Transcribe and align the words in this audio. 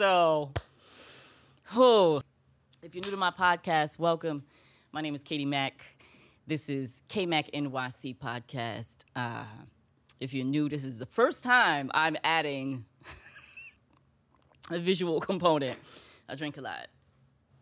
so, 0.00 0.50
who? 1.64 2.22
If 2.82 2.94
you're 2.94 3.04
new 3.04 3.10
to 3.10 3.18
my 3.18 3.30
podcast, 3.30 3.98
welcome. 3.98 4.42
My 4.92 5.02
name 5.02 5.14
is 5.14 5.22
Katie 5.22 5.44
Mack. 5.44 5.84
This 6.46 6.70
is 6.70 7.02
K 7.08 7.26
Mac 7.26 7.50
NYC 7.50 8.16
podcast. 8.16 8.96
Uh, 9.14 9.44
if 10.18 10.32
you're 10.32 10.46
new, 10.46 10.70
this 10.70 10.84
is 10.84 10.98
the 10.98 11.04
first 11.04 11.44
time 11.44 11.90
I'm 11.92 12.16
adding 12.24 12.86
a 14.70 14.78
visual 14.78 15.20
component. 15.20 15.78
I 16.30 16.34
drink 16.34 16.56
a 16.56 16.62
lot. 16.62 16.86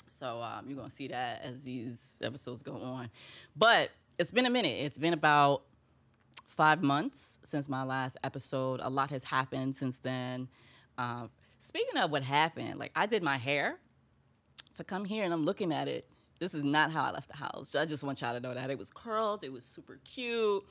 So 0.07 0.41
um, 0.41 0.67
you're 0.69 0.77
gonna 0.77 0.91
see 0.91 1.09
that 1.09 1.43
as 1.43 1.65
these 1.65 2.19
episodes 2.23 2.63
go 2.63 2.77
on. 2.77 3.11
But 3.57 3.91
it's 4.17 4.31
been 4.31 4.47
a 4.47 4.51
minute. 4.51 4.79
It's 4.85 4.99
been 4.99 5.13
about 5.13 5.63
five 6.47 6.85
months 6.85 7.41
since 7.43 7.69
my 7.69 7.83
last 7.83 8.17
episode. 8.23 8.79
A 8.81 8.89
lot 8.89 9.11
has 9.11 9.25
happened 9.25 9.75
since 9.75 9.99
then. 9.99 10.47
Uh, 10.97 11.27
speaking 11.59 12.01
of 12.01 12.11
what 12.11 12.23
happened, 12.23 12.79
like 12.79 12.93
I 12.95 13.07
did 13.07 13.23
my 13.23 13.37
hair 13.37 13.79
to 14.77 14.85
come 14.85 15.05
here 15.05 15.25
and 15.25 15.33
I'm 15.33 15.45
looking 15.45 15.73
at 15.73 15.89
it. 15.89 16.07
This 16.39 16.55
is 16.55 16.63
not 16.63 16.93
how 16.93 17.03
I 17.03 17.11
left 17.11 17.29
the 17.29 17.37
house. 17.37 17.75
I 17.75 17.85
just 17.85 18.05
want 18.05 18.21
y'all 18.21 18.33
to 18.33 18.41
know 18.41 18.55
that 18.55 18.71
it 18.71 18.79
was 18.79 18.91
curled, 18.91 19.43
it 19.43 19.53
was 19.53 19.65
super 19.65 19.99
cute. 20.05 20.65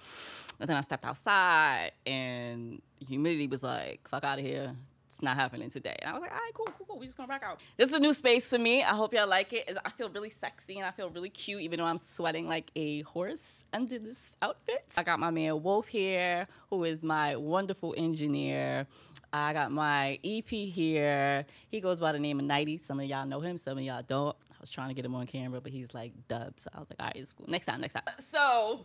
And 0.60 0.70
then 0.70 0.78
I 0.78 0.82
stepped 0.82 1.06
outside 1.06 1.92
and 2.06 2.82
humidity 3.06 3.48
was 3.48 3.64
like, 3.64 4.08
fuck 4.08 4.24
out 4.24 4.40
of 4.40 4.46
here. 4.46 4.76
It's 5.08 5.22
not 5.22 5.38
happening 5.38 5.70
today. 5.70 5.96
And 6.02 6.10
I 6.10 6.14
was 6.14 6.22
like, 6.22 6.32
all 6.32 6.38
right, 6.38 6.52
cool, 6.54 6.66
cool, 6.78 6.86
cool. 6.86 7.00
We're 7.00 7.06
just 7.06 7.18
gonna 7.18 7.30
rock 7.30 7.42
out. 7.44 7.62
This 7.78 7.90
is 7.90 7.96
a 7.96 8.00
new 8.00 8.12
space 8.12 8.50
for 8.50 8.60
me. 8.60 8.84
I 8.84 8.90
hope 8.90 9.14
y'all 9.14 9.28
like 9.28 9.54
it. 9.54 9.78
I 9.86 9.90
feel 9.90 10.10
really 10.10 10.30
sexy 10.30 10.78
and 10.78 10.86
I 10.86 10.92
feel 10.92 11.10
really 11.10 11.30
cute, 11.30 11.62
even 11.62 11.80
though 11.80 11.86
I'm 11.86 11.98
sweating 11.98 12.48
like 12.48 12.70
a 12.76 13.04
horse 13.04 13.64
under 13.72 13.98
this 14.00 14.36
outfit. 14.42 14.84
I 14.98 15.04
got 15.04 15.20
my 15.20 15.32
man 15.32 15.64
Wolf 15.64 15.88
here, 15.88 16.48
who 16.70 16.84
is 16.84 17.04
my 17.04 17.38
wonderful 17.38 17.96
engineer. 17.98 18.86
I 19.32 19.54
got 19.54 19.72
my 19.72 20.20
EP 20.24 20.50
here. 20.50 21.46
He 21.70 21.80
goes 21.80 22.02
by 22.02 22.12
the 22.12 22.20
name 22.20 22.40
of 22.40 22.46
Nighty. 22.46 22.78
Some 22.78 23.00
of 23.00 23.06
y'all 23.06 23.26
know 23.26 23.40
him, 23.40 23.58
some 23.58 23.78
of 23.78 23.84
y'all 23.84 24.04
don't. 24.06 24.36
I 24.52 24.56
was 24.60 24.70
trying 24.70 24.90
to 24.90 24.94
get 24.94 25.06
him 25.06 25.16
on 25.16 25.26
camera, 25.26 25.62
but 25.62 25.72
he's 25.72 25.94
like 25.94 26.12
dub. 26.28 26.54
So 26.58 26.70
I 26.74 26.80
was 26.80 26.90
like, 26.90 27.00
all 27.00 27.06
right, 27.06 27.16
it's 27.16 27.32
cool. 27.32 27.46
Next 27.48 27.68
time, 27.68 27.80
next 27.80 27.94
time. 27.94 28.04
So 28.20 28.82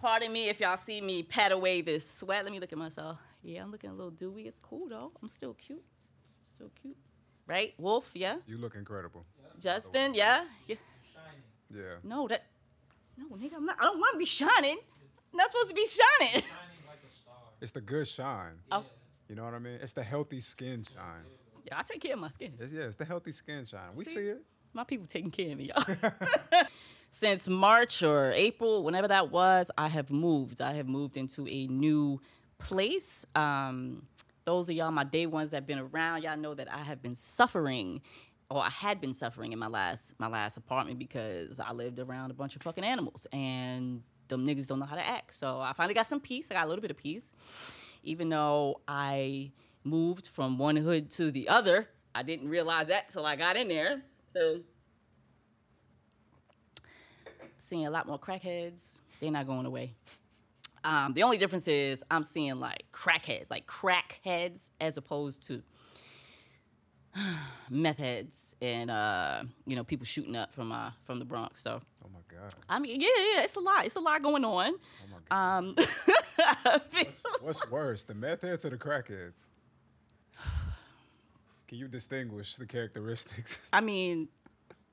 pardon 0.00 0.32
me 0.32 0.48
if 0.48 0.60
y'all 0.60 0.76
see 0.76 1.00
me 1.00 1.22
pat 1.22 1.52
away 1.52 1.80
this 1.82 2.08
sweat. 2.08 2.44
Let 2.44 2.52
me 2.52 2.60
look 2.60 2.72
at 2.72 2.78
myself. 2.78 3.18
Yeah, 3.42 3.62
I'm 3.62 3.70
looking 3.70 3.90
a 3.90 3.94
little 3.94 4.10
dewy. 4.10 4.42
It's 4.42 4.58
cool 4.60 4.88
though. 4.88 5.12
I'm 5.22 5.28
still 5.28 5.54
cute. 5.54 5.82
Still 6.42 6.70
cute. 6.80 6.96
Right? 7.46 7.74
Wolf, 7.78 8.10
yeah? 8.14 8.36
You 8.46 8.58
look 8.58 8.74
incredible. 8.74 9.24
Justin, 9.58 10.14
yeah? 10.14 10.44
yeah. 10.66 10.76
Yeah. 11.74 11.82
No, 12.02 12.26
that 12.28 12.46
no 13.16 13.36
nigga, 13.36 13.54
I'm 13.56 13.66
not 13.66 13.76
I 13.80 13.84
don't 13.84 14.00
wanna 14.00 14.18
be 14.18 14.24
shining. 14.24 14.76
I'm 15.32 15.36
not 15.36 15.50
supposed 15.50 15.68
to 15.68 15.74
be 15.74 15.86
shining. 15.86 16.42
It's 17.60 17.72
the 17.72 17.80
good 17.80 18.08
shine. 18.08 18.54
Oh, 18.72 18.84
You 19.28 19.34
know 19.36 19.44
what 19.44 19.52
I 19.54 19.58
mean? 19.58 19.78
It's 19.82 19.92
the 19.92 20.02
healthy 20.02 20.40
skin 20.40 20.82
shine. 20.82 21.24
yeah, 21.64 21.78
I 21.78 21.82
take 21.82 22.00
care 22.00 22.14
of 22.14 22.18
my 22.18 22.30
skin. 22.30 22.54
It's, 22.58 22.72
yeah, 22.72 22.84
it's 22.84 22.96
the 22.96 23.04
healthy 23.04 23.32
skin 23.32 23.66
shine. 23.66 23.90
We 23.94 24.04
See? 24.06 24.14
see 24.14 24.20
it. 24.20 24.42
My 24.72 24.84
people 24.84 25.06
taking 25.06 25.30
care 25.30 25.52
of 25.52 25.58
me, 25.58 25.72
y'all. 25.74 26.64
Since 27.08 27.48
March 27.48 28.04
or 28.04 28.30
April, 28.32 28.84
whenever 28.84 29.08
that 29.08 29.30
was, 29.32 29.70
I 29.76 29.88
have 29.88 30.10
moved. 30.10 30.60
I 30.60 30.74
have 30.74 30.86
moved 30.86 31.16
into 31.16 31.46
a 31.48 31.66
new 31.66 32.20
place. 32.58 33.26
Um, 33.34 34.06
those 34.44 34.68
of 34.68 34.76
y'all, 34.76 34.92
my 34.92 35.04
day 35.04 35.26
ones 35.26 35.50
that 35.50 35.56
have 35.56 35.66
been 35.66 35.80
around, 35.80 36.22
y'all 36.22 36.36
know 36.36 36.54
that 36.54 36.72
I 36.72 36.78
have 36.78 37.02
been 37.02 37.16
suffering, 37.16 38.00
or 38.48 38.62
I 38.62 38.70
had 38.70 39.00
been 39.00 39.12
suffering 39.12 39.52
in 39.52 39.58
my 39.58 39.66
last 39.66 40.14
my 40.20 40.28
last 40.28 40.56
apartment 40.56 41.00
because 41.00 41.58
I 41.58 41.72
lived 41.72 41.98
around 41.98 42.30
a 42.30 42.34
bunch 42.34 42.54
of 42.54 42.62
fucking 42.62 42.84
animals, 42.84 43.26
and 43.32 44.02
them 44.28 44.46
niggas 44.46 44.68
don't 44.68 44.78
know 44.78 44.86
how 44.86 44.96
to 44.96 45.06
act. 45.06 45.34
So 45.34 45.60
I 45.60 45.72
finally 45.72 45.94
got 45.94 46.06
some 46.06 46.20
peace. 46.20 46.48
I 46.50 46.54
got 46.54 46.66
a 46.66 46.68
little 46.68 46.82
bit 46.82 46.92
of 46.92 46.96
peace, 46.96 47.32
even 48.04 48.28
though 48.28 48.80
I 48.86 49.50
moved 49.82 50.28
from 50.28 50.58
one 50.58 50.76
hood 50.76 51.10
to 51.10 51.32
the 51.32 51.48
other. 51.48 51.88
I 52.14 52.22
didn't 52.22 52.48
realize 52.48 52.88
that 52.88 53.08
till 53.08 53.26
I 53.26 53.36
got 53.36 53.56
in 53.56 53.68
there. 53.68 54.02
So 54.34 54.60
seeing 57.58 57.86
a 57.86 57.90
lot 57.90 58.06
more 58.06 58.18
crackheads. 58.18 59.00
They're 59.20 59.30
not 59.30 59.46
going 59.46 59.66
away. 59.66 59.94
Um, 60.82 61.12
the 61.12 61.22
only 61.22 61.36
difference 61.36 61.68
is 61.68 62.02
I'm 62.10 62.24
seeing 62.24 62.58
like 62.58 62.84
crackheads, 62.92 63.50
like 63.50 63.66
crackheads, 63.66 64.70
as 64.80 64.96
opposed 64.96 65.46
to 65.48 65.62
meth 67.70 67.98
heads 67.98 68.54
and 68.62 68.90
uh, 68.90 69.42
you 69.66 69.76
know 69.76 69.84
people 69.84 70.06
shooting 70.06 70.36
up 70.36 70.54
from 70.54 70.72
uh, 70.72 70.90
from 71.04 71.18
the 71.18 71.24
Bronx. 71.24 71.62
So 71.62 71.80
Oh 72.04 72.08
my 72.12 72.20
God. 72.28 72.54
I 72.68 72.78
mean, 72.78 73.00
yeah, 73.00 73.08
yeah, 73.34 73.42
it's 73.42 73.56
a 73.56 73.60
lot. 73.60 73.84
It's 73.84 73.96
a 73.96 74.00
lot 74.00 74.22
going 74.22 74.44
on. 74.44 74.74
Oh 74.74 75.06
my 75.10 75.18
God. 75.28 75.58
Um, 75.58 75.76
What's 77.42 77.70
worse, 77.70 78.04
the 78.04 78.14
meth 78.14 78.42
heads 78.42 78.64
or 78.64 78.70
the 78.70 78.78
crackheads? 78.78 79.44
Can 81.70 81.78
you 81.78 81.86
distinguish 81.86 82.56
the 82.56 82.66
characteristics? 82.66 83.56
I 83.72 83.80
mean, 83.80 84.26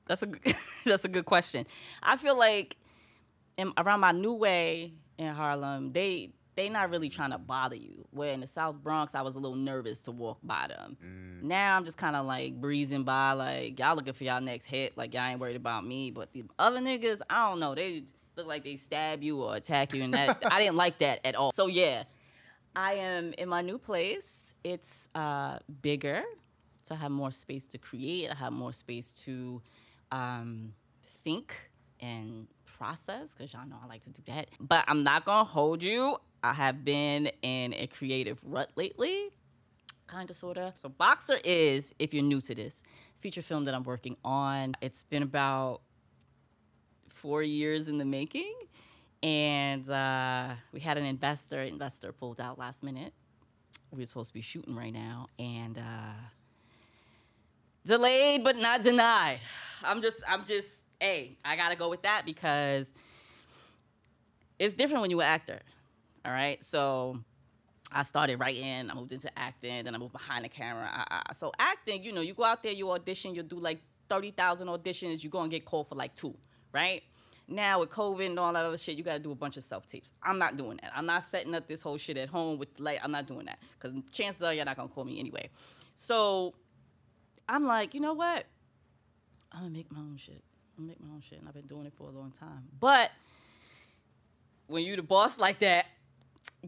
that's 0.06 0.22
a 0.22 0.28
that's 0.84 1.04
a 1.04 1.08
good 1.08 1.24
question. 1.24 1.66
I 2.00 2.16
feel 2.16 2.38
like 2.38 2.76
in, 3.56 3.72
around 3.76 3.98
my 3.98 4.12
new 4.12 4.32
way 4.32 4.92
in 5.18 5.34
Harlem, 5.34 5.90
they 5.92 6.30
they 6.54 6.68
not 6.68 6.90
really 6.90 7.08
trying 7.08 7.32
to 7.32 7.38
bother 7.38 7.74
you. 7.74 8.06
Where 8.12 8.32
in 8.32 8.38
the 8.38 8.46
South 8.46 8.76
Bronx, 8.76 9.16
I 9.16 9.22
was 9.22 9.34
a 9.34 9.40
little 9.40 9.56
nervous 9.56 10.02
to 10.02 10.12
walk 10.12 10.38
by 10.44 10.68
them. 10.68 11.40
Now 11.42 11.76
I'm 11.76 11.84
just 11.84 11.96
kind 11.96 12.14
of 12.14 12.26
like 12.26 12.60
breezing 12.60 13.02
by, 13.02 13.32
like 13.32 13.80
y'all 13.80 13.96
looking 13.96 14.12
for 14.12 14.22
y'all 14.22 14.40
next 14.40 14.66
hit, 14.66 14.96
like 14.96 15.14
y'all 15.14 15.24
ain't 15.24 15.40
worried 15.40 15.56
about 15.56 15.84
me. 15.84 16.12
But 16.12 16.32
the 16.32 16.44
other 16.60 16.78
niggas, 16.78 17.20
I 17.28 17.48
don't 17.48 17.58
know, 17.58 17.74
they 17.74 18.04
look 18.36 18.46
like 18.46 18.62
they 18.62 18.76
stab 18.76 19.24
you 19.24 19.42
or 19.42 19.56
attack 19.56 19.94
you, 19.94 20.04
and 20.04 20.14
that 20.14 20.44
I 20.48 20.60
didn't 20.60 20.76
like 20.76 20.98
that 20.98 21.26
at 21.26 21.34
all. 21.34 21.50
So 21.50 21.66
yeah, 21.66 22.04
I 22.76 22.94
am 22.94 23.32
in 23.36 23.48
my 23.48 23.62
new 23.62 23.78
place. 23.78 24.54
It's 24.62 25.08
uh, 25.16 25.58
bigger, 25.82 26.22
I 26.90 26.96
have 26.96 27.10
more 27.10 27.30
space 27.30 27.66
to 27.68 27.78
create. 27.78 28.30
I 28.30 28.34
have 28.34 28.52
more 28.52 28.72
space 28.72 29.12
to 29.24 29.62
um, 30.12 30.72
think 31.24 31.54
and 32.00 32.46
process 32.64 33.34
because 33.34 33.52
y'all 33.52 33.66
know 33.66 33.76
I 33.82 33.86
like 33.86 34.02
to 34.02 34.10
do 34.10 34.22
that. 34.26 34.48
But 34.60 34.84
I'm 34.88 35.02
not 35.02 35.24
gonna 35.24 35.44
hold 35.44 35.82
you. 35.82 36.18
I 36.42 36.54
have 36.54 36.84
been 36.84 37.30
in 37.42 37.74
a 37.74 37.88
creative 37.88 38.38
rut 38.44 38.70
lately, 38.76 39.30
kind 40.06 40.30
of, 40.30 40.36
sort 40.36 40.56
of. 40.56 40.78
So 40.78 40.88
Boxer 40.88 41.40
is, 41.44 41.92
if 41.98 42.14
you're 42.14 42.22
new 42.22 42.40
to 42.42 42.54
this, 42.54 42.82
feature 43.18 43.42
film 43.42 43.64
that 43.64 43.74
I'm 43.74 43.82
working 43.82 44.16
on. 44.24 44.76
It's 44.80 45.02
been 45.02 45.24
about 45.24 45.80
four 47.08 47.42
years 47.42 47.88
in 47.88 47.98
the 47.98 48.04
making. 48.04 48.54
And 49.22 49.90
uh, 49.90 50.50
we 50.72 50.78
had 50.78 50.96
an 50.96 51.04
investor. 51.04 51.60
Investor 51.62 52.12
pulled 52.12 52.40
out 52.40 52.58
last 52.58 52.84
minute. 52.84 53.12
We 53.90 54.02
were 54.02 54.06
supposed 54.06 54.28
to 54.28 54.34
be 54.34 54.42
shooting 54.42 54.76
right 54.76 54.92
now, 54.92 55.28
and 55.38 55.78
uh, 55.78 56.12
delayed 57.88 58.44
but 58.44 58.56
not 58.56 58.82
denied. 58.82 59.38
I'm 59.82 60.00
just, 60.00 60.22
I'm 60.28 60.44
just, 60.44 60.84
hey, 61.00 61.36
I 61.44 61.56
gotta 61.56 61.76
go 61.76 61.88
with 61.88 62.02
that 62.02 62.22
because 62.24 62.92
it's 64.58 64.74
different 64.74 65.02
when 65.02 65.10
you're 65.10 65.22
an 65.22 65.26
actor. 65.26 65.58
All 66.24 66.32
right, 66.32 66.62
so 66.62 67.18
I 67.90 68.02
started 68.02 68.38
writing, 68.38 68.90
I 68.90 68.94
moved 68.94 69.12
into 69.12 69.36
acting, 69.38 69.84
then 69.84 69.94
I 69.94 69.98
moved 69.98 70.12
behind 70.12 70.44
the 70.44 70.48
camera. 70.48 70.88
I, 70.92 71.22
I, 71.28 71.32
so 71.32 71.52
acting, 71.58 72.02
you 72.04 72.12
know, 72.12 72.20
you 72.20 72.34
go 72.34 72.44
out 72.44 72.62
there, 72.62 72.72
you 72.72 72.90
audition, 72.90 73.34
you 73.34 73.42
do 73.42 73.58
like 73.58 73.80
thirty 74.08 74.30
thousand 74.30 74.68
auditions, 74.68 75.24
you 75.24 75.30
go 75.30 75.40
and 75.40 75.50
get 75.50 75.64
called 75.64 75.88
for 75.88 75.94
like 75.94 76.14
two, 76.14 76.34
right? 76.72 77.02
Now 77.50 77.80
with 77.80 77.88
COVID 77.88 78.26
and 78.26 78.38
all 78.38 78.52
that 78.52 78.64
other 78.64 78.76
shit, 78.76 78.96
you 78.96 79.02
got 79.02 79.14
to 79.14 79.18
do 79.20 79.32
a 79.32 79.34
bunch 79.34 79.56
of 79.56 79.64
self 79.64 79.86
tapes. 79.86 80.12
I'm 80.22 80.38
not 80.38 80.56
doing 80.56 80.78
that. 80.82 80.92
I'm 80.94 81.06
not 81.06 81.24
setting 81.24 81.54
up 81.54 81.66
this 81.66 81.80
whole 81.80 81.96
shit 81.96 82.18
at 82.18 82.28
home 82.28 82.58
with 82.58 82.68
like. 82.78 83.00
I'm 83.02 83.10
not 83.10 83.26
doing 83.26 83.46
that 83.46 83.58
because 83.72 83.96
chances 84.12 84.42
are 84.42 84.52
you're 84.52 84.66
not 84.66 84.76
gonna 84.76 84.90
call 84.90 85.04
me 85.04 85.18
anyway. 85.18 85.48
So 85.94 86.54
I'm 87.48 87.66
like, 87.66 87.94
you 87.94 88.00
know 88.00 88.12
what? 88.12 88.44
I'm 89.50 89.60
gonna 89.60 89.72
make 89.72 89.90
my 89.90 90.00
own 90.00 90.16
shit. 90.18 90.42
I'm 90.76 90.84
gonna 90.84 90.88
make 90.88 91.00
my 91.00 91.14
own 91.14 91.22
shit, 91.22 91.38
and 91.38 91.48
I've 91.48 91.54
been 91.54 91.66
doing 91.66 91.86
it 91.86 91.92
for 91.96 92.08
a 92.08 92.12
long 92.12 92.30
time. 92.30 92.68
But 92.78 93.10
when 94.66 94.84
you're 94.84 94.96
the 94.96 95.02
boss 95.02 95.38
like 95.38 95.60
that, 95.60 95.86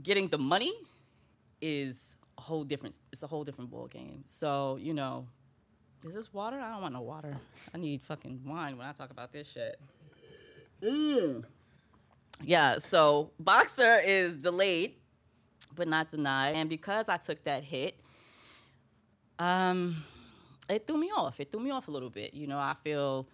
getting 0.02 0.28
the 0.28 0.38
money 0.38 0.72
is 1.60 2.16
a 2.38 2.40
whole 2.40 2.64
different. 2.64 2.96
It's 3.12 3.22
a 3.22 3.26
whole 3.26 3.44
different 3.44 3.70
ball 3.70 3.86
game. 3.86 4.22
So 4.24 4.78
you 4.80 4.94
know, 4.94 5.26
is 6.06 6.14
this 6.14 6.32
water? 6.32 6.58
I 6.58 6.72
don't 6.72 6.82
want 6.82 6.94
no 6.94 7.02
water. 7.02 7.36
I 7.74 7.78
need 7.78 8.00
fucking 8.02 8.40
wine 8.46 8.78
when 8.78 8.86
I 8.86 8.92
talk 8.92 9.10
about 9.10 9.32
this 9.32 9.48
shit. 9.48 9.78
Mm. 10.82 11.44
Yeah. 12.42 12.78
So 12.78 13.32
boxer 13.38 14.00
is 14.02 14.38
delayed, 14.38 14.94
but 15.76 15.86
not 15.86 16.10
denied, 16.10 16.54
and 16.56 16.70
because 16.70 17.10
I 17.10 17.18
took 17.18 17.44
that 17.44 17.64
hit, 17.64 18.00
um, 19.38 19.94
it 20.70 20.86
threw 20.86 20.96
me 20.96 21.10
off. 21.14 21.40
It 21.40 21.50
threw 21.50 21.60
me 21.60 21.70
off 21.70 21.88
a 21.88 21.90
little 21.90 22.10
bit. 22.10 22.34
You 22.34 22.46
know, 22.46 22.58
I 22.58 22.74
feel 22.82 23.28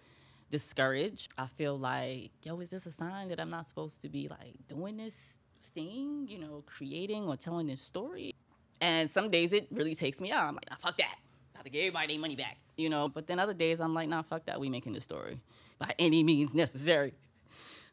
discouraged. 0.49 1.33
I 1.37 1.47
feel 1.47 1.77
like, 1.77 2.31
yo, 2.43 2.59
is 2.59 2.69
this 2.69 2.85
a 2.85 2.91
sign 2.91 3.29
that 3.29 3.39
I'm 3.39 3.49
not 3.49 3.65
supposed 3.65 4.01
to 4.01 4.09
be 4.09 4.27
like 4.27 4.55
doing 4.67 4.97
this 4.97 5.37
thing, 5.73 6.27
you 6.29 6.39
know, 6.39 6.63
creating 6.65 7.27
or 7.27 7.35
telling 7.35 7.67
this 7.67 7.81
story? 7.81 8.33
And 8.81 9.09
some 9.09 9.29
days 9.29 9.53
it 9.53 9.67
really 9.71 9.95
takes 9.95 10.21
me 10.21 10.31
out. 10.31 10.47
I'm 10.47 10.55
like, 10.55 10.69
nah, 10.69 10.75
fuck 10.77 10.97
that. 10.97 11.15
Have 11.55 11.63
to 11.63 11.69
give 11.69 11.81
everybody 11.81 12.13
their 12.13 12.21
money 12.21 12.35
back, 12.35 12.57
you 12.75 12.89
know. 12.89 13.09
But 13.09 13.27
then 13.27 13.39
other 13.39 13.53
days 13.53 13.79
I'm 13.79 13.93
like, 13.93 14.09
nah, 14.09 14.21
fuck 14.21 14.45
that. 14.45 14.59
We 14.59 14.69
making 14.69 14.93
this 14.93 15.03
story 15.03 15.39
by 15.79 15.93
any 15.99 16.23
means 16.23 16.53
necessary. 16.53 17.13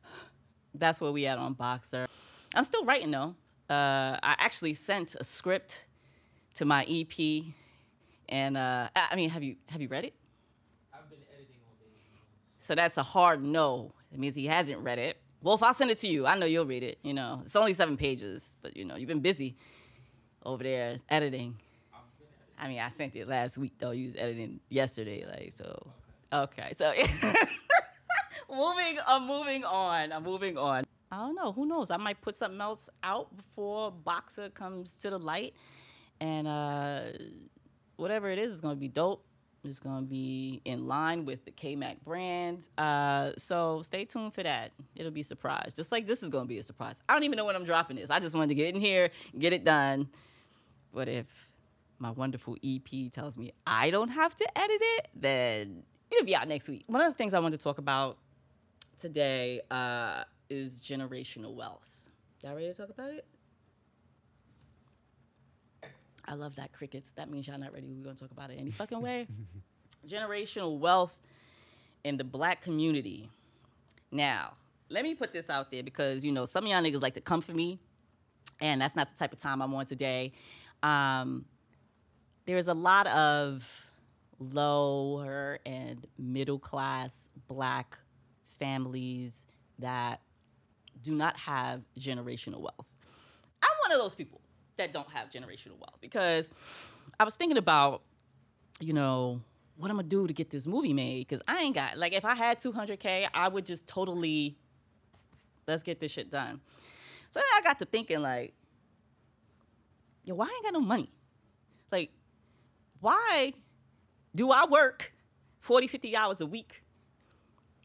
That's 0.74 1.00
where 1.00 1.12
we 1.12 1.26
at 1.26 1.38
on 1.38 1.54
Boxer. 1.54 2.06
I'm 2.54 2.64
still 2.64 2.84
writing 2.84 3.10
though. 3.10 3.34
Uh, 3.68 4.18
I 4.22 4.36
actually 4.38 4.74
sent 4.74 5.14
a 5.14 5.24
script 5.24 5.86
to 6.54 6.64
my 6.64 6.84
EP, 6.84 7.44
and 8.34 8.56
uh, 8.56 8.88
I 8.96 9.14
mean, 9.14 9.30
have 9.30 9.44
you 9.44 9.54
have 9.68 9.80
you 9.80 9.86
read 9.86 10.04
it? 10.04 10.12
I've 10.92 11.08
been 11.08 11.20
editing 11.32 11.54
all 11.68 11.76
day. 11.78 11.86
So 12.58 12.74
that's 12.74 12.96
a 12.96 13.02
hard 13.04 13.40
no. 13.40 13.92
It 14.12 14.18
means 14.18 14.34
he 14.34 14.46
hasn't 14.46 14.80
read 14.80 14.98
it. 14.98 15.18
Well, 15.40 15.54
if 15.54 15.62
I 15.62 15.70
send 15.70 15.92
it 15.92 15.98
to 15.98 16.08
you, 16.08 16.26
I 16.26 16.36
know 16.36 16.44
you'll 16.44 16.66
read 16.66 16.82
it. 16.82 16.98
You 17.04 17.14
know, 17.14 17.42
it's 17.44 17.54
only 17.54 17.74
seven 17.74 17.96
pages, 17.96 18.56
but 18.60 18.76
you 18.76 18.84
know, 18.86 18.96
you've 18.96 19.08
been 19.08 19.20
busy 19.20 19.56
over 20.44 20.64
there 20.64 20.96
editing. 21.08 21.54
I 22.58 22.66
mean, 22.66 22.80
I 22.80 22.88
sent 22.88 23.14
it 23.14 23.28
last 23.28 23.56
week 23.56 23.74
though. 23.78 23.92
You 23.92 24.06
was 24.06 24.16
editing 24.16 24.58
yesterday, 24.68 25.24
like 25.24 25.52
so. 25.52 25.86
Okay, 26.32 26.72
so 26.72 26.92
moving, 28.50 28.98
I'm 29.06 29.28
moving 29.28 29.62
on. 29.62 30.10
I'm 30.10 30.24
moving 30.24 30.58
on. 30.58 30.84
I 31.12 31.18
don't 31.18 31.36
know. 31.36 31.52
Who 31.52 31.66
knows? 31.66 31.92
I 31.92 31.98
might 31.98 32.20
put 32.20 32.34
something 32.34 32.60
else 32.60 32.90
out 33.04 33.36
before 33.36 33.92
Boxer 33.92 34.48
comes 34.50 34.96
to 35.02 35.10
the 35.10 35.18
light, 35.20 35.54
and 36.20 36.48
uh, 36.48 37.02
whatever 37.96 38.30
it 38.30 38.38
is, 38.38 38.60
going 38.60 38.76
to 38.76 38.80
be 38.80 38.88
dope. 38.88 39.24
It's 39.64 39.80
going 39.80 40.04
to 40.04 40.08
be 40.08 40.60
in 40.66 40.86
line 40.86 41.24
with 41.24 41.44
the 41.46 41.50
K 41.50 41.74
Mac 41.74 42.04
brand. 42.04 42.68
Uh, 42.76 43.32
so 43.38 43.80
stay 43.82 44.04
tuned 44.04 44.34
for 44.34 44.42
that. 44.42 44.72
It'll 44.94 45.10
be 45.10 45.22
a 45.22 45.24
surprise. 45.24 45.72
Just 45.74 45.90
like 45.90 46.06
this 46.06 46.22
is 46.22 46.28
going 46.28 46.44
to 46.44 46.48
be 46.48 46.58
a 46.58 46.62
surprise. 46.62 47.02
I 47.08 47.14
don't 47.14 47.22
even 47.22 47.38
know 47.38 47.46
when 47.46 47.56
I'm 47.56 47.64
dropping 47.64 47.96
this. 47.96 48.10
I 48.10 48.20
just 48.20 48.34
wanted 48.34 48.48
to 48.48 48.54
get 48.54 48.74
in 48.74 48.80
here, 48.80 49.10
get 49.38 49.54
it 49.54 49.64
done. 49.64 50.08
But 50.92 51.08
if 51.08 51.26
my 51.98 52.10
wonderful 52.10 52.56
EP 52.62 53.10
tells 53.10 53.38
me 53.38 53.52
I 53.66 53.90
don't 53.90 54.10
have 54.10 54.36
to 54.36 54.58
edit 54.58 54.80
it, 54.80 55.08
then 55.14 55.82
it'll 56.10 56.26
be 56.26 56.36
out 56.36 56.46
next 56.46 56.68
week. 56.68 56.84
One 56.86 57.00
of 57.00 57.10
the 57.10 57.16
things 57.16 57.32
I 57.32 57.38
wanted 57.38 57.56
to 57.56 57.64
talk 57.64 57.78
about 57.78 58.18
today 58.98 59.62
uh, 59.70 60.24
is 60.50 60.80
generational 60.80 61.54
wealth. 61.54 61.88
Y'all 62.42 62.54
ready 62.54 62.68
to 62.68 62.74
talk 62.74 62.90
about 62.90 63.10
it? 63.12 63.24
I 66.34 66.36
love 66.36 66.56
that 66.56 66.72
crickets. 66.72 67.12
That 67.12 67.30
means 67.30 67.46
y'all 67.46 67.58
not 67.60 67.72
ready. 67.72 67.86
We're 67.86 68.02
gonna 68.02 68.16
talk 68.16 68.32
about 68.32 68.50
it 68.50 68.58
any 68.58 68.72
fucking 68.72 69.00
way. 69.00 69.28
generational 70.08 70.80
wealth 70.80 71.16
in 72.02 72.16
the 72.16 72.24
black 72.24 72.60
community. 72.60 73.30
Now, 74.10 74.54
let 74.90 75.04
me 75.04 75.14
put 75.14 75.32
this 75.32 75.48
out 75.48 75.70
there 75.70 75.84
because 75.84 76.24
you 76.24 76.32
know 76.32 76.44
some 76.44 76.64
of 76.64 76.70
y'all 76.70 76.82
niggas 76.82 77.00
like 77.00 77.14
to 77.14 77.20
come 77.20 77.40
for 77.40 77.52
me, 77.52 77.78
and 78.60 78.80
that's 78.80 78.96
not 78.96 79.08
the 79.08 79.14
type 79.14 79.32
of 79.32 79.38
time 79.38 79.62
I'm 79.62 79.72
on 79.74 79.86
today. 79.86 80.32
Um, 80.82 81.44
there's 82.46 82.66
a 82.66 82.74
lot 82.74 83.06
of 83.06 83.86
lower 84.40 85.60
and 85.64 86.04
middle 86.18 86.58
class 86.58 87.30
black 87.46 87.96
families 88.58 89.46
that 89.78 90.20
do 91.00 91.14
not 91.14 91.36
have 91.38 91.82
generational 91.96 92.58
wealth. 92.58 92.88
I'm 93.62 93.76
one 93.84 93.92
of 93.92 93.98
those 94.00 94.16
people 94.16 94.40
that 94.76 94.92
don't 94.92 95.10
have 95.10 95.30
generational 95.30 95.78
wealth 95.78 95.98
because 96.00 96.48
I 97.18 97.24
was 97.24 97.36
thinking 97.36 97.58
about, 97.58 98.02
you 98.80 98.92
know, 98.92 99.40
what 99.76 99.90
I'm 99.90 99.96
gonna 99.96 100.08
do 100.08 100.26
to 100.26 100.32
get 100.32 100.50
this 100.50 100.66
movie 100.66 100.92
made 100.92 101.26
because 101.26 101.42
I 101.48 101.62
ain't 101.62 101.74
got 101.74 101.96
like 101.96 102.12
if 102.12 102.24
I 102.24 102.34
had 102.34 102.58
200k, 102.58 103.28
I 103.34 103.48
would 103.48 103.66
just 103.66 103.86
totally 103.86 104.56
let's 105.66 105.82
get 105.82 106.00
this 106.00 106.12
shit 106.12 106.30
done. 106.30 106.60
So 107.30 107.40
then 107.40 107.46
I 107.56 107.60
got 107.62 107.78
to 107.80 107.84
thinking 107.84 108.20
like, 108.20 108.54
yo, 110.24 110.34
why 110.34 110.46
I 110.46 110.54
ain't 110.54 110.64
got 110.64 110.72
no 110.72 110.80
money? 110.80 111.10
Like, 111.90 112.10
why 113.00 113.54
do 114.34 114.50
I 114.50 114.66
work 114.66 115.12
40, 115.60 115.88
50 115.88 116.16
hours 116.16 116.40
a 116.40 116.46
week? 116.46 116.82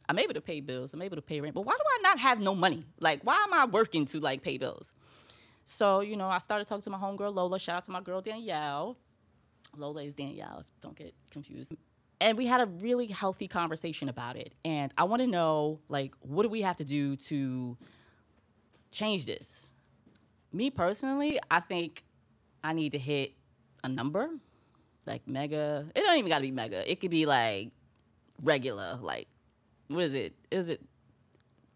I'm 0.08 0.18
able 0.18 0.34
to 0.34 0.42
pay 0.42 0.60
bills, 0.60 0.94
I'm 0.94 1.02
able 1.02 1.18
to 1.18 1.22
pay 1.22 1.40
rent, 1.40 1.54
but 1.54 1.66
why 1.66 1.74
do 1.74 1.84
I 1.88 2.00
not 2.02 2.20
have 2.20 2.40
no 2.40 2.56
money? 2.56 2.84
Like, 3.00 3.22
why 3.24 3.36
am 3.44 3.54
I 3.54 3.66
working 3.66 4.06
to 4.06 4.20
like 4.20 4.42
pay 4.42 4.58
bills? 4.58 4.92
So, 5.70 6.00
you 6.00 6.18
know, 6.18 6.28
I 6.28 6.40
started 6.40 6.68
talking 6.68 6.82
to 6.82 6.90
my 6.90 6.98
homegirl 6.98 7.34
Lola. 7.34 7.60
Shout 7.60 7.78
out 7.78 7.84
to 7.84 7.92
my 7.92 8.02
girl 8.02 8.22
Danielle. 8.22 8.98
Lola 9.78 10.02
is 10.04 10.16
Danielle, 10.16 10.64
don't 10.82 10.96
get 10.96 11.14
confused. 11.30 11.74
And 12.20 12.40
we 12.40 12.48
had 12.48 12.60
a 12.60 12.66
really 12.66 13.06
healthy 13.06 13.48
conversation 13.48 14.10
about 14.10 14.36
it. 14.36 14.56
And 14.66 14.92
I 14.98 15.04
want 15.04 15.22
to 15.22 15.28
know, 15.28 15.80
like, 15.88 16.16
what 16.22 16.42
do 16.42 16.50
we 16.50 16.64
have 16.64 16.78
to 16.78 16.84
do 16.84 17.16
to 17.18 17.78
change 18.92 19.28
this? 19.28 19.76
Me 20.52 20.72
personally, 20.72 21.40
I 21.52 21.60
think 21.60 22.04
I 22.64 22.74
need 22.74 22.94
to 22.94 22.98
hit 22.98 23.34
a 23.84 23.90
number, 23.90 24.28
like 25.06 25.28
mega. 25.28 25.86
It 25.94 26.02
don't 26.02 26.18
even 26.18 26.30
got 26.30 26.40
to 26.40 26.44
be 26.44 26.52
mega. 26.52 26.92
It 26.92 27.00
could 27.00 27.12
be 27.12 27.28
like 27.28 27.70
regular, 28.42 28.98
like 29.04 29.28
what 29.88 30.04
is 30.04 30.16
it? 30.16 30.34
Is 30.50 30.70
it 30.70 30.82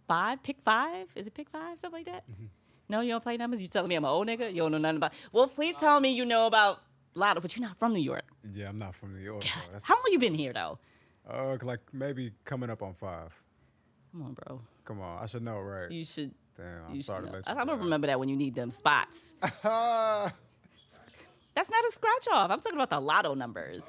five? 0.07 0.41
Pick 0.41 0.57
five? 0.65 1.09
Is 1.15 1.27
it 1.27 1.35
pick 1.35 1.49
five? 1.51 1.79
Something 1.79 1.99
like 1.99 2.07
that? 2.07 2.23
Mm-hmm. 2.29 2.45
No, 2.89 2.99
you 3.01 3.11
don't 3.11 3.23
play 3.23 3.37
numbers. 3.37 3.61
You 3.61 3.67
telling 3.67 3.89
me 3.89 3.95
I'm 3.95 4.03
an 4.03 4.09
old 4.11 4.27
nigga? 4.27 4.49
You 4.51 4.57
don't 4.63 4.71
know 4.71 4.77
nothing 4.77 4.97
about. 4.97 5.13
Well, 5.31 5.47
please 5.47 5.75
tell 5.75 5.99
me 5.99 6.11
you 6.11 6.25
know 6.25 6.45
about 6.47 6.81
Lotto, 7.15 7.39
but 7.41 7.55
you're 7.55 7.65
not 7.67 7.77
from 7.77 7.93
New 7.93 8.01
York. 8.01 8.23
Yeah, 8.53 8.69
I'm 8.69 8.77
not 8.77 8.93
from 8.95 9.13
New 9.15 9.23
York. 9.23 9.43
so 9.43 9.49
How 9.83 9.95
long 9.95 10.03
you 10.11 10.19
been 10.19 10.35
here 10.35 10.53
though? 10.53 10.79
uh, 11.29 11.57
like 11.61 11.79
maybe 11.93 12.31
coming 12.45 12.69
up 12.69 12.81
on 12.83 12.93
five. 12.93 13.31
Come 14.11 14.23
on, 14.23 14.33
bro. 14.33 14.61
Come 14.85 15.01
on, 15.01 15.23
I 15.23 15.25
should 15.25 15.43
know, 15.43 15.59
right? 15.59 15.89
You 15.89 16.03
should. 16.05 16.33
Damn, 16.57 16.65
I'm 16.89 16.95
You 16.95 17.01
sorry 17.03 17.23
should. 17.23 17.27
to 17.31 17.33
let 17.37 17.47
I- 17.47 17.53
you 17.53 17.59
I'm 17.59 17.67
gonna 17.67 17.81
remember 17.83 18.07
that 18.07 18.19
when 18.19 18.29
you 18.29 18.35
need 18.35 18.53
them 18.55 18.69
spots. 18.69 19.35
That's 21.55 21.69
not 21.69 21.83
a 21.87 21.91
scratch 21.91 22.27
off. 22.31 22.51
I'm 22.51 22.59
talking 22.59 22.77
about 22.77 22.89
the 22.89 22.99
Lotto 22.99 23.33
numbers. 23.35 23.83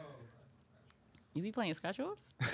You 1.34 1.42
be 1.42 1.50
playing 1.52 1.74
scratch 1.74 1.98
offs? 2.00 2.26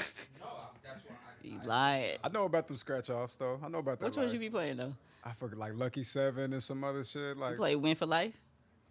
No, 0.40 0.46
that's 0.82 1.04
why 1.04 1.14
I. 1.14 1.19
You 1.42 1.60
lying. 1.64 2.19
I 2.22 2.28
know 2.28 2.44
about 2.44 2.66
them 2.69 2.76
scratch 2.76 3.10
offs 3.10 3.37
though. 3.37 3.58
I 3.64 3.69
know 3.69 3.78
about 3.78 3.98
that. 4.00 4.06
Which 4.06 4.16
ones 4.16 4.28
life. 4.28 4.34
you 4.34 4.40
be 4.40 4.50
playing 4.50 4.76
though? 4.76 4.94
I 5.25 5.32
forget 5.34 5.58
like 5.58 5.72
Lucky 5.75 6.02
Seven 6.02 6.52
and 6.52 6.62
some 6.62 6.82
other 6.84 7.04
shit. 7.04 7.37
You 7.37 7.40
Like 7.42 7.56
play 7.56 7.76
Win 7.76 7.94
for 7.94 8.06
Life? 8.06 8.40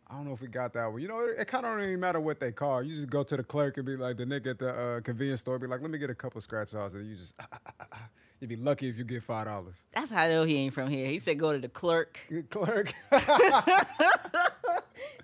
I 0.08 0.16
don't 0.16 0.26
know 0.26 0.34
if 0.34 0.42
we 0.42 0.48
got 0.48 0.74
that 0.74 0.92
one. 0.92 1.02
You 1.02 1.08
know, 1.08 1.20
it, 1.20 1.38
it 1.40 1.48
kind 1.48 1.66
of 1.66 1.74
don't 1.74 1.84
even 1.84 2.00
matter 2.00 2.20
what 2.20 2.40
they 2.40 2.52
call. 2.52 2.82
You 2.82 2.96
just 2.96 3.10
go 3.10 3.22
to 3.22 3.38
the 3.38 3.44
clerk 3.44 3.78
and 3.78 3.86
be 3.86 3.96
like, 3.96 4.18
the 4.18 4.26
nigga 4.26 4.48
at 4.48 4.60
the 4.60 4.70
uh, 4.70 5.02
convenience 5.02 5.42
store 5.42 5.60
be 5.60 5.68
like, 5.68 5.82
let 5.82 5.92
me 5.92 6.00
get 6.00 6.10
a 6.10 6.16
couple 6.16 6.42
scratch 6.42 6.74
offs, 6.74 6.96
and 6.96 7.08
you 7.08 7.16
just 7.16 7.36
ah, 7.40 7.46
ah, 7.52 7.86
ah, 7.94 8.10
you'd 8.40 8.48
be 8.48 8.56
lucky 8.56 8.90
if 8.90 8.98
you 8.98 9.04
get 9.04 9.22
five 9.22 9.46
dollars. 9.46 9.76
That's 9.94 10.10
how 10.10 10.24
I 10.24 10.30
know 10.30 10.46
he 10.46 10.56
ain't 10.58 10.74
from 10.74 10.90
here. 10.90 11.06
He 11.06 11.20
said 11.20 11.38
go 11.38 11.54
to 11.54 11.60
the 11.60 11.70
clerk. 11.70 12.20
Clerk. 12.50 12.92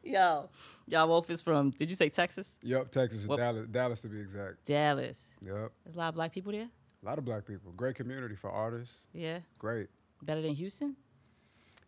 Yo, 0.04 0.50
y'all 0.88 1.08
Wolf 1.08 1.32
is 1.32 1.42
from, 1.42 1.72
did 1.72 1.90
you 1.90 1.96
say 1.96 2.10
Texas? 2.10 2.48
yep, 2.62 2.92
Texas, 2.92 3.26
Dallas, 3.26 3.66
Dallas 3.72 4.02
to 4.02 4.08
be 4.08 4.20
exact. 4.20 4.64
Dallas. 4.66 5.26
Yep, 5.42 5.72
There's 5.84 5.96
a 5.96 5.98
lot 5.98 6.10
of 6.10 6.16
black 6.16 6.32
people 6.32 6.52
there? 6.52 6.68
A 7.06 7.08
lot 7.08 7.20
of 7.20 7.26
black 7.26 7.46
people. 7.46 7.72
Great 7.78 7.96
community 7.96 8.36
for 8.36 8.50
artists. 8.50 9.06
Yeah. 9.14 9.40
Great. 9.60 9.88
Better 10.24 10.42
than 10.42 10.56
Houston? 10.56 10.96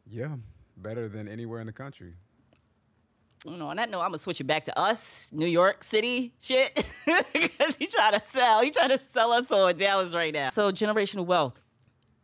Yeah, 0.05 0.35
better 0.77 1.09
than 1.09 1.27
anywhere 1.27 1.59
in 1.59 1.65
the 1.65 1.73
country. 1.73 2.13
You 3.45 3.57
know, 3.57 3.67
on 3.67 3.77
that 3.77 3.89
note, 3.89 4.01
I'm 4.01 4.09
gonna 4.09 4.19
switch 4.19 4.41
it 4.41 4.45
back 4.45 4.65
to 4.65 4.79
us, 4.79 5.31
New 5.33 5.47
York 5.47 5.83
City 5.83 6.33
shit. 6.41 6.85
Because 7.33 7.75
he 7.77 7.87
trying 7.87 8.13
to 8.13 8.19
sell. 8.19 8.61
He 8.61 8.69
trying 8.69 8.89
to 8.89 8.97
sell 8.97 9.31
us 9.31 9.49
on 9.49 9.75
Dallas 9.77 10.13
right 10.13 10.33
now. 10.33 10.49
So 10.49 10.71
generational 10.71 11.25
wealth. 11.25 11.59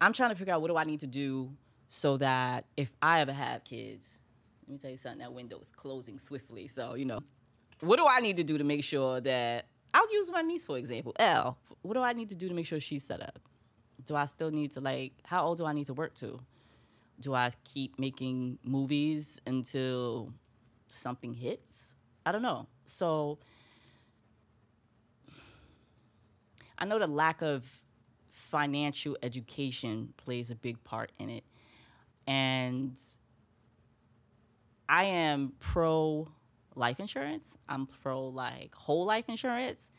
I'm 0.01 0.12
trying 0.13 0.31
to 0.31 0.35
figure 0.35 0.53
out 0.53 0.62
what 0.62 0.67
do 0.67 0.75
I 0.75 0.83
need 0.83 1.00
to 1.00 1.07
do 1.07 1.53
so 1.88 2.17
that 2.17 2.65
if 2.75 2.91
I 3.01 3.21
ever 3.21 3.31
have 3.31 3.63
kids, 3.63 4.19
let 4.67 4.73
me 4.73 4.77
tell 4.77 4.91
you 4.91 4.97
something, 4.97 5.19
that 5.19 5.31
window 5.33 5.57
is 5.59 5.71
closing 5.71 6.19
swiftly. 6.19 6.67
So, 6.67 6.95
you 6.95 7.05
know, 7.05 7.21
what 7.79 7.97
do 7.97 8.05
I 8.09 8.19
need 8.19 8.35
to 8.38 8.43
do 8.43 8.57
to 8.57 8.63
make 8.63 8.83
sure 8.83 9.21
that 9.21 9.67
I'll 9.93 10.12
use 10.13 10.31
my 10.31 10.41
niece 10.41 10.65
for 10.65 10.77
example, 10.77 11.13
Elle. 11.17 11.57
What 11.81 11.93
do 11.93 12.01
I 12.01 12.13
need 12.13 12.29
to 12.29 12.35
do 12.35 12.47
to 12.47 12.53
make 12.53 12.65
sure 12.65 12.79
she's 12.79 13.03
set 13.03 13.21
up? 13.21 13.39
Do 14.05 14.15
I 14.15 14.25
still 14.25 14.51
need 14.51 14.71
to 14.73 14.81
like 14.81 15.13
how 15.23 15.45
old 15.45 15.57
do 15.57 15.65
I 15.65 15.73
need 15.73 15.85
to 15.88 15.93
work 15.93 16.15
to? 16.15 16.39
Do 17.19 17.33
I 17.33 17.51
keep 17.63 18.00
making 18.00 18.59
movies 18.63 19.39
until 19.45 20.33
something 20.88 21.33
hits? 21.33 21.95
I 22.25 22.31
don't 22.31 22.41
know. 22.41 22.67
So 22.85 23.39
I 26.77 26.85
know 26.85 27.00
the 27.00 27.07
lack 27.07 27.41
of 27.41 27.63
financial 28.31 29.17
education 29.23 30.13
plays 30.17 30.51
a 30.51 30.55
big 30.55 30.83
part 30.83 31.12
in 31.17 31.29
it. 31.29 31.43
And 32.27 33.00
I 34.89 35.05
am 35.05 35.53
pro 35.59 36.27
life 36.75 37.00
insurance. 37.00 37.58
I'm 37.70 37.88
pro 37.88 38.27
like 38.27 38.74
whole 38.75 39.06
life 39.06 39.25
insurance. 39.27 39.89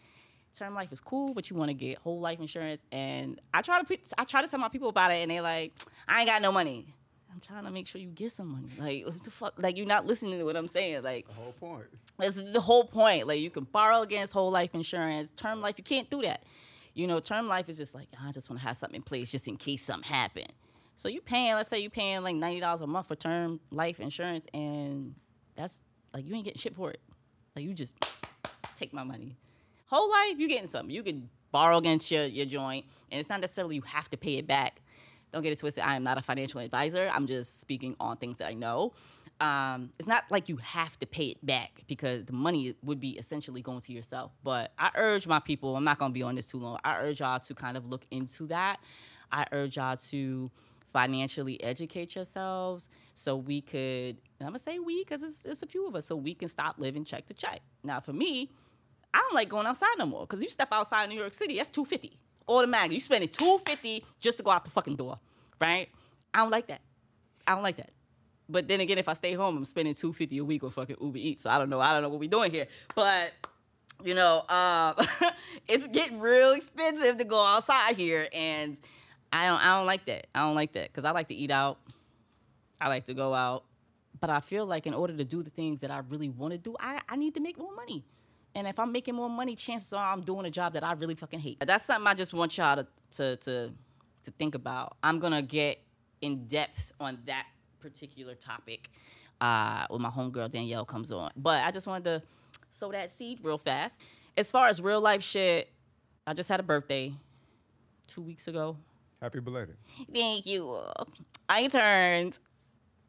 Term 0.57 0.75
life 0.75 0.93
is 0.93 1.00
cool, 1.00 1.35
but 1.35 1.50
you 1.50 1.57
want 1.57 1.71
to 1.71 1.75
get 1.75 1.99
whole 1.99 2.21
life 2.21 2.38
insurance. 2.38 2.85
And 2.93 3.40
I 3.52 3.61
try 3.62 3.78
to 3.81 3.85
put, 3.85 4.00
I 4.16 4.23
try 4.25 4.40
to 4.40 4.47
tell 4.49 4.61
my 4.61 4.69
people 4.69 4.88
about 4.88 5.11
it, 5.11 5.16
and 5.16 5.31
they 5.31 5.40
like, 5.40 5.73
I 6.07 6.21
ain't 6.21 6.28
got 6.28 6.43
no 6.43 6.52
money. 6.52 6.95
I'm 7.33 7.40
trying 7.40 7.64
to 7.64 7.73
make 7.73 7.88
sure 7.88 8.00
you 8.00 8.11
get 8.11 8.31
some 8.31 8.47
money. 8.52 8.69
Like, 8.78 9.07
what 9.12 9.25
the 9.25 9.31
fuck? 9.33 9.54
Like, 9.57 9.76
you're 9.76 9.85
not 9.87 10.07
listening 10.07 10.38
to 10.38 10.45
what 10.45 10.57
I'm 10.57 10.69
saying. 10.69 11.02
Like, 11.02 11.26
The 11.26 11.35
whole 11.35 11.52
point. 11.59 11.87
this 12.21 12.37
is 12.37 12.52
the 12.52 12.61
whole 12.61 12.85
point. 12.85 13.26
Like 13.26 13.40
you 13.40 13.50
can 13.50 13.64
borrow 13.64 14.02
against 14.02 14.33
whole 14.33 14.52
life 14.52 14.71
insurance. 14.75 15.33
Term 15.35 15.61
life, 15.61 15.75
you 15.76 15.83
can't 15.83 16.09
do 16.09 16.23
that. 16.23 16.45
You 16.95 17.09
know, 17.09 17.19
term 17.19 17.49
life 17.49 17.69
is 17.69 17.76
just 17.78 17.93
like 17.93 18.07
I 18.25 18.31
just 18.31 18.49
want 18.49 18.61
to 18.62 18.69
have 18.69 18.76
something 18.76 18.95
in 18.95 19.02
place 19.02 19.33
just 19.33 19.49
in 19.49 19.57
case 19.57 19.83
something 19.83 20.09
happen. 20.09 20.45
So 20.95 21.09
you 21.09 21.21
paying, 21.21 21.54
let's 21.54 21.69
say 21.69 21.81
you 21.81 21.90
paying 21.90 22.23
like 22.23 22.37
ninety 22.37 22.61
dollars 22.61 22.81
a 22.83 22.87
month 22.87 23.09
for 23.09 23.16
term 23.16 23.59
life 23.73 23.99
insurance, 23.99 24.47
and 24.54 25.16
that's 25.57 25.83
like 26.14 26.26
you 26.26 26.35
ain't 26.35 26.44
getting 26.47 26.61
shit 26.61 26.76
for 26.76 26.90
it. 26.92 27.00
Like 27.56 27.66
you 27.66 27.75
just 27.75 27.94
take 28.76 28.92
my 28.94 29.04
money. 29.04 29.37
Whole 29.87 30.11
life, 30.11 30.35
you 30.38 30.49
getting 30.49 30.68
something. 30.68 30.94
You 30.94 31.02
can 31.04 31.30
borrow 31.52 31.78
against 31.78 32.11
your, 32.11 32.25
your 32.26 32.47
joint, 32.47 32.87
and 33.12 33.21
it's 33.21 33.28
not 33.30 33.40
necessarily 33.42 33.76
you 33.76 33.83
have 33.83 34.11
to 34.11 34.16
pay 34.18 34.38
it 34.38 34.47
back. 34.47 34.83
Don't 35.33 35.42
get 35.42 35.52
it 35.52 35.59
twisted. 35.61 35.85
I 35.85 35.97
am 35.97 36.04
not 36.04 36.18
a 36.18 36.23
financial 36.23 36.61
advisor. 36.61 37.11
I'm 37.12 37.26
just 37.26 37.61
speaking 37.61 37.97
on 38.00 38.16
things 38.18 38.38
that 38.38 38.49
I 38.49 38.54
know. 38.54 38.94
um, 39.40 39.90
it's 39.99 40.09
not 40.09 40.25
like 40.30 40.49
you 40.49 40.56
have 40.59 40.99
to 41.00 41.06
pay 41.06 41.26
it 41.26 41.44
back 41.44 41.83
because 41.88 42.26
the 42.26 42.33
money 42.33 42.75
would 42.85 43.00
be 43.00 43.11
essentially 43.18 43.62
going 43.62 43.80
to 43.83 43.92
yourself. 43.92 44.33
But 44.44 44.73
I 44.78 44.90
urge 44.97 45.26
my 45.26 45.40
people, 45.40 45.76
I'm 45.76 45.85
not 45.85 45.99
gonna 45.99 46.14
be 46.14 46.23
on 46.23 46.37
this 46.37 46.49
too 46.50 46.59
long. 46.59 46.78
I 46.85 46.99
urge 47.00 47.21
y'all 47.21 47.40
to 47.40 47.54
kind 47.54 47.76
of 47.76 47.87
look 47.87 48.06
into 48.11 48.47
that. 48.49 48.78
I 49.33 49.47
urge 49.52 49.76
y'all 49.76 49.97
to 49.97 50.50
financially 50.92 51.62
educate 51.62 52.14
yourselves 52.16 52.88
so 53.14 53.37
we 53.37 53.61
could, 53.61 54.18
I'm 54.41 54.49
gonna 54.49 54.59
say 54.59 54.79
we 54.79 55.05
because 55.05 55.23
it's, 55.23 55.45
it's 55.45 55.62
a 55.62 55.67
few 55.67 55.87
of 55.87 55.95
us, 55.95 56.07
so 56.07 56.17
we 56.17 56.35
can 56.35 56.49
stop 56.49 56.76
living 56.79 57.05
check 57.05 57.26
to 57.26 57.35
check. 57.35 57.61
Now, 57.83 58.00
for 58.00 58.12
me, 58.12 58.50
I 59.12 59.19
don't 59.19 59.35
like 59.35 59.49
going 59.49 59.67
outside 59.67 59.95
no 59.99 60.07
more 60.07 60.23
because 60.23 60.43
you 60.43 60.49
step 60.49 60.69
outside 60.73 61.09
New 61.09 61.19
York 61.19 61.35
City, 61.35 61.57
that's 61.57 61.71
250 61.71 62.19
automatically. 62.49 62.97
You 62.97 63.00
spending 63.00 63.29
250 63.29 64.05
just 64.21 64.38
to 64.38 64.43
go 64.43 64.50
out 64.50 64.64
the 64.64 64.71
fucking 64.71 64.97
door, 64.97 65.19
right? 65.61 65.88
I 66.33 66.41
don't 66.41 66.50
like 66.50 66.67
that. 66.67 66.81
I 67.47 67.55
don't 67.55 67.62
like 67.62 67.76
that. 67.76 67.91
But 68.49 68.69
then 68.69 68.81
again, 68.81 68.99
if 68.99 69.09
I 69.09 69.14
stay 69.14 69.35
home, 69.35 69.57
I'm 69.57 69.64
spending 69.64 69.95
250 69.95 70.38
a 70.38 70.45
week 70.45 70.64
on 70.64 70.71
fucking 70.71 70.97
Uber 71.00 71.19
Eats. 71.19 71.43
So 71.43 71.50
I 71.50 71.59
don't 71.59 71.71
know. 71.71 71.81
I 71.81 71.93
don't 71.93 72.03
know 72.03 72.09
what 72.09 72.21
we're 72.21 72.29
doing 72.29 72.50
here. 72.50 72.67
But 72.95 73.33
you 74.03 74.14
know, 74.14 74.45
um, 74.49 74.97
it's 75.69 75.87
getting 75.88 76.21
real 76.21 76.53
expensive 76.53 77.17
to 77.19 77.25
go 77.25 77.43
outside 77.43 77.97
here, 77.97 78.29
and 78.33 78.76
I 79.33 79.47
don't. 79.47 79.61
I 79.61 79.79
don't 79.79 79.87
like 79.87 80.05
that. 80.07 80.26
I 80.35 80.41
don't 80.41 80.55
like 80.55 80.73
that 80.73 80.88
because 80.88 81.05
I 81.05 81.12
like 81.12 81.29
to 81.29 81.35
eat 81.35 81.50
out. 81.50 81.79
I 82.81 82.88
like 82.88 83.07
to 83.07 83.14
go 83.14 83.33
out, 83.33 83.64
but 84.25 84.31
I 84.31 84.40
feel 84.40 84.64
like 84.64 84.87
in 84.87 84.95
order 84.95 85.14
to 85.14 85.23
do 85.23 85.43
the 85.43 85.50
things 85.50 85.83
that 85.83 85.90
I 85.90 85.99
really 86.09 86.31
want 86.31 86.52
to 86.52 86.57
do, 86.57 86.75
I, 86.81 86.99
I 87.11 87.14
need 87.14 87.35
to 87.35 87.40
make 87.40 87.59
more 87.59 87.75
money. 87.75 88.07
And 88.54 88.66
if 88.66 88.78
I'm 88.78 88.90
making 88.90 89.14
more 89.14 89.28
money, 89.28 89.54
chances 89.54 89.93
are 89.93 90.02
I'm 90.02 90.23
doing 90.23 90.47
a 90.47 90.50
job 90.50 90.73
that 90.73 90.83
I 90.83 90.93
really 90.93 91.14
fucking 91.14 91.40
hate. 91.40 91.59
That's 91.61 91.85
something 91.85 92.07
I 92.07 92.14
just 92.14 92.33
want 92.33 92.57
y'all 92.57 92.76
to 92.76 92.87
to 93.19 93.37
to, 93.37 93.71
to 94.23 94.31
think 94.31 94.54
about. 94.54 94.97
I'm 95.02 95.19
gonna 95.19 95.43
get 95.43 95.78
in 96.23 96.47
depth 96.47 96.90
on 96.99 97.19
that 97.26 97.49
particular 97.81 98.35
topic 98.35 98.88
uh, 99.43 99.88
when 99.90 100.00
my 100.00 100.09
homegirl 100.09 100.49
Danielle 100.49 100.87
comes 100.87 101.12
on. 101.12 101.31
But 101.37 101.62
I 101.62 101.71
just 101.71 101.87
wanted 101.87 102.04
to 102.04 102.23
sow 102.71 102.93
that 102.93 103.11
seed 103.11 103.40
real 103.43 103.59
fast. 103.59 104.00
As 104.38 104.50
far 104.50 104.69
as 104.69 104.81
real 104.81 105.02
life 105.02 105.23
shit, 105.23 105.71
I 106.26 106.33
just 106.33 106.49
had 106.49 106.61
a 106.61 106.62
birthday 106.62 107.12
two 108.07 108.23
weeks 108.23 108.49
ago. 108.49 108.78
Happy 109.21 109.40
belated. 109.40 109.76
Thank 110.11 110.47
you. 110.47 110.81
I 111.47 111.66
turned 111.69 112.38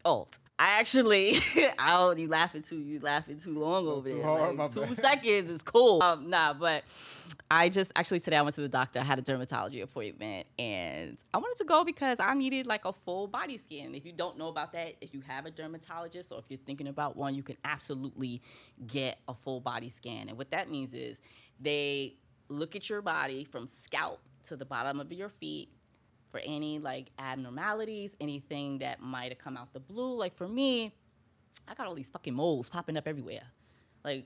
old. 0.03 0.39
I 0.59 0.79
actually, 0.79 1.38
oh, 1.79 2.15
you 2.15 2.29
laughing 2.29 2.62
too, 2.62 2.77
you 2.77 3.00
laughing 3.01 3.38
too 3.38 3.59
long 3.59 3.88
over 3.88 4.07
there. 4.07 4.24
hard, 4.24 4.55
Like, 4.55 4.74
two 4.74 4.81
bad. 4.81 4.95
seconds 4.95 5.50
is 5.50 5.62
cool. 5.62 6.01
Um, 6.05 6.29
nah, 6.29 6.53
but 6.53 6.83
I 7.51 7.67
just 7.69 7.91
actually 7.95 8.19
today 8.21 8.38
I 8.38 8.41
went 8.41 8.55
to 8.55 8.62
the 8.62 8.69
doctor. 8.69 9.00
I 9.00 9.03
had 9.03 9.19
a 9.19 9.21
dermatology 9.21 9.81
appointment, 9.81 10.47
and 10.57 11.17
I 11.33 11.38
wanted 11.39 11.57
to 11.57 11.65
go 11.65 11.83
because 11.83 12.19
I 12.19 12.33
needed 12.35 12.67
like 12.67 12.85
a 12.85 12.93
full 12.93 13.27
body 13.27 13.57
scan. 13.57 13.95
If 13.95 14.05
you 14.05 14.13
don't 14.13 14.38
know 14.38 14.47
about 14.47 14.71
that, 14.74 14.95
if 15.01 15.13
you 15.13 15.21
have 15.21 15.45
a 15.45 15.51
dermatologist 15.51 16.31
or 16.31 16.39
if 16.39 16.45
you're 16.50 16.59
thinking 16.65 16.88
about 16.88 17.17
one, 17.17 17.35
you 17.35 17.43
can 17.43 17.57
absolutely 17.65 18.41
get 18.88 19.19
a 19.27 19.33
full 19.33 19.59
body 19.59 19.89
scan. 19.89 20.29
And 20.29 20.38
what 20.38 20.51
that 20.51 20.69
means 20.69 20.93
is 20.93 21.19
they 21.59 22.15
look 22.50 22.75
at 22.75 22.89
your 22.89 23.01
body 23.01 23.43
from 23.43 23.67
scalp 23.67 24.21
to 24.43 24.55
the 24.55 24.65
bottom 24.65 25.00
of 25.00 25.12
your 25.12 25.29
feet 25.29 25.69
for 26.35 26.41
any 26.43 26.79
like 26.79 27.07
abnormalities, 27.17 28.13
anything 28.19 28.79
that 28.79 29.01
might 29.01 29.29
have 29.31 29.37
come 29.37 29.55
out 29.55 29.71
the 29.71 29.79
blue. 29.79 30.17
Like 30.17 30.35
for 30.35 30.49
me, 30.49 30.93
I 31.65 31.73
got 31.75 31.87
all 31.87 31.95
these 31.95 32.09
fucking 32.09 32.33
moles 32.33 32.67
popping 32.67 32.97
up 32.97 33.07
everywhere. 33.07 33.43
Like, 34.03 34.25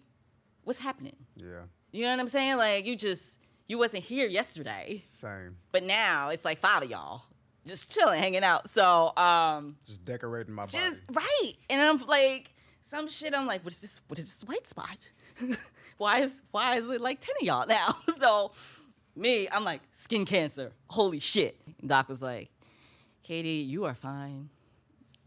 what's 0.63 0.79
happening? 0.79 1.15
Yeah, 1.35 1.61
You 1.91 2.05
know 2.05 2.11
what 2.11 2.19
I'm 2.19 2.27
saying? 2.27 2.57
Like 2.57 2.87
you 2.87 2.95
just 2.95 3.39
you 3.67 3.77
wasn't 3.77 4.03
here 4.03 4.27
yesterday, 4.27 5.03
same. 5.11 5.57
but 5.71 5.83
now 5.83 6.29
it's 6.29 6.43
like 6.43 6.57
five 6.59 6.81
of 6.81 6.89
y'all 6.89 7.21
just 7.67 7.93
chilling, 7.93 8.19
hanging 8.19 8.43
out. 8.43 8.71
So 8.71 9.15
um 9.15 9.75
Just 9.85 10.03
decorating 10.03 10.55
my 10.55 10.63
body. 10.63 10.79
just 10.79 11.03
right. 11.13 11.53
And 11.69 11.79
I'm 11.79 12.07
like, 12.07 12.55
some 12.81 13.07
shit 13.07 13.35
I'm 13.35 13.45
like, 13.45 13.63
what 13.63 13.73
is 13.73 13.81
this 13.81 14.01
what 14.07 14.17
is 14.17 14.25
this 14.25 14.41
white 14.49 14.65
spot? 14.65 14.97
why 15.99 16.21
is 16.21 16.41
why 16.49 16.77
is 16.77 16.87
it 16.87 17.01
like 17.01 17.19
10 17.19 17.35
of 17.41 17.45
y'all 17.45 17.67
now? 17.67 17.97
so 18.17 18.51
me, 19.15 19.47
I'm 19.49 19.63
like, 19.63 19.81
skin 19.93 20.25
cancer. 20.25 20.71
Holy 20.87 21.19
shit. 21.19 21.57
Doc 21.85 22.09
was 22.09 22.21
like, 22.21 22.49
Katie, 23.23 23.65
you 23.67 23.85
are 23.85 23.93
fine. 23.93 24.49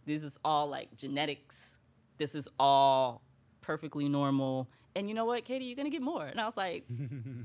This 0.07 0.25
is 0.25 0.39
all 0.45 0.69
like 0.69 0.97
genetics. 0.97 1.79
This 2.19 2.35
is 2.35 2.49
all 2.59 3.23
perfectly 3.61 4.09
normal. 4.09 4.69
And 4.95 5.09
you 5.09 5.15
know 5.15 5.25
what, 5.25 5.45
Katie, 5.45 5.67
you're 5.67 5.77
gonna 5.77 5.91
get 5.91 6.03
more. 6.03 6.25
And 6.25 6.41
I 6.41 6.47
was 6.47 6.57
like, 6.57 6.85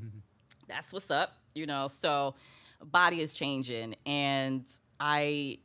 that's 0.68 0.92
what's 0.92 1.12
up, 1.12 1.34
you 1.54 1.66
know. 1.66 1.88
So 1.88 2.36
body 2.84 3.22
is 3.22 3.34
changing 3.34 3.96
and 4.06 4.68
I 5.00 5.60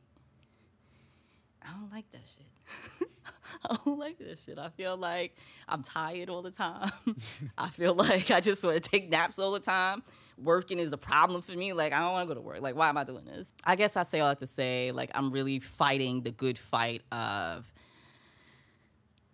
I 1.63 1.73
don't 1.73 1.93
like 1.93 2.11
that 2.13 2.23
shit. 2.27 3.09
I 3.71 3.77
don't 3.85 3.99
like 3.99 4.19
that 4.19 4.39
shit. 4.39 4.59
I 4.59 4.69
feel 4.71 4.97
like 4.97 5.37
I'm 5.69 5.83
tired 5.83 6.29
all 6.29 6.43
the 6.43 6.51
time. 6.51 6.91
I 7.59 7.69
feel 7.69 7.95
like 7.95 8.31
I 8.31 8.41
just 8.41 8.65
want 8.65 8.83
to 8.83 8.91
take 8.91 9.11
naps 9.11 9.39
all 9.39 9.53
the 9.53 9.61
time. 9.61 10.03
Working 10.39 10.79
is 10.79 10.93
a 10.93 10.99
problem 10.99 11.43
for 11.43 11.53
me. 11.53 11.73
Like 11.73 11.93
I 11.93 12.01
don't 12.01 12.13
want 12.13 12.29
to 12.29 12.35
go 12.35 12.41
to 12.41 12.47
work. 12.47 12.61
Like 12.61 12.75
why 12.75 12.89
am 12.89 12.97
I 12.97 13.05
doing 13.05 13.25
this? 13.25 13.53
I 13.65 13.77
guess 13.77 13.97
I 13.97 14.03
say 14.03 14.21
all 14.21 14.29
that 14.29 14.41
to 14.41 14.47
say 14.47 14.93
like 14.93 15.11
I'm 15.15 15.31
really 15.31 15.59
fighting 15.59 16.23
the 16.23 16.31
good 16.31 16.59
fight 16.59 17.03
of 17.11 17.71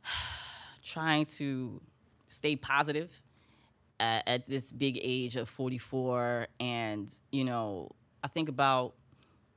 trying 0.83 1.27
to 1.27 1.81
stay 2.29 2.57
positive 2.57 3.23
at, 4.01 4.29
at 4.29 4.49
this 4.49 4.73
big 4.73 4.99
age 5.03 5.37
of 5.37 5.49
44 5.49 6.47
and 6.61 7.13
you 7.31 7.45
know 7.45 7.91
i 8.23 8.29
think 8.29 8.49
about 8.49 8.95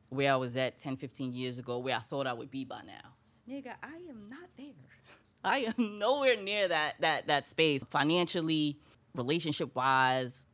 where 0.09 0.31
i 0.31 0.35
was 0.35 0.57
at 0.57 0.77
10 0.77 0.97
15 0.97 1.33
years 1.33 1.59
ago 1.59 1.77
where 1.77 1.95
i 1.95 1.99
thought 1.99 2.27
i 2.27 2.33
would 2.33 2.51
be 2.51 2.65
by 2.65 2.81
now 2.85 3.13
nigga 3.49 3.73
i 3.83 3.95
am 4.09 4.29
not 4.29 4.49
there 4.57 4.67
i 5.43 5.59
am 5.59 5.99
nowhere 5.99 6.41
near 6.41 6.67
that 6.67 6.99
that 7.01 7.27
that 7.27 7.45
space 7.45 7.83
financially 7.89 8.77
relationship 9.15 9.75
wise 9.75 10.45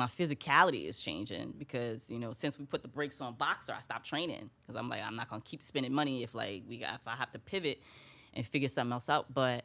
my 0.00 0.06
physicality 0.06 0.88
is 0.88 1.02
changing 1.02 1.54
because 1.58 2.10
you 2.10 2.18
know 2.18 2.32
since 2.32 2.58
we 2.58 2.64
put 2.64 2.80
the 2.82 2.88
brakes 2.88 3.20
on 3.20 3.34
boxer 3.34 3.74
i 3.76 3.80
stopped 3.80 4.06
training 4.06 4.48
because 4.62 4.78
i'm 4.78 4.88
like 4.88 5.02
i'm 5.02 5.14
not 5.14 5.28
gonna 5.28 5.42
keep 5.44 5.62
spending 5.62 5.92
money 5.92 6.22
if 6.22 6.34
like 6.34 6.62
we 6.66 6.78
got 6.78 6.94
if 6.94 7.06
i 7.06 7.14
have 7.14 7.30
to 7.30 7.38
pivot 7.38 7.82
and 8.32 8.46
figure 8.46 8.68
something 8.68 8.92
else 8.92 9.10
out 9.10 9.32
but 9.34 9.64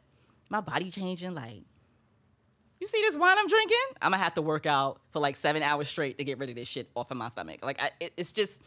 my 0.50 0.60
body 0.60 0.90
changing 0.90 1.34
like 1.34 1.62
you 2.80 2.86
see 2.86 3.00
this 3.00 3.16
wine 3.16 3.38
I'm 3.38 3.48
drinking? 3.48 3.78
I'm 4.02 4.10
gonna 4.10 4.22
have 4.22 4.34
to 4.34 4.42
work 4.42 4.66
out 4.66 5.00
for 5.10 5.18
like 5.18 5.36
seven 5.36 5.62
hours 5.62 5.88
straight 5.88 6.18
to 6.18 6.24
get 6.24 6.38
rid 6.38 6.50
of 6.50 6.56
this 6.56 6.68
shit 6.68 6.90
off 6.94 7.10
of 7.10 7.16
my 7.16 7.28
stomach. 7.28 7.64
Like, 7.64 7.80
I, 7.80 7.90
it, 8.00 8.12
it's 8.18 8.32
just 8.32 8.60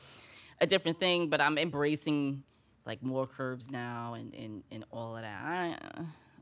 a 0.60 0.66
different 0.66 1.00
thing, 1.00 1.30
but 1.30 1.40
I'm 1.40 1.60
embracing 1.60 2.44
like 2.86 3.04
more 3.04 3.28
curves 3.28 3.70
now 3.70 4.16
and, 4.16 4.34
and, 4.34 4.64
and 4.72 4.84
all 4.92 5.16
of 5.16 5.22
that. 5.22 5.44
I, 5.46 5.78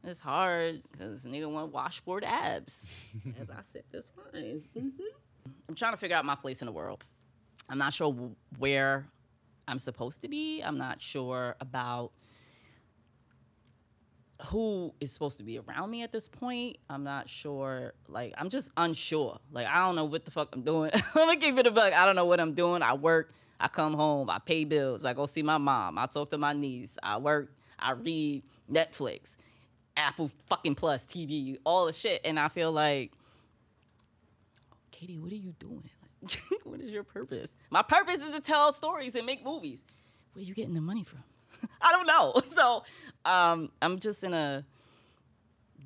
it's 0.07 0.19
hard 0.19 0.81
because 0.91 1.25
nigga 1.25 1.49
want 1.51 1.71
washboard 1.73 2.23
abs. 2.23 2.87
As 3.41 3.49
I 3.49 3.61
said, 3.65 3.83
this 3.91 4.09
wine. 4.33 4.63
Mhm. 4.75 4.91
I'm 5.69 5.75
trying 5.75 5.93
to 5.93 5.97
figure 5.97 6.15
out 6.15 6.25
my 6.25 6.35
place 6.35 6.61
in 6.61 6.65
the 6.65 6.71
world. 6.71 7.03
I'm 7.69 7.77
not 7.77 7.93
sure 7.93 8.13
where 8.57 9.05
I'm 9.67 9.79
supposed 9.79 10.21
to 10.21 10.27
be. 10.27 10.61
I'm 10.61 10.77
not 10.77 11.01
sure 11.01 11.55
about 11.59 12.11
who 14.47 14.93
is 15.01 15.11
supposed 15.11 15.37
to 15.39 15.43
be 15.43 15.57
around 15.59 15.89
me 15.89 16.03
at 16.03 16.11
this 16.11 16.27
point. 16.27 16.77
I'm 16.89 17.03
not 17.03 17.27
sure. 17.27 17.93
Like, 18.07 18.33
I'm 18.37 18.49
just 18.49 18.71
unsure. 18.77 19.39
Like, 19.51 19.67
I 19.67 19.85
don't 19.85 19.95
know 19.95 20.05
what 20.05 20.25
the 20.25 20.31
fuck 20.31 20.49
I'm 20.55 20.61
doing. 20.61 20.91
I'm 20.93 21.01
gonna 21.15 21.37
keep 21.37 21.57
it 21.57 21.65
a 21.67 21.71
buck. 21.71 21.93
I 21.93 22.05
don't 22.05 22.15
know 22.15 22.25
what 22.25 22.39
I'm 22.39 22.53
doing. 22.53 22.81
I 22.83 22.93
work. 22.93 23.33
I 23.59 23.67
come 23.67 23.93
home. 23.93 24.29
I 24.29 24.37
pay 24.39 24.63
bills. 24.65 25.03
I 25.05 25.13
go 25.13 25.25
see 25.25 25.41
my 25.41 25.57
mom. 25.57 25.97
I 25.97 26.05
talk 26.05 26.29
to 26.29 26.37
my 26.37 26.53
niece. 26.53 26.97
I 27.01 27.17
work. 27.17 27.51
I 27.79 27.91
read 27.93 28.43
Netflix, 28.71 29.35
Apple 29.97 30.31
fucking 30.47 30.75
Plus 30.75 31.03
TV, 31.03 31.57
all 31.65 31.87
the 31.87 31.93
shit. 31.93 32.21
And 32.23 32.39
I 32.39 32.47
feel 32.47 32.71
like, 32.71 33.11
Katie, 34.91 35.17
what 35.17 35.31
are 35.31 35.35
you 35.35 35.53
doing? 35.59 35.89
Like, 36.21 36.39
what 36.63 36.79
is 36.79 36.91
your 36.91 37.03
purpose? 37.03 37.55
My 37.69 37.81
purpose 37.81 38.21
is 38.21 38.31
to 38.31 38.39
tell 38.39 38.71
stories 38.71 39.15
and 39.15 39.25
make 39.25 39.43
movies. 39.43 39.83
Where 40.33 40.45
you 40.45 40.53
getting 40.53 40.73
the 40.73 40.81
money 40.81 41.03
from? 41.03 41.23
I 41.81 41.91
don't 41.91 42.07
know. 42.07 42.41
So 42.49 42.83
um, 43.25 43.71
I'm 43.81 43.99
just 43.99 44.23
in 44.23 44.33
a 44.33 44.65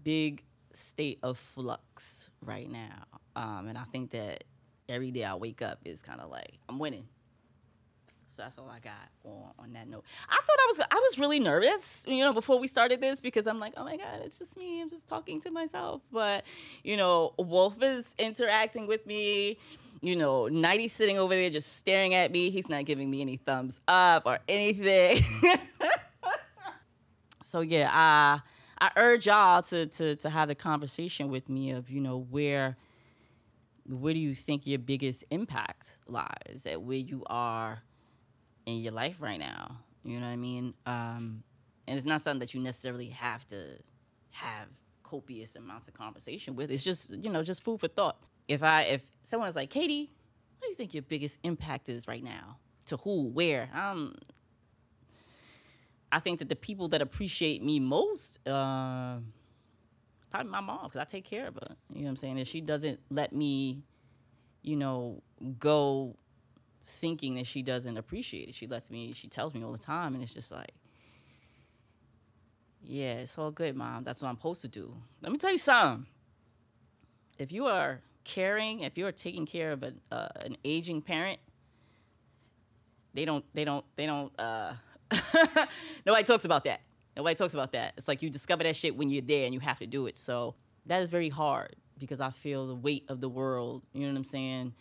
big 0.03 0.43
state 0.73 1.19
of 1.23 1.37
flux 1.37 2.29
right 2.41 2.69
now. 2.69 3.03
Um, 3.35 3.67
and 3.67 3.77
I 3.77 3.83
think 3.83 4.11
that 4.11 4.43
every 4.87 5.11
day 5.11 5.23
I 5.23 5.35
wake 5.35 5.61
up 5.61 5.79
is 5.85 6.01
kind 6.01 6.19
of 6.21 6.29
like 6.29 6.59
I'm 6.69 6.79
winning. 6.79 7.07
So 8.31 8.43
that's 8.43 8.57
all 8.57 8.69
I 8.69 8.79
got 8.79 9.09
on, 9.25 9.51
on 9.59 9.73
that 9.73 9.89
note. 9.89 10.05
I 10.29 10.35
thought 10.35 10.57
I 10.57 10.65
was 10.67 10.79
I 10.79 10.95
was 10.95 11.19
really 11.19 11.39
nervous, 11.39 12.05
you 12.07 12.19
know, 12.19 12.31
before 12.31 12.59
we 12.59 12.67
started 12.67 13.01
this 13.01 13.19
because 13.19 13.45
I'm 13.45 13.59
like, 13.59 13.73
oh 13.75 13.83
my 13.83 13.97
god, 13.97 14.21
it's 14.23 14.39
just 14.39 14.57
me. 14.57 14.81
I'm 14.81 14.89
just 14.89 15.05
talking 15.05 15.41
to 15.41 15.51
myself. 15.51 16.01
But 16.13 16.45
you 16.83 16.95
know, 16.95 17.33
Wolf 17.37 17.81
is 17.81 18.15
interacting 18.17 18.87
with 18.87 19.05
me. 19.05 19.57
You 20.01 20.15
know, 20.15 20.47
Nighty's 20.47 20.93
sitting 20.93 21.19
over 21.19 21.35
there 21.35 21.49
just 21.49 21.75
staring 21.75 22.13
at 22.13 22.31
me. 22.31 22.49
He's 22.51 22.69
not 22.69 22.85
giving 22.85 23.11
me 23.11 23.21
any 23.21 23.35
thumbs 23.35 23.81
up 23.87 24.23
or 24.25 24.39
anything. 24.47 25.23
so 27.43 27.59
yeah, 27.59 27.89
I 27.91 28.39
I 28.79 28.91
urge 28.95 29.27
y'all 29.27 29.61
to 29.63 29.87
to 29.87 30.15
to 30.15 30.29
have 30.29 30.47
the 30.47 30.55
conversation 30.55 31.29
with 31.29 31.49
me 31.49 31.71
of 31.71 31.89
you 31.89 31.99
know 31.99 32.25
where 32.29 32.77
where 33.89 34.13
do 34.13 34.19
you 34.19 34.33
think 34.35 34.65
your 34.65 34.79
biggest 34.79 35.25
impact 35.31 35.97
lies 36.07 36.65
at 36.65 36.81
where 36.81 36.97
you 36.97 37.23
are 37.27 37.83
in 38.65 38.81
your 38.81 38.93
life 38.93 39.17
right 39.19 39.39
now. 39.39 39.77
You 40.03 40.19
know 40.19 40.25
what 40.25 40.33
I 40.33 40.37
mean? 40.37 40.73
Um, 40.85 41.43
and 41.87 41.97
it's 41.97 42.05
not 42.05 42.21
something 42.21 42.39
that 42.39 42.53
you 42.53 42.61
necessarily 42.61 43.09
have 43.09 43.45
to 43.47 43.77
have 44.31 44.67
copious 45.03 45.55
amounts 45.55 45.87
of 45.87 45.93
conversation 45.93 46.55
with. 46.55 46.71
It's 46.71 46.83
just 46.83 47.09
you 47.11 47.29
know 47.29 47.43
just 47.43 47.63
food 47.63 47.79
for 47.79 47.87
thought. 47.87 48.17
If 48.47 48.63
I 48.63 48.83
if 48.83 49.03
someone 49.21 49.49
is 49.49 49.55
like 49.55 49.69
Katie, 49.69 50.11
what 50.57 50.67
do 50.67 50.71
you 50.71 50.75
think 50.75 50.93
your 50.93 51.03
biggest 51.03 51.37
impact 51.43 51.89
is 51.89 52.07
right 52.07 52.23
now? 52.23 52.57
To 52.87 52.97
who? 52.97 53.27
Where? 53.27 53.69
Um, 53.73 54.15
I 56.11 56.19
think 56.19 56.39
that 56.39 56.49
the 56.49 56.55
people 56.55 56.89
that 56.89 57.01
appreciate 57.01 57.63
me 57.63 57.79
most, 57.79 58.45
uh, 58.47 59.17
probably 60.29 60.51
my 60.51 60.59
mom, 60.59 60.83
because 60.83 60.99
I 60.99 61.05
take 61.05 61.23
care 61.23 61.47
of 61.47 61.55
her. 61.55 61.75
You 61.89 61.99
know 61.99 62.03
what 62.03 62.09
I'm 62.09 62.15
saying? 62.17 62.37
And 62.37 62.47
she 62.47 62.59
doesn't 62.59 62.99
let 63.09 63.33
me, 63.33 63.83
you 64.61 64.75
know, 64.75 65.21
go 65.57 66.15
thinking 66.83 67.35
that 67.35 67.47
she 67.47 67.61
doesn't 67.61 67.97
appreciate 67.97 68.49
it. 68.49 68.55
She 68.55 68.67
lets 68.67 68.89
me, 68.89 69.13
she 69.13 69.27
tells 69.27 69.53
me 69.53 69.63
all 69.63 69.71
the 69.71 69.77
time, 69.77 70.13
and 70.13 70.23
it's 70.23 70.33
just 70.33 70.51
like, 70.51 70.73
yeah, 72.83 73.13
it's 73.15 73.37
all 73.37 73.51
good, 73.51 73.75
mom. 73.75 74.03
That's 74.03 74.21
what 74.21 74.29
I'm 74.29 74.37
supposed 74.37 74.61
to 74.61 74.67
do. 74.67 74.93
Let 75.21 75.31
me 75.31 75.37
tell 75.37 75.51
you 75.51 75.57
something. 75.57 76.07
If 77.37 77.51
you 77.51 77.67
are 77.67 78.01
caring, 78.23 78.81
if 78.81 78.97
you 78.97 79.05
are 79.07 79.11
taking 79.11 79.45
care 79.45 79.71
of 79.71 79.83
an, 79.83 80.01
uh, 80.11 80.27
an 80.45 80.57
aging 80.63 81.01
parent, 81.01 81.39
they 83.13 83.25
don't, 83.25 83.45
they 83.53 83.65
don't, 83.65 83.85
they 83.95 84.05
don't, 84.05 84.31
uh, 84.39 84.73
nobody 86.05 86.23
talks 86.23 86.45
about 86.45 86.63
that. 86.63 86.81
Nobody 87.15 87.35
talks 87.35 87.53
about 87.53 87.73
that. 87.73 87.93
It's 87.97 88.07
like 88.07 88.21
you 88.21 88.29
discover 88.29 88.63
that 88.63 88.75
shit 88.75 88.95
when 88.95 89.09
you're 89.09 89.21
there 89.21 89.45
and 89.45 89.53
you 89.53 89.59
have 89.59 89.79
to 89.79 89.87
do 89.87 90.07
it. 90.07 90.17
So 90.17 90.55
that 90.85 91.01
is 91.01 91.09
very 91.09 91.29
hard 91.29 91.75
because 91.97 92.21
I 92.21 92.29
feel 92.29 92.67
the 92.67 92.75
weight 92.75 93.05
of 93.09 93.19
the 93.21 93.29
world. 93.29 93.83
You 93.93 94.01
know 94.01 94.13
what 94.13 94.17
I'm 94.17 94.23
saying? 94.23 94.73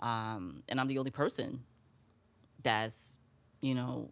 Um, 0.00 0.62
and 0.68 0.80
I'm 0.80 0.88
the 0.88 0.98
only 0.98 1.10
person 1.10 1.62
that's, 2.62 3.16
you 3.60 3.74
know, 3.74 4.10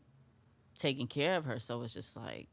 taking 0.76 1.06
care 1.06 1.36
of 1.36 1.44
her. 1.44 1.58
So 1.58 1.82
it's 1.82 1.94
just 1.94 2.16
like 2.16 2.48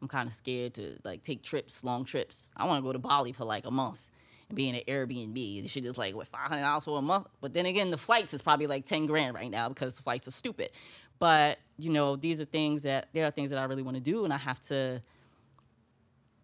I'm 0.00 0.08
kind 0.08 0.26
of 0.26 0.34
scared 0.34 0.74
to 0.74 0.98
like 1.04 1.22
take 1.22 1.42
trips, 1.42 1.84
long 1.84 2.04
trips. 2.04 2.50
I 2.56 2.66
want 2.66 2.78
to 2.78 2.82
go 2.82 2.92
to 2.92 2.98
Bali 2.98 3.32
for 3.32 3.44
like 3.44 3.66
a 3.66 3.70
month 3.70 4.10
and 4.48 4.56
be 4.56 4.68
in 4.68 4.74
an 4.74 4.82
Airbnb. 4.88 5.34
The 5.34 5.80
just 5.80 5.96
like 5.96 6.14
what 6.14 6.26
five 6.26 6.48
hundred 6.48 6.62
dollars 6.62 6.84
for 6.84 6.98
a 6.98 7.02
month. 7.02 7.28
But 7.40 7.54
then 7.54 7.66
again, 7.66 7.90
the 7.90 7.98
flights 7.98 8.34
is 8.34 8.42
probably 8.42 8.66
like 8.66 8.84
ten 8.84 9.06
grand 9.06 9.34
right 9.34 9.50
now 9.50 9.68
because 9.68 9.96
the 9.96 10.02
flights 10.02 10.26
are 10.26 10.32
stupid. 10.32 10.70
But 11.20 11.58
you 11.78 11.90
know, 11.90 12.16
these 12.16 12.40
are 12.40 12.44
things 12.44 12.82
that 12.82 13.08
there 13.12 13.24
are 13.26 13.30
things 13.30 13.50
that 13.50 13.58
I 13.58 13.64
really 13.64 13.82
want 13.82 13.96
to 13.96 14.02
do, 14.02 14.24
and 14.24 14.32
I 14.32 14.38
have 14.38 14.60
to 14.62 15.00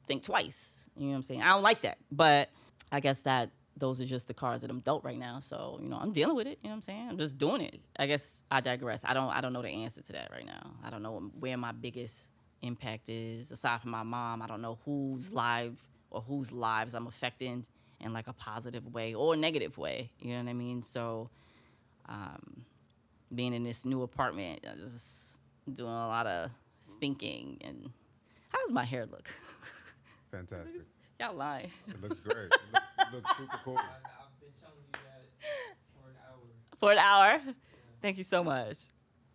think 0.07 0.23
twice. 0.23 0.89
You 0.97 1.07
know 1.07 1.11
what 1.11 1.17
I'm 1.17 1.23
saying? 1.23 1.43
I 1.43 1.49
don't 1.49 1.63
like 1.63 1.83
that, 1.83 1.99
but 2.13 2.51
I 2.93 3.01
guess 3.01 3.21
that 3.21 3.51
those 3.79 4.01
are 4.01 4.05
just 4.07 4.29
the 4.29 4.35
cards 4.35 4.63
that 4.63 4.71
I'm 4.71 4.81
dealt 4.81 5.05
right 5.05 5.19
now. 5.19 5.41
So 5.41 5.79
you 5.83 5.89
know, 5.89 5.97
I'm 5.99 6.13
dealing 6.13 6.37
with 6.37 6.47
it. 6.47 6.59
You 6.63 6.69
know 6.69 6.71
what 6.71 6.77
I'm 6.77 6.83
saying? 6.83 7.09
I'm 7.11 7.19
just 7.19 7.39
doing 7.39 7.61
it. 7.61 7.81
I 7.99 8.07
guess 8.07 8.43
I 8.51 8.61
digress. 8.61 9.03
I 9.05 9.15
don't. 9.15 9.29
I 9.31 9.41
don't 9.41 9.53
know 9.53 9.63
the 9.63 9.69
answer 9.71 10.03
to 10.03 10.13
that 10.13 10.31
right 10.31 10.47
now. 10.47 10.73
I 10.85 10.91
don't 10.91 11.03
know 11.03 11.31
where 11.39 11.57
my 11.57 11.73
biggest 11.73 12.29
impact 12.63 13.09
is 13.09 13.51
aside 13.51 13.81
from 13.81 13.91
my 13.93 14.03
mom. 14.03 14.43
I 14.43 14.47
don't 14.47 14.61
know 14.63 14.79
whose 14.85 15.33
life 15.33 15.73
or 16.11 16.21
whose 16.23 16.51
lives 16.53 16.95
I'm 16.95 17.07
affecting 17.07 17.65
in 18.01 18.13
like 18.13 18.27
a 18.29 18.33
positive 18.33 18.93
way 18.93 19.15
or 19.15 19.35
a 19.35 19.37
negative 19.37 19.77
way. 19.79 20.11
You 20.21 20.35
know 20.35 20.43
what 20.45 20.51
I 20.51 20.55
mean? 20.55 20.83
So. 20.83 21.31
Um, 22.11 22.65
being 23.35 23.53
in 23.53 23.63
this 23.63 23.85
new 23.85 24.01
apartment, 24.01 24.65
I'm 24.67 24.79
just 24.79 25.37
doing 25.71 25.91
a 25.93 26.09
lot 26.09 26.27
of 26.27 26.51
thinking. 26.99 27.59
And 27.61 27.91
how 28.49 28.59
does 28.65 28.71
my 28.71 28.85
hair 28.85 29.05
look? 29.05 29.29
Fantastic. 30.31 30.83
Y'all 31.21 31.35
lying. 31.35 31.71
It 31.89 32.01
looks 32.03 32.21
great. 32.21 32.47
It 32.47 32.51
look- 32.73 32.83
it 32.83 32.83
looks 33.13 33.37
super 33.37 33.59
cool. 33.65 33.77
I, 33.79 33.81
I've 33.83 34.41
been 34.41 34.51
telling 34.61 34.77
you 34.87 34.93
that 34.93 35.25
for 35.95 36.09
an 36.09 36.17
hour. 36.29 36.41
For 36.81 36.93
an 36.93 36.99
hour. 36.99 37.55
Thank 38.03 38.19
you 38.19 38.25
so 38.25 38.45
much. 38.45 38.77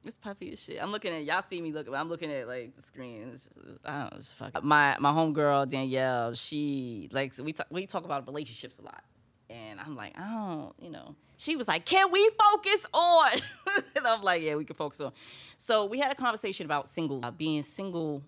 It's 0.06 0.18
puffy 0.18 0.52
as 0.52 0.60
shit. 0.62 0.84
I'm 0.84 0.92
looking 0.92 1.14
at 1.14 1.24
y'all 1.24 1.42
see 1.42 1.62
me 1.62 1.72
looking. 1.72 1.94
I'm 1.96 2.10
looking 2.10 2.30
at 2.32 2.46
like 2.48 2.76
the 2.76 2.82
screen. 2.82 3.30
It's 3.34 3.44
just- 3.44 3.80
I 3.86 4.02
don't 4.02 4.12
know. 4.12 4.18
Just 4.18 4.36
fuck. 4.36 4.64
My 4.64 4.98
my 5.00 5.12
homegirl 5.12 5.70
Danielle. 5.70 6.34
She 6.36 7.10
like 7.12 7.34
we 7.38 7.54
talk, 7.54 7.68
we 7.70 7.86
talk 7.86 8.04
about 8.04 8.26
relationships 8.28 8.80
a 8.80 8.82
lot, 8.82 9.04
and 9.50 9.80
I'm 9.80 9.96
like 9.96 10.14
I 10.20 10.30
don't 10.30 10.74
you 10.80 10.90
know. 10.92 11.16
She 11.38 11.56
was 11.56 11.68
like, 11.70 11.86
"Can 11.86 12.12
we 12.12 12.30
focus 12.52 12.86
on?" 12.94 13.32
and 13.96 14.06
I'm 14.06 14.22
like, 14.22 14.42
"Yeah, 14.42 14.56
we 14.56 14.66
can 14.66 14.76
focus 14.76 15.00
on." 15.02 15.14
So 15.58 15.86
we 15.86 16.00
had 16.00 16.12
a 16.12 16.16
conversation 16.16 16.66
about 16.66 16.90
single 16.90 17.24
uh, 17.24 17.32
being 17.32 17.64
single 17.64 18.24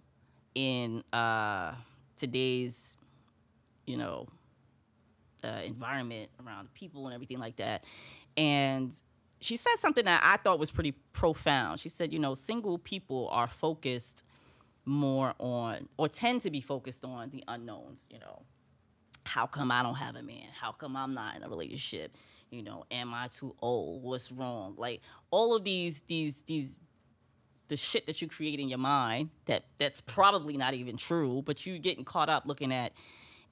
in 0.55 1.03
uh, 1.13 1.73
today's 2.17 2.97
you 3.85 3.97
know 3.97 4.27
environment 5.63 6.29
around 6.45 6.73
people 6.73 7.05
and 7.07 7.13
everything 7.13 7.39
like 7.39 7.57
that. 7.57 7.83
And 8.37 8.93
she 9.39 9.57
said 9.57 9.75
something 9.77 10.05
that 10.05 10.21
I 10.23 10.37
thought 10.37 10.59
was 10.59 10.71
pretty 10.71 10.93
profound. 11.13 11.79
She 11.79 11.89
said, 11.89 12.11
you 12.13 12.19
know, 12.19 12.35
single 12.35 12.77
people 12.77 13.29
are 13.31 13.47
focused 13.47 14.23
more 14.85 15.33
on, 15.39 15.89
or 15.97 16.07
tend 16.07 16.41
to 16.41 16.51
be 16.51 16.61
focused 16.61 17.03
on 17.03 17.29
the 17.31 17.43
unknowns, 17.47 18.05
you 18.09 18.19
know. 18.19 18.43
How 19.25 19.47
come 19.47 19.71
I 19.71 19.81
don't 19.81 19.95
have 19.95 20.15
a 20.15 20.21
man? 20.21 20.47
How 20.53 20.71
come 20.71 20.95
I'm 20.95 21.15
not 21.15 21.35
in 21.35 21.43
a 21.43 21.49
relationship? 21.49 22.15
You 22.51 22.61
know, 22.61 22.85
am 22.91 23.13
I 23.13 23.27
too 23.27 23.55
old? 23.59 24.03
What's 24.03 24.31
wrong? 24.31 24.75
Like 24.77 25.01
all 25.31 25.55
of 25.55 25.63
these, 25.63 26.03
these, 26.03 26.43
these, 26.43 26.79
the 27.67 27.75
shit 27.75 28.05
that 28.05 28.21
you 28.21 28.27
create 28.27 28.59
in 28.59 28.69
your 28.69 28.77
mind 28.77 29.31
that 29.45 29.65
that's 29.79 29.99
probably 29.99 30.55
not 30.55 30.75
even 30.75 30.95
true, 30.95 31.41
but 31.43 31.65
you 31.65 31.79
getting 31.79 32.05
caught 32.05 32.29
up 32.29 32.45
looking 32.45 32.71
at 32.71 32.93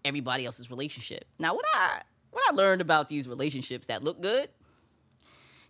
everybody 0.06 0.46
else's 0.46 0.70
relationship. 0.70 1.26
Now, 1.40 1.54
what 1.54 1.66
I 1.74 2.02
what 2.32 2.44
I 2.50 2.56
learned 2.56 2.82
about 2.82 3.10
these 3.10 3.28
relationships 3.28 3.88
that 3.88 4.04
look 4.04 4.22
good, 4.22 4.50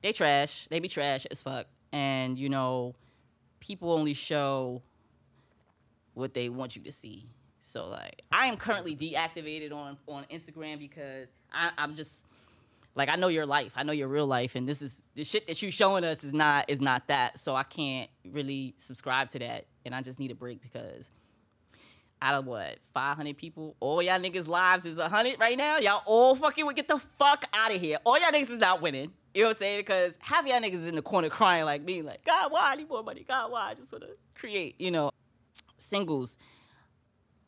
they 0.02 0.14
trash. 0.14 0.68
They 0.70 0.80
be 0.80 0.88
trash 0.88 1.26
as 1.30 1.42
fuck. 1.42 1.68
And 1.92 2.38
you 2.38 2.50
know, 2.50 2.96
people 3.60 3.92
only 3.92 4.14
show 4.14 4.82
what 6.14 6.34
they 6.34 6.50
want 6.50 6.76
you 6.76 6.82
to 6.84 6.92
see. 6.92 7.30
So 7.60 7.88
like, 7.88 8.24
I 8.32 8.48
am 8.48 8.58
currently 8.58 8.96
deactivated 8.96 9.72
on 9.74 9.98
on 10.08 10.26
Instagram 10.26 10.80
because 10.80 11.30
I, 11.52 11.72
I'm 11.78 11.96
just 11.96 12.26
like 12.96 13.10
I 13.10 13.16
know 13.16 13.30
your 13.30 13.46
life. 13.46 13.74
I 13.76 13.84
know 13.84 13.94
your 13.94 14.08
real 14.08 14.28
life, 14.28 14.56
and 14.56 14.68
this 14.68 14.82
is 14.82 15.02
the 15.16 15.24
shit 15.24 15.48
that 15.48 15.62
you 15.62 15.72
showing 15.72 16.04
us 16.04 16.24
is 16.24 16.34
not 16.34 16.70
is 16.70 16.82
not 16.82 17.08
that. 17.08 17.40
So 17.40 17.56
I 17.56 17.64
can't 17.64 18.10
really 18.26 18.76
subscribe 18.78 19.30
to 19.30 19.40
that, 19.40 19.66
and 19.86 19.96
I 19.96 20.02
just 20.02 20.20
need 20.20 20.32
a 20.32 20.36
break 20.36 20.62
because 20.62 21.10
out 22.24 22.36
of 22.36 22.46
what 22.46 22.80
500 22.94 23.38
people, 23.38 23.76
all 23.82 24.02
y'all 24.02 24.18
niggas' 24.18 24.48
lives 24.48 24.86
is 24.86 24.98
100 24.98 25.40
right 25.40 25.58
now. 25.58 25.78
Y'all 25.78 26.02
all 26.06 26.36
fucking 26.36 26.66
would 26.66 26.78
get 26.78 26.88
the 26.88 26.98
fuck 27.20 27.44
out 27.54 27.76
of 27.76 27.82
here. 27.82 27.98
All 28.06 28.18
y'all 28.18 28.32
niggas 28.32 28.50
is 28.50 28.60
not 28.60 28.82
winning. 28.82 29.12
You 29.34 29.42
know 29.42 29.50
what 29.50 29.58
I'm 29.58 29.60
saying? 29.60 29.80
Because 29.80 30.18
half 30.22 30.48
y'all 30.48 30.62
niggas 30.62 30.76
is 30.76 30.88
in 30.88 30.96
the 30.96 31.02
corner 31.02 31.28
crying 31.28 31.66
like 31.66 31.84
me, 31.84 32.02
like 32.02 32.24
God, 32.24 32.52
why 32.52 32.72
I 32.72 32.76
need 32.76 32.88
more 32.88 33.04
money? 33.04 33.26
God, 33.28 33.52
why 33.52 33.70
I 33.70 33.74
just 33.74 33.92
want 33.92 34.06
to 34.06 34.12
create? 34.36 34.80
You 34.80 34.92
know, 34.92 35.12
singles. 35.78 36.38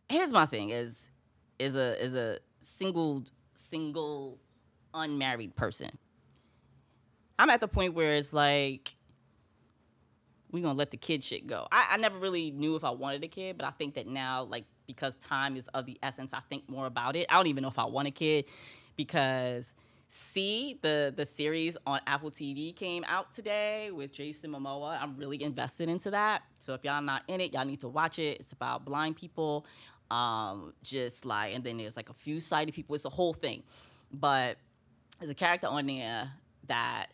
Here's 0.09 0.33
my 0.33 0.45
thing: 0.45 0.69
is 0.69 1.09
is 1.57 1.75
a 1.75 2.03
is 2.03 2.13
a 2.13 2.39
single 2.59 3.23
single 3.51 4.39
unmarried 4.93 5.55
person. 5.55 5.91
I'm 7.39 7.49
at 7.49 7.61
the 7.61 7.67
point 7.67 7.93
where 7.93 8.13
it's 8.13 8.33
like 8.33 8.95
we 10.56 10.62
gonna 10.62 10.78
let 10.78 10.89
the 10.89 10.98
kid 10.98 11.22
shit 11.24 11.46
go. 11.46 11.68
I, 11.70 11.88
I 11.91 11.98
never 11.98 12.18
really 12.18 12.50
knew 12.50 12.76
if 12.78 12.86
I 12.86 12.89
wanted 12.89 13.24
a 13.26 13.28
kid, 13.28 13.58
but 13.58 13.68
I 13.68 13.72
think 13.72 13.96
that 13.96 14.08
now, 14.08 14.44
like 14.44 14.63
because 14.88 15.18
time 15.18 15.58
is 15.58 15.68
of 15.70 15.86
the 15.86 16.00
essence, 16.02 16.32
I 16.34 16.39
think 16.50 16.70
more 16.70 16.86
about 16.86 17.18
it. 17.18 17.28
I 17.30 17.36
don't 17.36 17.48
even 17.48 17.62
know 17.62 17.68
if 17.68 17.78
I 17.78 17.86
want 17.86 18.08
a 18.08 18.12
kid 18.12 18.46
because 18.96 19.74
see 20.08 20.80
the 20.82 21.13
the 21.15 21.26
series 21.26 21.76
on 21.86 22.00
Apple 22.08 22.32
TV 22.32 22.74
came 22.74 23.04
out 23.08 23.34
today 23.34 23.91
with 23.91 24.13
Jason 24.13 24.52
Momoa. 24.52 24.98
I'm 25.02 25.18
really 25.18 25.44
invested 25.44 25.89
into 25.89 26.10
that. 26.12 26.44
So 26.60 26.74
if 26.74 26.86
y'all 26.86 27.02
not 27.02 27.24
in 27.28 27.41
it, 27.41 27.54
y'all 27.54 27.65
need 27.65 27.82
to 27.82 27.89
watch 27.89 28.18
it. 28.18 28.39
It's 28.39 28.54
about 28.54 28.86
blind 28.86 29.18
people, 29.18 29.65
um, 30.10 30.74
just 30.84 31.26
like 31.26 31.54
and 31.54 31.65
then 31.65 31.78
there's 31.78 31.98
like 31.98 32.10
a 32.10 32.13
few 32.13 32.39
sighted 32.39 32.74
people. 32.74 32.96
It's 32.96 33.04
the 33.04 33.10
whole 33.10 33.34
thing, 33.34 33.63
but 34.10 34.56
there's 35.20 35.32
a 35.32 35.36
character 35.36 35.68
on 35.68 35.86
there 35.88 36.32
that 36.68 37.08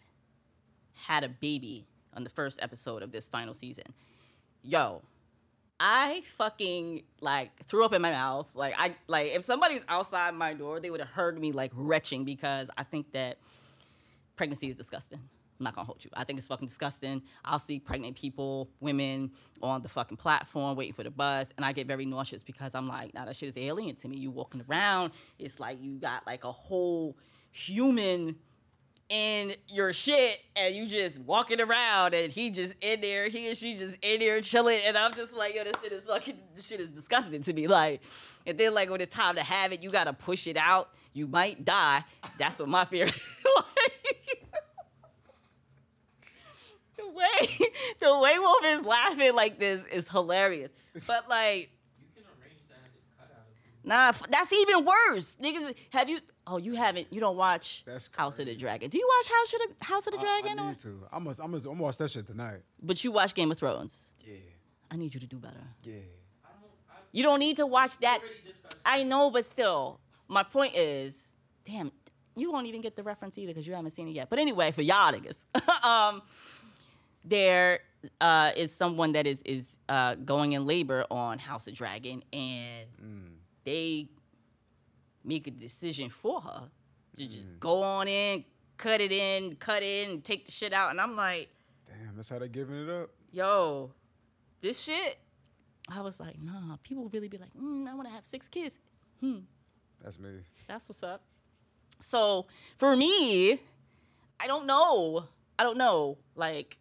had 0.93 1.23
a 1.23 1.29
baby 1.29 1.87
on 2.15 2.23
the 2.23 2.29
first 2.29 2.59
episode 2.61 3.03
of 3.03 3.11
this 3.11 3.27
final 3.27 3.53
season. 3.53 3.93
Yo, 4.63 5.01
I 5.79 6.21
fucking 6.37 7.03
like 7.21 7.65
threw 7.65 7.83
up 7.83 7.93
in 7.93 8.01
my 8.01 8.11
mouth. 8.11 8.49
Like 8.53 8.75
I 8.77 8.95
like 9.07 9.31
if 9.31 9.43
somebody's 9.43 9.83
outside 9.87 10.35
my 10.35 10.53
door, 10.53 10.79
they 10.79 10.89
would 10.89 10.99
have 10.99 11.09
heard 11.09 11.39
me 11.39 11.51
like 11.51 11.71
retching 11.73 12.23
because 12.23 12.69
I 12.77 12.83
think 12.83 13.11
that 13.13 13.39
pregnancy 14.35 14.69
is 14.69 14.75
disgusting. 14.75 15.19
I'm 15.59 15.63
not 15.63 15.75
gonna 15.75 15.85
hold 15.85 16.03
you. 16.03 16.09
I 16.13 16.23
think 16.23 16.39
it's 16.39 16.47
fucking 16.47 16.67
disgusting. 16.67 17.21
I'll 17.45 17.59
see 17.59 17.79
pregnant 17.79 18.15
people, 18.15 18.67
women 18.79 19.31
on 19.61 19.83
the 19.83 19.89
fucking 19.89 20.17
platform 20.17 20.75
waiting 20.75 20.93
for 20.93 21.03
the 21.03 21.11
bus, 21.11 21.51
and 21.55 21.65
I 21.65 21.71
get 21.71 21.87
very 21.87 22.05
nauseous 22.05 22.41
because 22.41 22.73
I'm 22.73 22.87
like, 22.87 23.13
nah, 23.13 23.25
that 23.25 23.35
shit 23.35 23.49
is 23.49 23.57
alien 23.57 23.95
to 23.97 24.07
me. 24.07 24.17
You 24.17 24.31
walking 24.31 24.63
around, 24.67 25.11
it's 25.37 25.59
like 25.59 25.81
you 25.81 25.99
got 25.99 26.25
like 26.25 26.43
a 26.43 26.51
whole 26.51 27.15
human 27.51 28.35
in 29.11 29.53
your 29.67 29.91
shit 29.91 30.39
and 30.55 30.73
you 30.73 30.87
just 30.87 31.19
walking 31.19 31.59
around 31.59 32.13
and 32.13 32.31
he 32.31 32.49
just 32.49 32.73
in 32.81 33.01
there, 33.01 33.27
he 33.27 33.49
and 33.49 33.57
she 33.57 33.75
just 33.75 33.97
in 34.01 34.21
there 34.21 34.39
chilling 34.41 34.79
and 34.85 34.97
I'm 34.97 35.13
just 35.13 35.33
like, 35.35 35.53
yo, 35.53 35.65
this 35.65 35.73
shit 35.83 35.91
is 35.91 36.05
fucking 36.07 36.37
this 36.55 36.65
shit 36.65 36.79
is 36.79 36.89
disgusting 36.89 37.41
to 37.41 37.53
me. 37.53 37.67
Like, 37.67 38.01
and 38.47 38.57
then 38.57 38.73
like 38.73 38.89
when 38.89 39.01
it's 39.01 39.13
time 39.13 39.35
to 39.35 39.43
have 39.43 39.73
it, 39.73 39.83
you 39.83 39.89
gotta 39.89 40.13
push 40.13 40.47
it 40.47 40.55
out. 40.55 40.89
You 41.13 41.27
might 41.27 41.65
die. 41.65 42.05
That's 42.37 42.57
what 42.59 42.69
my 42.69 42.85
fear 42.85 43.05
is. 43.07 43.13
the 46.97 47.07
way 47.09 47.59
the 47.99 48.17
way 48.19 48.39
Wolf 48.39 48.63
is 48.65 48.85
laughing 48.85 49.35
like 49.35 49.59
this 49.59 49.83
is 49.91 50.07
hilarious. 50.07 50.71
But 51.05 51.27
like, 51.27 51.69
You 51.99 52.07
can 52.15 52.23
arrange 52.41 52.61
that 52.69 52.77
and 52.77 52.93
cut 53.19 53.29
out. 53.37 53.43
Nah, 53.83 54.09
f- 54.09 54.23
that's 54.29 54.51
even 54.53 54.85
worse. 54.85 55.37
Niggas, 55.41 55.75
have 55.91 56.09
you? 56.09 56.19
Oh, 56.47 56.57
you 56.57 56.73
haven't. 56.75 57.07
You 57.11 57.19
don't 57.19 57.37
watch 57.37 57.83
That's 57.85 58.09
House 58.15 58.39
of 58.39 58.45
the. 58.47 58.55
Dragon. 58.55 58.89
Do 58.89 58.97
you 58.97 59.07
watch 59.19 59.31
House 59.31 59.53
of 59.53 59.59
the 59.79 59.85
House 59.85 60.07
of 60.07 60.13
the 60.13 60.19
I- 60.19 60.21
Dragon? 60.41 60.59
I, 60.59 60.71
or- 60.71 60.75
to. 60.75 61.07
I'm 61.11 61.23
gonna, 61.23 61.35
I'm 61.41 61.51
gonna, 61.51 61.57
I'm 61.57 61.63
gonna 61.63 61.81
watch 61.81 61.97
that 61.97 62.11
shit 62.11 62.27
tonight. 62.27 62.59
But 62.81 63.03
you 63.03 63.11
watch 63.11 63.33
Game 63.33 63.51
of 63.51 63.57
Thrones. 63.57 64.11
Yeah, 64.25 64.35
I 64.91 64.97
need 64.97 65.13
you 65.13 65.19
to 65.19 65.27
do 65.27 65.37
better. 65.37 65.55
yeah. 65.83 65.93
I 66.43 66.49
don't. 66.59 66.71
I 66.89 66.95
You 67.11 67.23
don't 67.23 67.39
need 67.39 67.57
to 67.57 67.65
watch 67.67 67.97
that. 67.99 68.19
I 68.85 69.03
know, 69.03 69.29
but 69.29 69.45
still, 69.45 69.99
my 70.27 70.43
point 70.43 70.75
is, 70.75 71.31
damn, 71.65 71.91
you 72.35 72.51
won't 72.51 72.67
even 72.67 72.81
get 72.81 72.95
the 72.95 73.03
reference 73.03 73.37
either 73.37 73.51
because 73.51 73.67
you 73.67 73.73
haven't 73.73 73.91
seen 73.91 74.07
it 74.07 74.11
yet. 74.11 74.29
But 74.29 74.39
anyway, 74.39 74.71
for 74.71 74.81
y'all 74.81 75.11
niggas, 75.13 75.43
um, 75.85 76.21
there 77.23 77.79
uh, 78.19 78.51
is 78.55 78.73
someone 78.73 79.11
that 79.11 79.27
is 79.27 79.41
is 79.43 79.77
uh, 79.89 80.15
going 80.15 80.53
in 80.53 80.65
labor 80.65 81.05
on 81.11 81.37
House 81.39 81.67
of 81.67 81.73
Dragon, 81.75 82.23
and 82.33 82.87
they 83.63 84.09
make 85.23 85.47
a 85.47 85.51
decision 85.51 86.09
for 86.09 86.41
her 86.41 86.69
to 87.17 87.27
just 87.27 87.59
go 87.59 87.83
on 87.83 88.07
in, 88.07 88.43
cut 88.77 89.01
it 89.01 89.11
in, 89.11 89.55
cut 89.55 89.83
in, 89.83 90.21
take 90.21 90.45
the 90.45 90.51
shit 90.51 90.73
out, 90.73 90.91
and 90.91 90.99
I'm 91.01 91.15
like, 91.15 91.49
Damn, 91.87 92.15
that's 92.15 92.29
how 92.29 92.39
they're 92.39 92.47
giving 92.47 92.83
it 92.83 92.89
up. 92.89 93.09
yo, 93.31 93.91
this 94.61 94.79
shit. 94.81 95.17
I 95.89 96.01
was 96.01 96.19
like, 96.19 96.41
nah, 96.41 96.77
people 96.83 97.09
really 97.09 97.27
be 97.27 97.37
like, 97.37 97.53
mm, 97.53 97.87
I 97.87 97.95
want 97.95 98.07
to 98.07 98.13
have 98.13 98.25
six 98.25 98.47
kids. 98.47 98.77
Hmm. 99.19 99.39
That's 100.01 100.17
me. 100.19 100.29
That's 100.67 100.87
what's 100.87 101.03
up. 101.03 101.21
So 101.99 102.45
for 102.77 102.95
me, 102.95 103.53
I 104.39 104.47
don't 104.47 104.65
know. 104.65 105.25
I 105.59 105.63
don't 105.63 105.77
know. 105.77 106.17
Like, 106.35 106.77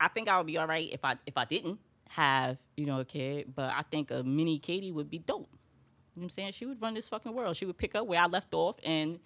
I 0.00 0.08
think 0.08 0.28
I 0.28 0.36
would 0.38 0.46
be 0.46 0.58
all 0.58 0.66
right 0.66 0.88
if 0.92 1.04
I 1.04 1.16
if 1.26 1.36
I 1.36 1.44
didn't 1.44 1.78
have 2.08 2.58
you 2.76 2.86
know 2.86 3.00
a 3.00 3.04
kid. 3.04 3.54
But 3.54 3.72
I 3.74 3.82
think 3.82 4.10
a 4.10 4.22
mini 4.22 4.58
Katie 4.58 4.90
would 4.90 5.08
be 5.10 5.18
dope. 5.18 5.48
You 6.14 6.20
know 6.20 6.24
what 6.24 6.26
I'm 6.26 6.30
saying? 6.30 6.52
She 6.52 6.66
would 6.66 6.80
run 6.80 6.94
this 6.94 7.08
fucking 7.08 7.32
world. 7.32 7.56
She 7.56 7.64
would 7.64 7.78
pick 7.78 7.94
up 7.94 8.06
where 8.06 8.20
I 8.20 8.26
left 8.26 8.52
off, 8.52 8.76
and 8.84 9.18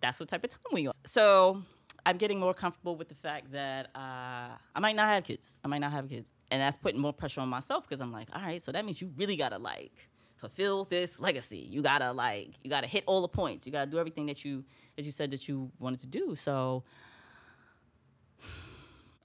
that's 0.00 0.20
what 0.20 0.28
type 0.28 0.44
of 0.44 0.50
time 0.50 0.60
we 0.72 0.86
are. 0.86 0.92
So 1.06 1.62
I'm 2.04 2.18
getting 2.18 2.38
more 2.38 2.52
comfortable 2.52 2.96
with 2.96 3.08
the 3.08 3.14
fact 3.14 3.52
that 3.52 3.86
uh, 3.94 4.50
I 4.74 4.80
might 4.80 4.96
not 4.96 5.08
have 5.08 5.24
kids. 5.24 5.58
I 5.64 5.68
might 5.68 5.78
not 5.78 5.92
have 5.92 6.08
kids, 6.08 6.34
and 6.50 6.60
that's 6.60 6.76
putting 6.76 7.00
more 7.00 7.12
pressure 7.12 7.40
on 7.40 7.48
myself 7.48 7.88
because 7.88 8.00
I'm 8.00 8.12
like, 8.12 8.28
all 8.36 8.42
right, 8.42 8.60
so 8.60 8.70
that 8.72 8.84
means 8.84 9.00
you 9.00 9.10
really 9.16 9.36
gotta 9.36 9.58
like 9.58 10.08
fulfill 10.36 10.84
this 10.84 11.18
legacy. 11.18 11.66
You 11.70 11.80
gotta 11.80 12.12
like, 12.12 12.50
you 12.62 12.68
gotta 12.68 12.86
hit 12.86 13.04
all 13.06 13.22
the 13.22 13.28
points. 13.28 13.66
You 13.66 13.72
gotta 13.72 13.90
do 13.90 13.98
everything 13.98 14.26
that 14.26 14.44
you 14.44 14.62
that 14.96 15.06
you 15.06 15.12
said 15.12 15.30
that 15.30 15.48
you 15.48 15.70
wanted 15.78 16.00
to 16.00 16.06
do. 16.06 16.36
So 16.36 16.84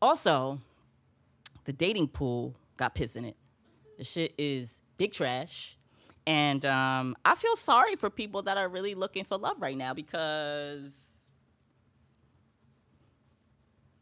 also, 0.01 0.59
the 1.65 1.73
dating 1.73 2.07
pool 2.07 2.55
got 2.77 2.95
piss 2.95 3.17
in 3.17 3.25
it. 3.25 3.35
The 3.97 4.05
shit 4.05 4.33
is 4.37 4.79
big 4.97 5.11
trash. 5.11 5.77
And 6.29 6.63
um, 6.63 7.15
I 7.25 7.33
feel 7.33 7.55
sorry 7.55 7.95
for 7.95 8.11
people 8.11 8.43
that 8.43 8.55
are 8.55 8.69
really 8.69 8.93
looking 8.93 9.23
for 9.23 9.35
love 9.35 9.55
right 9.59 9.75
now 9.75 9.95
because 9.95 10.93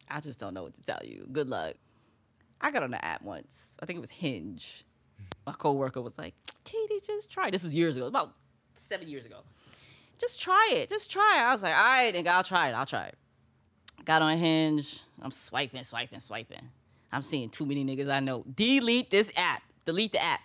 I 0.10 0.20
just 0.20 0.38
don't 0.38 0.54
know 0.54 0.64
what 0.64 0.74
to 0.74 0.84
tell 0.84 1.00
you. 1.06 1.26
Good 1.32 1.48
luck. 1.48 1.76
I 2.60 2.72
got 2.72 2.84
on 2.84 2.92
the 2.92 3.04
app 3.04 3.22
once. 3.22 3.78
I 3.82 3.86
think 3.86 3.96
it 3.96 4.02
was 4.02 4.10
Hinge. 4.10 4.84
My 5.46 5.54
coworker 5.54 6.02
was 6.02 6.18
like, 6.18 6.34
Katie, 6.66 7.00
just 7.08 7.32
try. 7.32 7.50
This 7.50 7.64
was 7.64 7.74
years 7.74 7.96
ago, 7.96 8.08
about 8.08 8.34
seven 8.76 9.08
years 9.08 9.26
ago. 9.26 9.38
Just 10.20 10.42
try 10.42 10.72
it. 10.74 10.90
Just 10.90 11.10
try 11.10 11.38
it. 11.38 11.44
I 11.44 11.54
was 11.54 11.64
like, 11.64 11.74
all 11.74 11.82
right, 11.82 12.14
nigga, 12.14 12.28
I'll 12.28 12.44
try 12.44 12.68
it. 12.68 12.74
I'll 12.74 12.86
try 12.86 13.06
it. 13.06 13.16
Got 14.04 14.22
on 14.22 14.38
Hinge. 14.38 15.00
I'm 15.22 15.32
swiping, 15.32 15.82
swiping, 15.86 16.20
swiping. 16.20 16.72
I'm 17.10 17.24
seeing 17.24 17.50
too 17.50 17.66
many 17.66 17.86
niggas 17.86 18.12
I 18.12 18.20
know. 18.20 18.44
Delete 18.54 19.12
this 19.12 19.32
app. 19.38 19.62
Delete 19.86 20.12
the 20.12 20.22
app. 20.22 20.42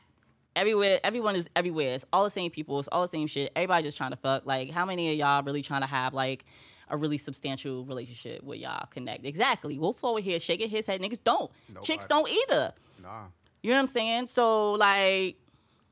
Everywhere, 0.55 1.01
everyone 1.03 1.35
is 1.37 1.49
everywhere. 1.57 1.95
It's 1.95 2.05
all 2.13 2.25
the 2.25 2.31
same 2.31 2.51
people. 2.51 2.79
It's 2.79 2.89
all 2.89 3.03
the 3.03 3.09
same 3.09 3.27
shit. 3.27 3.53
Everybody 3.57 3.85
just 3.85 3.97
trying 3.97 4.11
to 4.11 4.17
fuck. 4.17 4.45
Like, 4.45 4.71
how 4.71 4.85
many 4.85 5.11
of 5.11 5.17
y'all 5.19 5.43
really 5.43 5.63
trying 5.63 5.81
to 5.81 5.87
have 5.87 6.13
like 6.13 6.45
a 6.89 6.97
really 6.97 7.17
substantial 7.19 7.85
relationship 7.85 8.43
with 8.43 8.59
y'all 8.59 8.87
connect? 8.91 9.25
Exactly. 9.25 9.79
Wolf 9.79 10.05
over 10.05 10.21
here 10.21 10.39
shaking 10.39 10.69
his 10.69 10.87
head. 10.87 11.01
Niggas 11.01 11.25
don't. 11.25 11.51
Chicks 11.83 12.05
don't 12.07 12.29
either. 12.31 12.75
Nah, 13.03 13.25
You 13.63 13.71
know 13.71 13.77
what 13.77 13.81
I'm 13.81 13.87
saying? 13.87 14.27
So 14.27 14.73
like, 14.73 15.37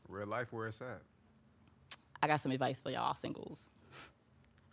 real 0.09 0.27
life 0.27 0.53
where 0.53 0.67
it's 0.67 0.81
at. 0.83 1.01
I 2.23 2.27
got 2.27 2.41
some 2.41 2.53
advice 2.53 2.81
for 2.81 2.91
y'all 2.91 3.15
singles. 3.15 3.71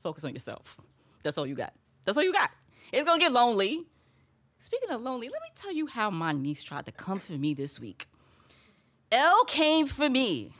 Focus 0.03 0.23
on 0.25 0.33
yourself. 0.33 0.77
That's 1.23 1.37
all 1.37 1.47
you 1.47 1.55
got. 1.55 1.73
That's 2.03 2.17
all 2.17 2.23
you 2.23 2.33
got. 2.33 2.51
It's 2.91 3.05
gonna 3.05 3.19
get 3.19 3.31
lonely. 3.31 3.85
Speaking 4.59 4.89
of 4.89 5.01
lonely, 5.01 5.29
let 5.29 5.41
me 5.41 5.49
tell 5.55 5.71
you 5.71 5.87
how 5.87 6.09
my 6.09 6.31
niece 6.31 6.63
tried 6.63 6.85
to 6.85 6.91
come 6.91 7.19
for 7.19 7.33
me 7.33 7.53
this 7.53 7.79
week. 7.79 8.07
Elle 9.11 9.45
came 9.45 9.87
for 9.87 10.09
me, 10.09 10.51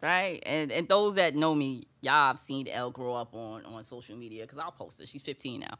right? 0.00 0.40
And 0.46 0.70
and 0.70 0.88
those 0.88 1.16
that 1.16 1.34
know 1.34 1.54
me, 1.54 1.88
y'all 2.00 2.28
have 2.28 2.38
seen 2.38 2.68
Elle 2.68 2.90
grow 2.90 3.14
up 3.14 3.34
on 3.34 3.64
on 3.64 3.82
social 3.82 4.16
media 4.16 4.42
because 4.42 4.58
I'll 4.58 4.70
post 4.70 5.00
it. 5.00 5.08
She's 5.08 5.22
15 5.22 5.60
now. 5.60 5.74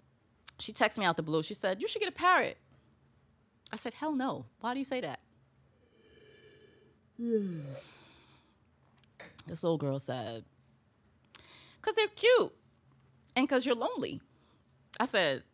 She 0.59 0.73
texted 0.73 0.99
me 0.99 1.07
out 1.07 1.17
the 1.17 1.23
blue. 1.23 1.43
She 1.43 1.55
said, 1.55 1.81
"You 1.81 1.89
should 1.89 2.01
get 2.01 2.09
a 2.09 2.13
parrot." 2.13 2.59
I 3.73 3.77
said, 3.77 3.95
"Hell 3.95 4.13
no. 4.13 4.47
Why 4.61 4.75
do 4.75 4.81
you 4.81 4.85
say 4.85 5.01
that?" 5.01 5.21
this 7.19 7.63
little 9.63 9.79
girl 9.79 10.01
said, 10.01 10.45
"Cause 11.81 11.95
they're 11.95 12.09
cute, 12.09 12.53
and 13.37 13.49
cause 13.49 13.65
you're 13.65 13.77
lonely." 13.77 14.21
I 14.99 15.07
said, 15.07 15.45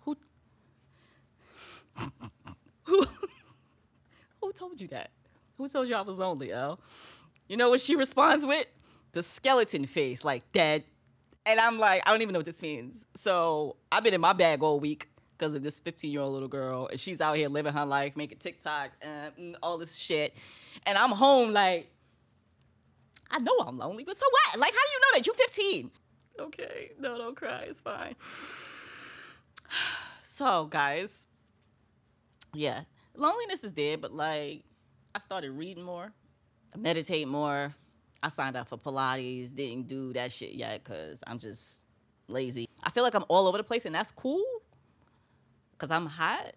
"Who? 0.00 0.16
Who? 2.84 3.04
Who 4.40 4.52
told 4.52 4.80
you 4.80 4.88
that? 4.88 5.10
Who 5.58 5.68
told 5.68 5.88
you 5.88 5.94
I 5.94 6.02
was 6.02 6.18
lonely, 6.18 6.52
Elle?" 6.52 6.78
You 7.48 7.56
know 7.56 7.70
what 7.70 7.80
she 7.80 7.94
responds 7.96 8.44
with? 8.44 8.66
The 9.12 9.22
skeleton 9.22 9.86
face, 9.86 10.24
like 10.24 10.50
dead. 10.52 10.84
And 11.44 11.60
I'm 11.60 11.78
like, 11.78 12.02
I 12.04 12.10
don't 12.10 12.22
even 12.22 12.32
know 12.32 12.40
what 12.40 12.46
this 12.46 12.60
means. 12.60 13.04
So 13.14 13.76
I've 13.92 14.02
been 14.02 14.14
in 14.14 14.20
my 14.20 14.32
bag 14.32 14.62
all 14.62 14.80
week 14.80 15.08
because 15.38 15.54
of 15.54 15.62
this 15.62 15.80
15 15.80 16.10
year 16.10 16.20
old 16.20 16.32
little 16.32 16.48
girl, 16.48 16.88
and 16.88 16.98
she's 16.98 17.20
out 17.20 17.36
here 17.36 17.48
living 17.48 17.72
her 17.72 17.86
life, 17.86 18.16
making 18.16 18.38
TikToks 18.38 18.90
and 19.02 19.32
mm, 19.38 19.54
all 19.62 19.78
this 19.78 19.96
shit. 19.96 20.34
And 20.84 20.98
I'm 20.98 21.10
home 21.10 21.52
like, 21.52 21.90
I 23.30 23.38
know 23.38 23.56
I'm 23.60 23.78
lonely, 23.78 24.04
but 24.04 24.16
so 24.16 24.26
what? 24.28 24.58
Like, 24.58 24.72
how 24.72 24.80
do 24.80 24.90
you 24.92 25.00
know 25.00 25.06
that? 25.14 25.26
You're 25.26 25.34
15. 25.34 25.90
Okay, 26.38 26.90
no, 26.98 27.16
don't 27.16 27.36
cry. 27.36 27.66
It's 27.68 27.80
fine. 27.80 28.14
So, 30.22 30.66
guys, 30.66 31.28
yeah, 32.52 32.82
loneliness 33.14 33.64
is 33.64 33.72
dead, 33.72 34.02
but 34.02 34.12
like, 34.12 34.64
I 35.16 35.18
started 35.18 35.52
reading 35.52 35.82
more, 35.82 36.12
I 36.74 36.76
meditate 36.76 37.26
more. 37.26 37.74
I 38.22 38.28
signed 38.28 38.54
up 38.54 38.68
for 38.68 38.76
Pilates, 38.76 39.54
didn't 39.54 39.86
do 39.86 40.12
that 40.12 40.30
shit 40.30 40.52
yet 40.52 40.84
because 40.84 41.22
I'm 41.26 41.38
just 41.38 41.80
lazy. 42.28 42.68
I 42.82 42.90
feel 42.90 43.02
like 43.02 43.14
I'm 43.14 43.24
all 43.28 43.46
over 43.46 43.56
the 43.56 43.64
place, 43.64 43.86
and 43.86 43.94
that's 43.94 44.10
cool 44.10 44.44
because 45.72 45.90
I'm 45.90 46.04
hot. 46.04 46.52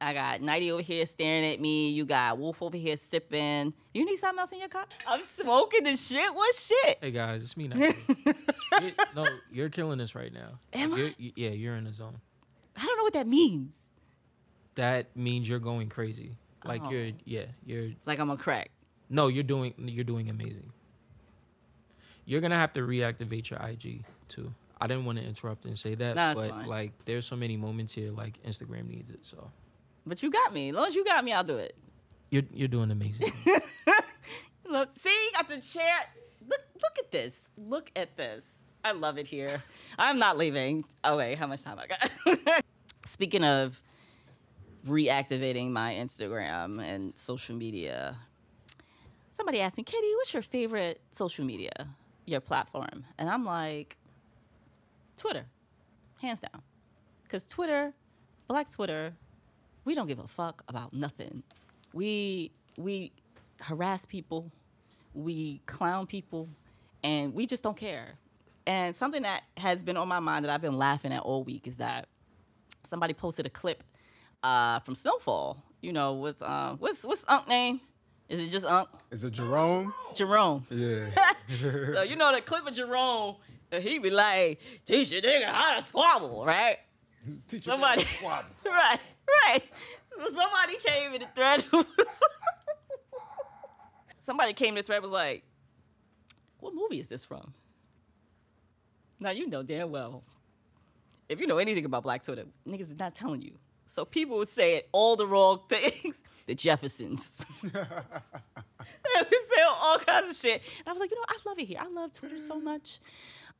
I 0.00 0.14
got 0.14 0.40
Nighty 0.40 0.72
over 0.72 0.82
here 0.82 1.06
staring 1.06 1.44
at 1.44 1.60
me. 1.60 1.90
You 1.90 2.04
got 2.04 2.38
Wolf 2.38 2.60
over 2.60 2.76
here 2.76 2.96
sipping. 2.96 3.72
You 3.94 4.04
need 4.04 4.16
something 4.16 4.40
else 4.40 4.50
in 4.50 4.58
your 4.58 4.68
cup? 4.68 4.92
I'm 5.06 5.22
smoking 5.40 5.84
the 5.84 5.96
shit. 5.96 6.34
What 6.34 6.56
shit? 6.56 6.98
Hey 7.00 7.12
guys, 7.12 7.40
it's 7.42 7.56
me. 7.56 7.68
Nigel. 7.68 7.94
You- 8.82 8.92
no, 9.14 9.26
you're 9.52 9.68
killing 9.70 9.98
this 9.98 10.16
right 10.16 10.32
now. 10.32 10.58
Am 10.72 10.92
I? 10.92 10.96
You're, 10.96 11.10
y- 11.20 11.32
yeah, 11.36 11.50
you're 11.50 11.76
in 11.76 11.84
the 11.84 11.92
zone. 11.92 12.16
I 12.76 12.84
don't 12.84 12.96
know 12.98 13.04
what 13.04 13.12
that 13.12 13.28
means. 13.28 13.76
That 14.74 15.16
means 15.16 15.48
you're 15.48 15.60
going 15.60 15.88
crazy. 15.88 16.36
Like 16.68 16.82
Oh. 16.84 16.90
you're, 16.90 17.10
yeah, 17.24 17.44
you're. 17.64 17.90
Like 18.04 18.18
I'm 18.18 18.30
a 18.30 18.36
crack. 18.36 18.70
No, 19.08 19.28
you're 19.28 19.44
doing, 19.44 19.72
you're 19.78 20.04
doing 20.04 20.28
amazing. 20.30 20.72
You're 22.24 22.40
gonna 22.40 22.56
have 22.56 22.72
to 22.72 22.80
reactivate 22.80 23.50
your 23.50 23.60
IG 23.60 24.04
too. 24.28 24.52
I 24.80 24.86
didn't 24.86 25.04
want 25.04 25.18
to 25.18 25.24
interrupt 25.24 25.64
and 25.64 25.78
say 25.78 25.94
that, 25.94 26.16
but 26.16 26.50
fine. 26.50 26.66
like, 26.66 26.92
there's 27.06 27.24
so 27.24 27.36
many 27.36 27.56
moments 27.56 27.92
here. 27.94 28.10
Like 28.10 28.42
Instagram 28.42 28.88
needs 28.88 29.10
it, 29.10 29.24
so 29.24 29.50
But 30.06 30.22
you 30.22 30.30
got 30.30 30.52
me. 30.52 30.70
As 30.70 30.74
long 30.74 30.88
as 30.88 30.94
you 30.94 31.04
got 31.04 31.24
me, 31.24 31.32
I'll 31.32 31.44
do 31.44 31.56
it. 31.56 31.74
you're 32.30 32.42
you're 32.52 32.68
doing 32.68 32.90
amazing. 32.90 33.30
Look, 34.68 34.90
see, 34.96 35.28
got 35.34 35.48
the 35.48 35.60
chair. 35.60 35.94
Look, 36.48 36.60
look 36.82 36.98
at 36.98 37.10
this. 37.12 37.48
Look 37.56 37.90
at 37.94 38.16
this. 38.16 38.44
I 38.84 38.92
love 38.92 39.16
it 39.18 39.26
here. 39.28 39.62
I'm 39.98 40.18
not 40.18 40.36
leaving. 40.36 40.84
Oh 41.04 41.16
wait, 41.18 41.38
how 41.38 41.46
much 41.46 41.62
time 41.62 41.78
I 41.78 41.86
got? 41.86 42.62
Speaking 43.06 43.44
of 43.44 43.80
reactivating 44.86 45.70
my 45.70 45.94
Instagram 45.94 46.82
and 46.82 47.16
social 47.16 47.56
media, 47.56 48.16
somebody 49.30 49.60
asked 49.60 49.76
me, 49.76 49.84
Katie, 49.84 50.12
what's 50.16 50.32
your 50.32 50.42
favorite 50.42 51.00
social 51.10 51.44
media, 51.44 51.88
your 52.24 52.40
platform? 52.40 53.04
And 53.18 53.28
I'm 53.28 53.44
like, 53.44 53.96
Twitter, 55.16 55.46
hands 56.20 56.40
down. 56.40 56.62
Because 57.22 57.44
Twitter, 57.44 57.92
Black 58.48 58.70
Twitter, 58.70 59.14
we 59.84 59.94
don't 59.94 60.06
give 60.06 60.18
a 60.18 60.26
fuck 60.26 60.62
about 60.68 60.92
nothing. 60.92 61.42
We 61.92 62.50
we 62.76 63.12
harass 63.60 64.04
people, 64.04 64.50
we 65.14 65.60
clown 65.66 66.06
people, 66.06 66.48
and 67.02 67.34
we 67.34 67.46
just 67.46 67.62
don't 67.62 67.76
care. 67.76 68.18
And 68.66 68.94
something 68.94 69.22
that 69.22 69.44
has 69.56 69.82
been 69.82 69.96
on 69.96 70.08
my 70.08 70.20
mind 70.20 70.44
that 70.44 70.52
I've 70.52 70.60
been 70.60 70.76
laughing 70.76 71.12
at 71.12 71.22
all 71.22 71.44
week 71.44 71.66
is 71.66 71.76
that 71.76 72.08
somebody 72.84 73.14
posted 73.14 73.46
a 73.46 73.50
clip 73.50 73.82
uh, 74.42 74.80
from 74.80 74.94
Snowfall. 74.94 75.62
you 75.80 75.92
know, 75.92 76.14
what's 76.14 76.42
um, 76.42 76.78
what's 76.78 77.04
what's 77.04 77.24
Unc 77.28 77.48
name? 77.48 77.80
Is 78.28 78.40
it 78.40 78.50
just 78.50 78.66
Unc? 78.66 78.88
Is 79.10 79.22
it 79.24 79.30
Jerome? 79.32 79.94
Jerome. 80.14 80.66
Yeah. 80.70 81.06
so 81.94 82.02
you 82.02 82.16
know 82.16 82.34
the 82.34 82.40
clip 82.40 82.66
of 82.66 82.74
Jerome, 82.74 83.36
he 83.72 83.98
be 83.98 84.10
like, 84.10 84.60
teach 84.84 85.12
a 85.12 85.20
nigga 85.20 85.44
how 85.46 85.76
to 85.76 85.82
squabble, 85.82 86.44
right? 86.44 86.78
Teach 87.48 87.64
Somebody, 87.64 88.04
squabble. 88.18 88.48
right, 88.64 89.00
right. 89.44 89.62
So 90.18 90.24
somebody 90.26 90.76
came 90.84 91.14
in 91.14 91.20
the 91.20 91.28
thread. 91.34 91.64
somebody 94.18 94.52
came 94.52 94.70
in 94.70 94.76
the 94.76 94.82
thread 94.82 95.02
was 95.02 95.10
like, 95.10 95.44
"What 96.60 96.74
movie 96.74 96.98
is 97.00 97.08
this 97.08 97.24
from?" 97.24 97.52
Now 99.20 99.30
you 99.30 99.46
know 99.48 99.62
damn 99.62 99.90
well. 99.90 100.24
If 101.28 101.40
you 101.40 101.46
know 101.46 101.58
anything 101.58 101.84
about 101.84 102.02
Black 102.04 102.22
Twitter, 102.22 102.44
niggas 102.66 102.82
is 102.82 102.98
not 102.98 103.14
telling 103.14 103.42
you. 103.42 103.52
So 103.86 104.04
people 104.04 104.36
would 104.38 104.48
say 104.48 104.76
it 104.76 104.88
all 104.92 105.16
the 105.16 105.26
wrong 105.26 105.60
things. 105.68 106.22
The 106.46 106.54
Jeffersons. 106.54 107.44
they 107.62 107.70
would 107.72 109.30
say 109.30 109.62
all 109.68 109.98
kinds 109.98 110.30
of 110.30 110.36
shit. 110.36 110.62
And 110.78 110.86
I 110.88 110.92
was 110.92 111.00
like, 111.00 111.10
you 111.10 111.16
know, 111.16 111.24
I 111.28 111.36
love 111.44 111.58
it 111.58 111.64
here. 111.66 111.78
I 111.80 111.88
love 111.88 112.12
Twitter 112.12 112.38
so 112.38 112.60
much. 112.60 113.00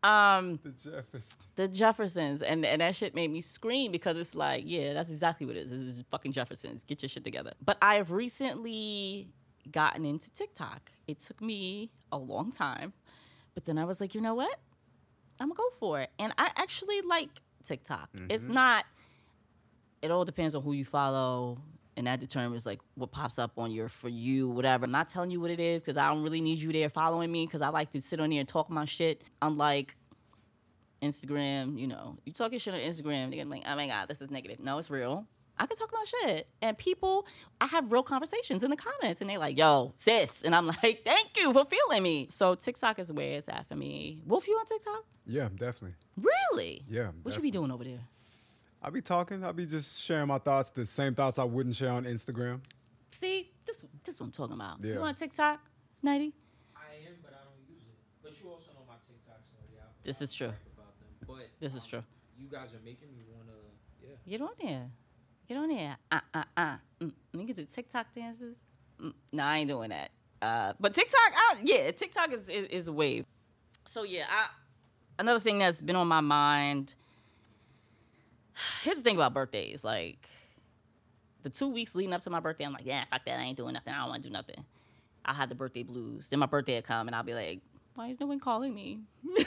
Um, 0.04 0.60
The 0.62 0.70
Jeffersons. 0.70 1.36
the 1.56 1.66
Jeffersons, 1.66 2.42
and 2.42 2.64
and 2.64 2.80
that 2.80 2.94
shit 2.94 3.12
made 3.14 3.32
me 3.32 3.40
scream 3.40 3.90
because 3.90 4.16
it's 4.16 4.36
like, 4.36 4.62
yeah, 4.66 4.92
that's 4.92 5.10
exactly 5.10 5.46
what 5.46 5.56
it 5.56 5.64
is. 5.64 5.70
This 5.70 5.80
is 5.80 6.04
fucking 6.12 6.30
Jeffersons. 6.30 6.84
Get 6.84 7.02
your 7.02 7.08
shit 7.08 7.24
together. 7.24 7.54
But 7.64 7.76
I 7.82 7.96
have 7.96 8.12
recently 8.12 9.30
gotten 9.72 10.04
into 10.04 10.30
TikTok. 10.32 10.92
It 11.08 11.18
took 11.18 11.40
me 11.42 11.90
a 12.12 12.18
long 12.18 12.52
time, 12.52 12.92
but 13.54 13.64
then 13.64 13.78
I 13.78 13.84
was 13.84 14.00
like, 14.00 14.14
you 14.14 14.20
know 14.20 14.34
what? 14.34 14.60
I'm 15.40 15.48
gonna 15.48 15.56
go 15.58 15.70
for 15.80 16.00
it, 16.00 16.10
and 16.20 16.32
I 16.38 16.50
actually 16.56 17.00
like 17.00 17.30
TikTok. 17.64 18.10
It's 18.30 18.48
not. 18.48 18.84
It 20.02 20.10
all 20.10 20.24
depends 20.24 20.54
on 20.54 20.62
who 20.62 20.72
you 20.72 20.84
follow. 20.84 21.58
And 21.98 22.06
that 22.06 22.20
determines 22.20 22.66
like 22.66 22.80
what 22.94 23.10
pops 23.10 23.38
up 23.38 23.52
on 23.56 23.70
your 23.70 23.88
for 23.88 24.10
you, 24.10 24.50
whatever. 24.50 24.84
I'm 24.84 24.90
not 24.90 25.08
telling 25.08 25.30
you 25.30 25.40
what 25.40 25.50
it 25.50 25.60
is 25.60 25.82
because 25.82 25.96
I 25.96 26.08
don't 26.08 26.22
really 26.22 26.42
need 26.42 26.58
you 26.58 26.70
there 26.70 26.90
following 26.90 27.32
me 27.32 27.46
because 27.46 27.62
I 27.62 27.68
like 27.68 27.90
to 27.92 28.02
sit 28.02 28.20
on 28.20 28.30
here 28.30 28.40
and 28.40 28.48
talk 28.48 28.68
my 28.68 28.84
shit. 28.84 29.22
Unlike 29.40 29.96
Instagram, 31.00 31.78
you 31.78 31.86
know, 31.86 32.18
you 32.26 32.32
talking 32.34 32.58
shit 32.58 32.74
on 32.74 32.80
Instagram, 32.80 33.30
they're 33.30 33.42
gonna 33.42 33.44
be 33.46 33.50
like, 33.50 33.64
oh 33.66 33.76
my 33.76 33.86
God, 33.86 34.08
this 34.08 34.20
is 34.20 34.30
negative. 34.30 34.60
No, 34.60 34.76
it's 34.76 34.90
real. 34.90 35.26
I 35.58 35.66
can 35.66 35.76
talk 35.76 35.88
about 35.90 36.06
shit. 36.06 36.48
And 36.60 36.76
people, 36.76 37.26
I 37.60 37.66
have 37.66 37.90
real 37.90 38.02
conversations 38.02 38.62
in 38.62 38.70
the 38.70 38.76
comments 38.76 39.20
and 39.20 39.30
they 39.30 39.38
like, 39.38 39.56
yo, 39.56 39.94
sis. 39.96 40.42
And 40.44 40.54
I'm 40.54 40.66
like, 40.82 41.02
thank 41.04 41.36
you 41.36 41.52
for 41.52 41.64
feeling 41.64 42.02
me. 42.02 42.26
So 42.28 42.54
TikTok 42.54 42.98
is 42.98 43.10
where 43.12 43.38
it's 43.38 43.48
at 43.48 43.66
for 43.68 43.76
me. 43.76 44.20
Wolf, 44.26 44.46
you 44.46 44.54
on 44.54 44.66
TikTok? 44.66 45.04
Yeah, 45.24 45.48
definitely. 45.54 45.94
Really? 46.20 46.82
Yeah. 46.88 47.08
What 47.22 47.34
you 47.36 47.42
be 47.42 47.50
doing 47.50 47.70
over 47.70 47.84
there? 47.84 48.00
I 48.82 48.90
be 48.90 49.00
talking. 49.00 49.44
I 49.44 49.52
be 49.52 49.66
just 49.66 50.00
sharing 50.00 50.28
my 50.28 50.38
thoughts, 50.38 50.70
the 50.70 50.86
same 50.86 51.14
thoughts 51.14 51.38
I 51.38 51.44
wouldn't 51.44 51.74
share 51.74 51.90
on 51.90 52.04
Instagram. 52.04 52.60
See, 53.10 53.50
this 53.66 53.84
this 54.04 54.14
is 54.14 54.20
what 54.20 54.26
I'm 54.26 54.32
talking 54.32 54.54
about. 54.54 54.78
Yeah. 54.82 54.94
You 54.94 55.00
on 55.00 55.14
TikTok, 55.14 55.60
Nighty? 56.02 56.32
I 56.76 57.08
am, 57.08 57.14
but 57.22 57.32
I 57.32 57.44
don't 57.44 57.68
use 57.68 57.82
it. 57.88 57.96
But 58.22 58.40
you 58.40 58.50
also 58.50 58.72
know 58.72 58.84
my 58.86 58.94
TikTok 59.06 59.40
story. 59.46 59.80
I, 59.80 59.86
This 60.02 60.20
I 60.20 60.24
is 60.24 60.34
true. 60.34 60.46
About 60.48 60.98
them. 60.98 61.08
But 61.26 61.48
This 61.58 61.74
is 61.74 61.82
um, 61.84 61.88
true. 61.88 62.02
You 62.38 62.48
guys 62.48 62.68
are 62.74 62.84
making 62.84 63.08
me 63.16 63.24
wanna. 63.32 63.52
Yeah. 64.02 64.16
Get 64.28 64.42
on 64.42 64.50
there. 64.60 64.90
Get 65.48 65.56
on 65.56 65.68
there. 65.68 65.96
Uh, 66.12 66.20
uh, 66.34 66.44
uh. 66.56 66.76
Mm. 67.00 67.12
Niggas 67.34 67.54
do 67.54 67.64
TikTok 67.64 68.14
dances. 68.14 68.58
Mm. 69.00 69.14
No, 69.32 69.44
I 69.44 69.58
ain't 69.58 69.68
doing 69.68 69.90
that. 69.90 70.10
Uh, 70.42 70.74
but 70.78 70.92
TikTok, 70.92 71.18
I, 71.34 71.56
yeah, 71.64 71.90
TikTok 71.90 72.32
is, 72.32 72.48
is 72.48 72.66
is 72.68 72.88
a 72.88 72.92
wave. 72.92 73.24
So 73.86 74.02
yeah, 74.02 74.26
I 74.28 74.48
another 75.18 75.40
thing 75.40 75.58
that's 75.58 75.80
been 75.80 75.96
on 75.96 76.08
my 76.08 76.20
mind. 76.20 76.94
Here's 78.82 78.96
the 78.96 79.02
thing 79.02 79.16
about 79.16 79.34
birthdays. 79.34 79.84
Like 79.84 80.28
the 81.42 81.50
two 81.50 81.68
weeks 81.68 81.94
leading 81.94 82.12
up 82.12 82.22
to 82.22 82.30
my 82.30 82.40
birthday, 82.40 82.64
I'm 82.64 82.72
like, 82.72 82.86
yeah, 82.86 83.04
fuck 83.10 83.24
that. 83.24 83.38
I 83.38 83.42
ain't 83.42 83.56
doing 83.56 83.74
nothing. 83.74 83.92
I 83.92 84.00
don't 84.00 84.08
want 84.10 84.22
to 84.22 84.28
do 84.28 84.32
nothing. 84.32 84.64
I'll 85.24 85.34
have 85.34 85.48
the 85.48 85.54
birthday 85.54 85.82
blues. 85.82 86.28
Then 86.28 86.38
my 86.38 86.46
birthday 86.46 86.76
will 86.76 86.82
come, 86.82 87.08
and 87.08 87.16
I'll 87.16 87.22
be 87.22 87.34
like, 87.34 87.60
why 87.96 88.08
is 88.08 88.20
no 88.20 88.26
one 88.26 88.40
calling 88.40 88.74
me? 88.74 89.00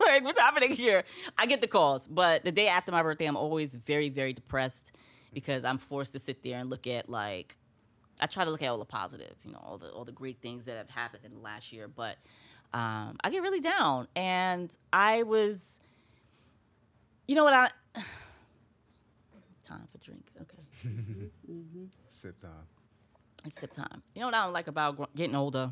like, 0.00 0.24
what's 0.24 0.38
happening 0.38 0.72
here? 0.72 1.04
I 1.38 1.46
get 1.46 1.60
the 1.60 1.66
calls, 1.66 2.06
but 2.06 2.44
the 2.44 2.52
day 2.52 2.68
after 2.68 2.92
my 2.92 3.02
birthday, 3.02 3.26
I'm 3.26 3.36
always 3.36 3.74
very, 3.74 4.08
very 4.08 4.32
depressed 4.32 4.92
because 5.32 5.64
I'm 5.64 5.78
forced 5.78 6.12
to 6.12 6.18
sit 6.18 6.42
there 6.42 6.58
and 6.58 6.68
look 6.68 6.86
at 6.86 7.08
like, 7.08 7.56
I 8.20 8.26
try 8.26 8.44
to 8.44 8.50
look 8.50 8.62
at 8.62 8.68
all 8.68 8.78
the 8.78 8.84
positive, 8.84 9.34
you 9.44 9.52
know, 9.52 9.62
all 9.62 9.78
the 9.78 9.90
all 9.90 10.04
the 10.04 10.12
great 10.12 10.40
things 10.40 10.64
that 10.64 10.76
have 10.76 10.90
happened 10.90 11.24
in 11.24 11.34
the 11.34 11.40
last 11.40 11.72
year, 11.72 11.86
but 11.86 12.16
um, 12.72 13.16
I 13.22 13.30
get 13.30 13.42
really 13.42 13.60
down, 13.60 14.08
and 14.16 14.74
I 14.92 15.22
was, 15.22 15.80
you 17.28 17.34
know 17.34 17.44
what 17.44 17.54
I. 17.54 17.70
Time 20.06 20.22
for 20.24 20.32
drink. 20.32 20.48
Okay. 20.84 21.30
Mm-hmm. 21.50 21.84
Sip 22.08 22.38
time. 22.38 22.50
It's 23.44 23.60
sip 23.60 23.72
time. 23.72 24.02
You 24.14 24.20
know 24.20 24.26
what 24.26 24.34
I 24.34 24.44
don't 24.44 24.52
like 24.52 24.66
about 24.66 24.96
gr- 24.96 25.04
getting 25.14 25.36
older 25.36 25.70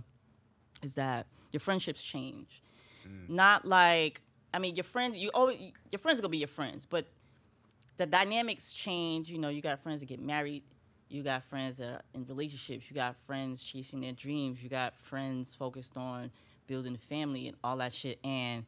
is 0.83 0.95
that 0.95 1.27
your 1.53 1.61
friendships 1.61 2.03
change. 2.03 2.63
Mm. 3.07 3.29
Not 3.31 3.65
like 3.65 4.21
I 4.53 4.61
mean, 4.61 4.77
your 4.77 4.85
friend, 4.85 5.17
you 5.17 5.31
always 5.35 5.59
your 5.91 5.99
friends 5.99 6.19
are 6.19 6.23
gonna 6.23 6.31
be 6.31 6.39
your 6.39 6.49
friends, 6.49 6.87
but 6.87 7.07
the 7.97 8.07
dynamics 8.07 8.73
change. 8.73 9.31
You 9.31 9.39
know, 9.39 9.49
you 9.49 9.61
got 9.61 9.81
friends 9.81 10.01
that 10.01 10.07
get 10.07 10.21
married. 10.21 10.63
You 11.09 11.23
got 11.23 11.45
friends 11.45 11.79
that 11.79 11.89
are 11.89 12.03
in 12.15 12.25
relationships. 12.27 12.89
You 12.89 12.95
got 12.95 13.17
friends 13.27 13.63
chasing 13.63 14.01
their 14.01 14.13
dreams. 14.13 14.63
You 14.63 14.69
got 14.69 14.97
friends 14.97 15.55
focused 15.55 15.97
on 15.97 16.31
building 16.67 16.95
a 16.95 16.99
family 16.99 17.49
and 17.49 17.57
all 17.65 17.77
that 17.79 17.93
shit. 17.93 18.19
And 18.25 18.65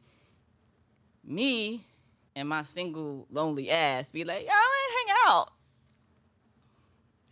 me 1.23 1.81
and 2.35 2.47
my 2.47 2.63
single 2.63 3.27
lonely 3.31 3.71
ass 3.71 4.11
be 4.11 4.23
like, 4.23 4.41
yo, 4.43 4.49
I 4.51 4.53
wanna 4.53 4.97
hang 4.97 5.33
out 5.33 5.51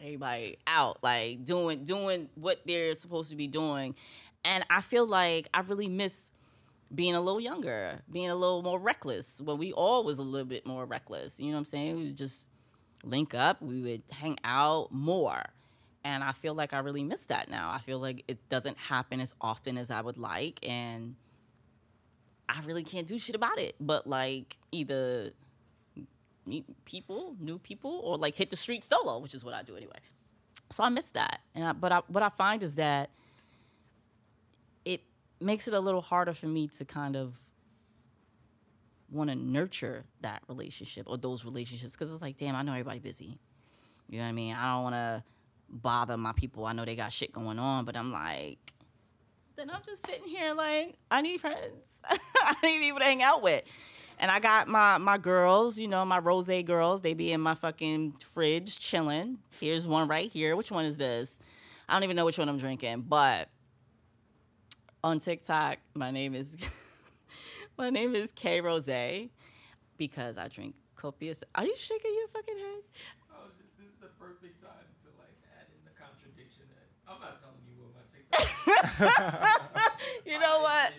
everybody 0.01 0.57
out 0.67 0.97
like 1.03 1.43
doing 1.43 1.83
doing 1.83 2.29
what 2.35 2.61
they're 2.65 2.93
supposed 2.93 3.29
to 3.29 3.35
be 3.35 3.47
doing. 3.47 3.95
And 4.43 4.65
i 4.69 4.81
feel 4.81 5.07
like 5.07 5.49
i 5.53 5.61
really 5.61 5.87
miss 5.87 6.31
being 6.93 7.15
a 7.15 7.21
little 7.21 7.41
younger 7.41 7.99
being 8.11 8.29
a 8.29 8.35
little 8.35 8.61
more 8.61 8.79
reckless. 8.79 9.41
When 9.41 9.57
we 9.57 9.73
all 9.73 10.03
was 10.03 10.19
a 10.19 10.23
little 10.23 10.47
bit 10.47 10.65
more 10.65 10.85
reckless 10.85 11.39
you 11.39 11.47
know 11.47 11.53
what 11.53 11.59
i'm 11.59 11.65
saying? 11.65 11.95
We 11.95 12.03
would 12.05 12.17
just 12.17 12.49
link 13.03 13.33
up 13.33 13.61
we 13.61 13.81
would 13.81 14.03
hang 14.11 14.37
out 14.43 14.91
more. 14.91 15.43
And 16.03 16.23
i 16.23 16.31
feel 16.33 16.53
like 16.53 16.73
i 16.73 16.79
really 16.79 17.03
miss 17.03 17.25
that 17.27 17.49
now. 17.49 17.71
I 17.71 17.79
feel 17.79 17.99
like 17.99 18.23
it 18.27 18.37
doesn't 18.49 18.77
happen 18.77 19.19
as 19.19 19.33
often 19.41 19.77
as 19.77 19.91
i 19.91 20.01
would 20.01 20.17
like 20.17 20.59
and 20.67 21.15
i 22.47 22.61
really 22.65 22.83
can't 22.83 23.07
do 23.07 23.17
shit 23.17 23.35
about 23.35 23.57
it. 23.57 23.75
But 23.79 24.07
like 24.07 24.57
either 24.71 25.31
meet 26.45 26.65
people, 26.85 27.35
new 27.39 27.57
people, 27.57 28.01
or 28.03 28.17
like 28.17 28.35
hit 28.35 28.49
the 28.49 28.55
street 28.55 28.83
solo, 28.83 29.19
which 29.19 29.33
is 29.33 29.43
what 29.43 29.53
I 29.53 29.63
do 29.63 29.75
anyway. 29.75 29.97
So 30.69 30.83
I 30.83 30.89
miss 30.89 31.07
that, 31.11 31.41
and 31.53 31.63
I, 31.65 31.71
but 31.73 31.91
I, 31.91 32.01
what 32.07 32.23
I 32.23 32.29
find 32.29 32.63
is 32.63 32.75
that 32.75 33.09
it 34.83 35.01
makes 35.39 35.67
it 35.67 35.73
a 35.73 35.79
little 35.79 36.01
harder 36.01 36.33
for 36.33 36.47
me 36.47 36.67
to 36.69 36.85
kind 36.85 37.15
of 37.15 37.35
want 39.11 39.29
to 39.29 39.35
nurture 39.35 40.03
that 40.21 40.41
relationship 40.47 41.05
or 41.07 41.17
those 41.17 41.45
relationships 41.45 41.93
because 41.93 42.11
it's 42.11 42.21
like, 42.21 42.37
damn, 42.37 42.55
I 42.55 42.63
know 42.63 42.71
everybody 42.71 42.99
busy. 42.99 43.37
You 44.09 44.17
know 44.17 44.23
what 44.23 44.29
I 44.29 44.33
mean? 44.33 44.55
I 44.55 44.73
don't 44.73 44.83
want 44.83 44.95
to 44.95 45.23
bother 45.69 46.17
my 46.17 46.33
people. 46.33 46.65
I 46.65 46.73
know 46.73 46.85
they 46.85 46.95
got 46.95 47.11
shit 47.13 47.31
going 47.31 47.59
on, 47.59 47.85
but 47.85 47.95
I'm 47.95 48.11
like, 48.11 48.57
then 49.55 49.69
I'm 49.69 49.81
just 49.85 50.05
sitting 50.05 50.27
here 50.27 50.53
like, 50.53 50.95
I 51.09 51.21
need 51.21 51.39
friends. 51.39 51.87
I 52.09 52.55
need 52.63 52.79
people 52.79 52.99
to 52.99 53.05
hang 53.05 53.23
out 53.23 53.41
with. 53.41 53.63
And 54.19 54.31
I 54.31 54.39
got 54.39 54.67
my 54.67 54.97
my 54.97 55.17
girls, 55.17 55.77
you 55.77 55.87
know, 55.87 56.05
my 56.05 56.19
rose 56.19 56.49
girls. 56.63 57.01
They 57.01 57.13
be 57.13 57.31
in 57.31 57.41
my 57.41 57.55
fucking 57.55 58.13
fridge 58.33 58.79
chilling. 58.79 59.39
Here's 59.59 59.85
one 59.85 60.07
right 60.07 60.31
here. 60.31 60.55
Which 60.55 60.71
one 60.71 60.85
is 60.85 60.97
this? 60.97 61.37
I 61.87 61.93
don't 61.93 62.03
even 62.03 62.15
know 62.15 62.25
which 62.25 62.37
one 62.37 62.49
I'm 62.49 62.57
drinking, 62.57 63.05
but 63.07 63.49
on 65.03 65.19
TikTok, 65.19 65.77
my 65.93 66.11
name 66.11 66.33
is 66.33 66.55
my 67.77 67.89
name 67.89 68.15
is 68.15 68.31
K 68.31 68.61
Rose 68.61 68.89
because 69.97 70.37
I 70.37 70.47
drink 70.47 70.75
copious. 70.95 71.43
Are 71.53 71.65
you 71.65 71.75
shaking 71.77 72.13
your 72.13 72.27
fucking 72.29 72.57
head? 72.57 72.83
Oh, 73.31 73.47
this 73.57 73.85
is 73.85 73.93
the 74.01 74.07
perfect 74.19 74.63
time 74.63 74.87
to 75.03 75.09
like 75.19 75.35
add 75.59 75.67
in 75.69 75.83
the 75.85 75.91
contradiction. 75.99 76.63
That 76.73 77.11
I'm 77.11 77.19
not 77.21 77.41
telling 77.41 77.61
you 77.67 77.75
what 77.83 77.93
my 77.93 78.05
TikTok. 79.11 79.91
You 80.25 80.39
know 80.39 80.61
what? 80.61 80.91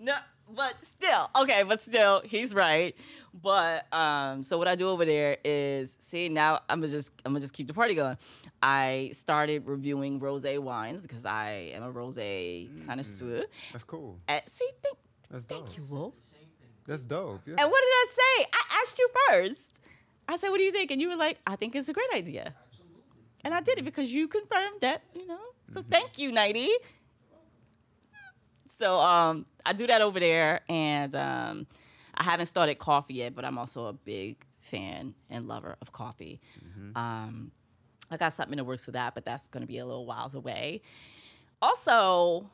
No, 0.00 0.14
but 0.58 0.74
still, 0.82 1.30
okay, 1.40 1.62
but 1.62 1.80
still, 1.80 2.20
he's 2.24 2.52
right. 2.52 2.96
But 3.32 3.90
um, 3.94 4.42
so 4.42 4.58
what 4.58 4.66
I 4.66 4.74
do 4.74 4.88
over 4.88 5.04
there 5.04 5.36
is 5.44 5.96
see 6.00 6.28
now 6.28 6.60
I'm 6.68 6.80
gonna 6.80 6.92
just 6.92 7.12
I'm 7.24 7.32
gonna 7.32 7.40
just 7.40 7.54
keep 7.54 7.68
the 7.68 7.74
party 7.74 7.94
going. 7.94 8.18
I 8.60 9.10
started 9.14 9.66
reviewing 9.66 10.18
rosé 10.18 10.58
wines 10.58 11.02
because 11.02 11.24
I 11.24 11.70
am 11.74 11.84
a 11.84 11.92
rosé 11.92 12.68
connoisseur. 12.86 13.44
That's 13.72 13.84
cool. 13.84 14.18
Uh, 14.28 14.40
see, 14.46 14.68
thank, 14.82 14.98
That's 15.30 15.44
dope. 15.44 15.66
thank 15.68 15.78
you, 15.78 15.84
Wolf. 15.94 16.14
That's 16.84 17.04
dope. 17.04 17.42
Yeah. 17.46 17.54
And 17.60 17.70
what 17.70 17.80
did 17.80 17.92
I 17.94 18.06
say? 18.16 18.46
I 18.52 18.80
asked 18.82 18.98
you 18.98 19.08
first. 19.28 19.80
I 20.26 20.36
said, 20.36 20.48
"What 20.48 20.58
do 20.58 20.64
you 20.64 20.72
think?" 20.72 20.90
And 20.90 21.00
you 21.00 21.08
were 21.08 21.16
like, 21.16 21.38
"I 21.46 21.54
think 21.54 21.76
it's 21.76 21.88
a 21.88 21.92
great 21.92 22.12
idea." 22.12 22.52
Absolutely. 22.66 23.02
And 23.44 23.54
I 23.54 23.60
did 23.60 23.78
it 23.78 23.84
because 23.84 24.12
you 24.12 24.26
confirmed 24.26 24.80
that, 24.80 25.02
you 25.14 25.26
know. 25.26 25.38
So 25.70 25.84
thank 25.88 26.18
you, 26.18 26.32
Nighty. 26.32 26.70
So 28.78 29.00
um, 29.00 29.44
I 29.66 29.72
do 29.72 29.88
that 29.88 30.00
over 30.02 30.20
there, 30.20 30.60
and 30.68 31.12
um, 31.16 31.66
I 32.14 32.22
haven't 32.22 32.46
started 32.46 32.78
coffee 32.78 33.14
yet, 33.14 33.34
but 33.34 33.44
I'm 33.44 33.58
also 33.58 33.86
a 33.86 33.92
big 33.92 34.44
fan 34.60 35.14
and 35.30 35.48
lover 35.48 35.76
of 35.82 35.90
coffee. 35.92 36.40
Um, 36.96 37.50
I 38.08 38.16
got 38.16 38.32
something 38.32 38.52
in 38.52 38.58
the 38.58 38.64
works 38.64 38.84
for 38.84 38.92
that, 38.92 39.14
but 39.14 39.24
that's 39.24 39.48
going 39.48 39.62
to 39.62 39.66
be 39.66 39.78
a 39.78 39.84
little 39.84 40.06
whiles 40.06 40.36
away. 40.36 40.82
Also, 41.60 42.48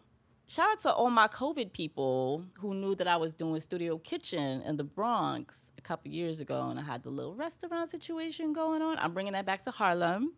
shout 0.46 0.70
out 0.70 0.78
to 0.80 0.92
all 0.94 1.10
my 1.10 1.28
COVID 1.28 1.74
people 1.74 2.42
who 2.54 2.72
knew 2.74 2.94
that 2.94 3.06
I 3.06 3.16
was 3.16 3.34
doing 3.34 3.60
Studio 3.60 3.98
Kitchen 3.98 4.62
in 4.62 4.78
the 4.78 4.84
Bronx 4.84 5.72
a 5.76 5.82
couple 5.82 6.10
years 6.10 6.40
ago, 6.40 6.68
and 6.70 6.78
I 6.78 6.82
had 6.82 7.02
the 7.02 7.10
little 7.10 7.34
restaurant 7.34 7.90
situation 7.90 8.54
going 8.54 8.80
on. 8.80 8.98
I'm 8.98 9.12
bringing 9.12 9.34
that 9.34 9.44
back 9.44 9.62
to 9.64 9.70
Harlem. 9.70 10.32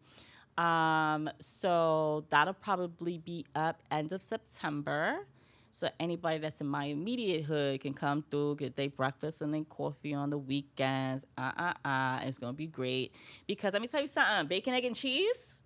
Um, 0.59 1.31
so 1.39 2.25
that'll 2.31 2.55
probably 2.55 3.19
be 3.19 3.47
up 3.55 3.83
end 3.93 4.11
of 4.11 4.21
September. 4.21 5.27
So 5.77 5.91
anybody 6.01 6.39
that's 6.39 6.59
in 6.63 6.69
my 6.69 6.87
immediate 6.87 7.43
hood 7.43 7.83
can 7.83 7.93
come 7.93 8.25
through, 8.31 8.57
get 8.57 8.77
their 8.77 8.89
breakfast 8.89 9.43
and 9.43 9.53
then 9.53 9.67
coffee 9.67 10.15
on 10.15 10.31
the 10.31 10.39
weekends. 10.39 11.27
Uh 11.37 11.53
uh 11.55 11.75
uh. 11.87 12.21
It's 12.23 12.39
gonna 12.39 12.55
be 12.55 12.67
great. 12.67 13.13
Because 13.47 13.75
let 13.75 13.83
me 13.83 13.87
tell 13.87 14.01
you 14.01 14.07
something, 14.07 14.47
bacon, 14.47 14.73
egg, 14.73 14.87
and 14.87 14.97
cheese. 14.97 15.63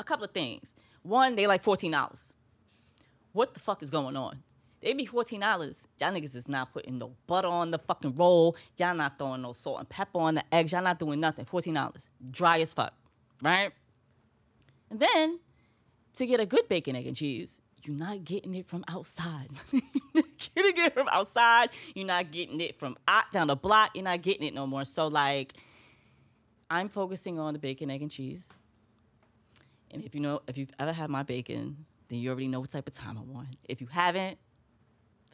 A 0.00 0.02
couple 0.02 0.24
of 0.24 0.32
things. 0.32 0.74
One, 1.04 1.36
they 1.36 1.46
like 1.46 1.62
fourteen 1.62 1.92
dollars. 1.92 2.34
What 3.30 3.54
the 3.54 3.60
fuck 3.60 3.84
is 3.84 3.90
going 3.90 4.16
on? 4.16 4.42
They 4.80 4.94
be 4.94 5.06
fourteen 5.06 5.38
dollars. 5.38 5.86
Y'all 6.00 6.10
niggas 6.10 6.34
is 6.34 6.48
not 6.48 6.72
putting 6.72 6.98
no 6.98 7.14
butter 7.28 7.46
on 7.46 7.70
the 7.70 7.78
fucking 7.78 8.16
roll. 8.16 8.56
Y'all 8.78 8.96
not 8.96 9.16
throwing 9.16 9.42
no 9.42 9.52
salt 9.52 9.78
and 9.78 9.88
pepper 9.88 10.18
on 10.18 10.34
the 10.34 10.44
eggs. 10.52 10.72
Y'all 10.72 10.82
not 10.82 10.98
doing 10.98 11.20
nothing. 11.20 11.44
Fourteen 11.44 11.74
dollars. 11.74 12.10
Dry 12.28 12.58
as 12.60 12.74
fuck. 12.74 12.94
Right? 13.40 13.70
And 14.90 14.98
then 14.98 15.38
to 16.16 16.26
get 16.26 16.40
a 16.40 16.46
good 16.46 16.68
bacon, 16.68 16.96
egg, 16.96 17.06
and 17.06 17.16
cheese, 17.16 17.60
you're 17.86 17.96
not 17.96 18.24
getting 18.24 18.54
it 18.54 18.66
from 18.66 18.84
outside. 18.88 19.48
you're 19.72 19.82
not 20.14 20.24
getting 20.54 20.84
it 20.84 20.94
from 20.94 21.08
outside. 21.08 21.70
You're 21.94 22.06
not 22.06 22.30
getting 22.30 22.60
it 22.60 22.78
from 22.78 22.96
down 23.32 23.48
the 23.48 23.56
block. 23.56 23.90
You're 23.94 24.04
not 24.04 24.22
getting 24.22 24.46
it 24.46 24.54
no 24.54 24.66
more. 24.66 24.84
So 24.84 25.08
like, 25.08 25.54
I'm 26.70 26.88
focusing 26.88 27.38
on 27.38 27.52
the 27.52 27.58
bacon, 27.58 27.90
egg, 27.90 28.02
and 28.02 28.10
cheese. 28.10 28.52
And 29.90 30.02
if 30.04 30.14
you 30.14 30.20
know, 30.20 30.42
if 30.46 30.56
you've 30.56 30.72
ever 30.78 30.92
had 30.92 31.10
my 31.10 31.22
bacon, 31.22 31.84
then 32.08 32.18
you 32.18 32.30
already 32.30 32.48
know 32.48 32.60
what 32.60 32.70
type 32.70 32.86
of 32.86 32.94
time 32.94 33.18
I'm 33.18 33.36
on. 33.36 33.48
If 33.68 33.80
you 33.80 33.86
haven't, 33.86 34.38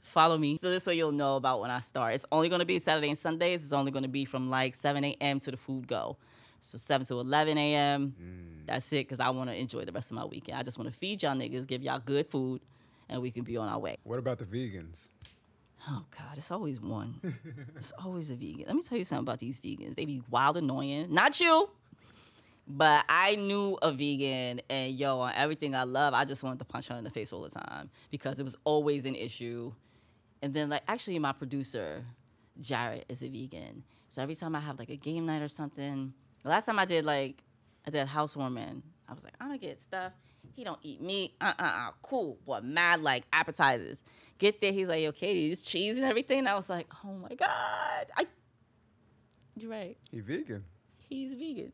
follow 0.03 0.37
me. 0.37 0.57
So 0.57 0.71
this 0.71 0.87
way 0.87 0.97
you'll 0.97 1.13
know 1.13 1.37
about 1.37 1.61
when 1.61 1.71
I 1.71 1.81
start. 1.81 2.15
It's 2.15 2.27
only 2.33 2.49
gonna 2.49 2.65
be 2.65 2.79
Saturday 2.79 3.09
and 3.09 3.19
Sundays. 3.19 3.63
It's 3.63 3.73
only 3.73 3.93
gonna 3.93 4.09
be 4.09 4.25
from 4.25 4.51
like 4.51 4.75
7 4.75 5.05
a.m. 5.05 5.39
to 5.41 5.51
the 5.51 5.57
food 5.57 5.87
go. 5.87 6.17
So 6.61 6.77
7 6.79 7.07
to 7.07 7.21
11 7.21 7.57
a.m. 7.57 8.15
Mm. 8.21 8.58
That's 8.69 8.93
it, 8.93 9.07
because 9.09 9.21
I 9.21 9.31
want 9.31 9.51
to 9.51 9.57
enjoy 9.59 9.85
the 9.85 9.93
rest 9.93 10.11
of 10.11 10.17
my 10.17 10.25
weekend. 10.25 10.59
I 10.59 10.63
just 10.63 10.79
want 10.79 10.93
to 10.93 10.97
feed 10.97 11.23
y'all 11.23 11.35
niggas, 11.35 11.67
give 11.67 11.83
y'all 11.83 11.99
good 11.99 12.27
food, 12.27 12.61
and 13.09 13.21
we 13.23 13.31
can 13.31 13.43
be 13.43 13.57
on 13.57 13.69
our 13.69 13.79
way. 13.79 13.97
What 14.05 14.19
about 14.19 14.39
the 14.39 14.45
vegans? 14.45 15.09
Oh 15.89 16.05
God, 16.11 16.37
it's 16.37 16.51
always 16.51 16.81
one. 16.81 17.21
it's 17.77 17.93
always 18.05 18.31
a 18.31 18.35
vegan. 18.35 18.65
Let 18.67 18.77
me 18.77 18.83
tell 18.83 18.99
you 18.99 19.05
something 19.05 19.25
about 19.25 19.39
these 19.39 19.59
vegans. 19.61 19.95
They 19.95 20.05
be 20.05 20.23
wild 20.29 20.57
annoying. 20.57 21.13
Not 21.13 21.41
you, 21.41 21.71
but 22.67 23.05
I 23.09 23.37
knew 23.37 23.79
a 23.81 23.91
vegan, 23.91 24.61
and 24.69 24.95
yo, 24.95 25.21
on 25.21 25.33
everything 25.35 25.75
I 25.75 25.85
love, 25.85 26.13
I 26.13 26.27
just 26.27 26.43
wanted 26.43 26.59
to 26.59 26.67
punch 26.67 26.89
her 26.89 26.97
in 26.97 27.05
the 27.05 27.11
face 27.11 27.33
all 27.33 27.43
the 27.43 27.51
time 27.51 27.89
because 28.11 28.39
it 28.39 28.43
was 28.43 28.57
always 28.65 29.07
an 29.07 29.15
issue. 29.15 29.73
And 30.43 30.53
then, 30.53 30.69
like, 30.69 30.83
actually, 30.87 31.19
my 31.19 31.33
producer, 31.33 32.05
Jared, 32.61 33.07
is 33.09 33.23
a 33.23 33.29
vegan. 33.29 33.83
So 34.09 34.23
every 34.23 34.35
time 34.35 34.55
I 34.55 34.61
have 34.61 34.79
like 34.79 34.91
a 34.91 34.97
game 34.97 35.27
night 35.27 35.43
or 35.43 35.49
something, 35.49 36.13
the 36.43 36.49
last 36.49 36.67
time 36.67 36.79
I 36.79 36.85
did 36.85 37.05
like, 37.05 37.43
I 37.89 37.91
did 37.91 38.07
housewarming. 38.07 38.83
I 39.09 39.15
was 39.15 39.25
like, 39.25 39.33
I'm 39.41 39.47
gonna 39.49 39.59
get 39.59 39.81
stuff. 39.81 40.13
He 40.55 40.63
don't 40.63 40.79
eat 40.83 41.01
meat. 41.01 41.33
Uh 41.41 41.55
uh 41.59 41.63
uh. 41.63 41.91
Cool. 42.03 42.39
What 42.45 42.63
mad 42.63 43.03
like 43.03 43.25
appetizers. 43.33 44.03
Get 44.37 44.61
there. 44.61 44.73
He's 44.73 44.89
like, 44.89 45.03
yo, 45.03 45.11
Katie, 45.11 45.49
this 45.49 45.63
cheese 45.63 45.97
and 45.97 46.07
everything. 46.07 46.41
And 46.41 46.49
I 46.51 46.55
was 46.55 46.69
like, 46.69 46.87
oh 47.03 47.15
my 47.15 47.35
god. 47.35 48.11
I. 48.15 48.27
You're 49.57 49.71
right. 49.71 49.97
He 50.11 50.21
vegan, 50.21 50.65
He's 50.99 51.33
vegan. 51.33 51.73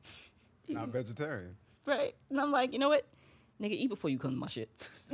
not 0.68 0.90
vegetarian. 0.90 1.57
Right. 1.85 2.14
And 2.31 2.40
I'm 2.40 2.53
like, 2.53 2.72
you 2.72 2.79
know 2.79 2.90
what? 2.90 3.05
Nigga, 3.61 3.72
eat 3.72 3.88
before 3.88 4.11
you 4.11 4.18
come 4.18 4.31
to 4.31 4.37
my 4.37 4.46
shit. 4.46 4.70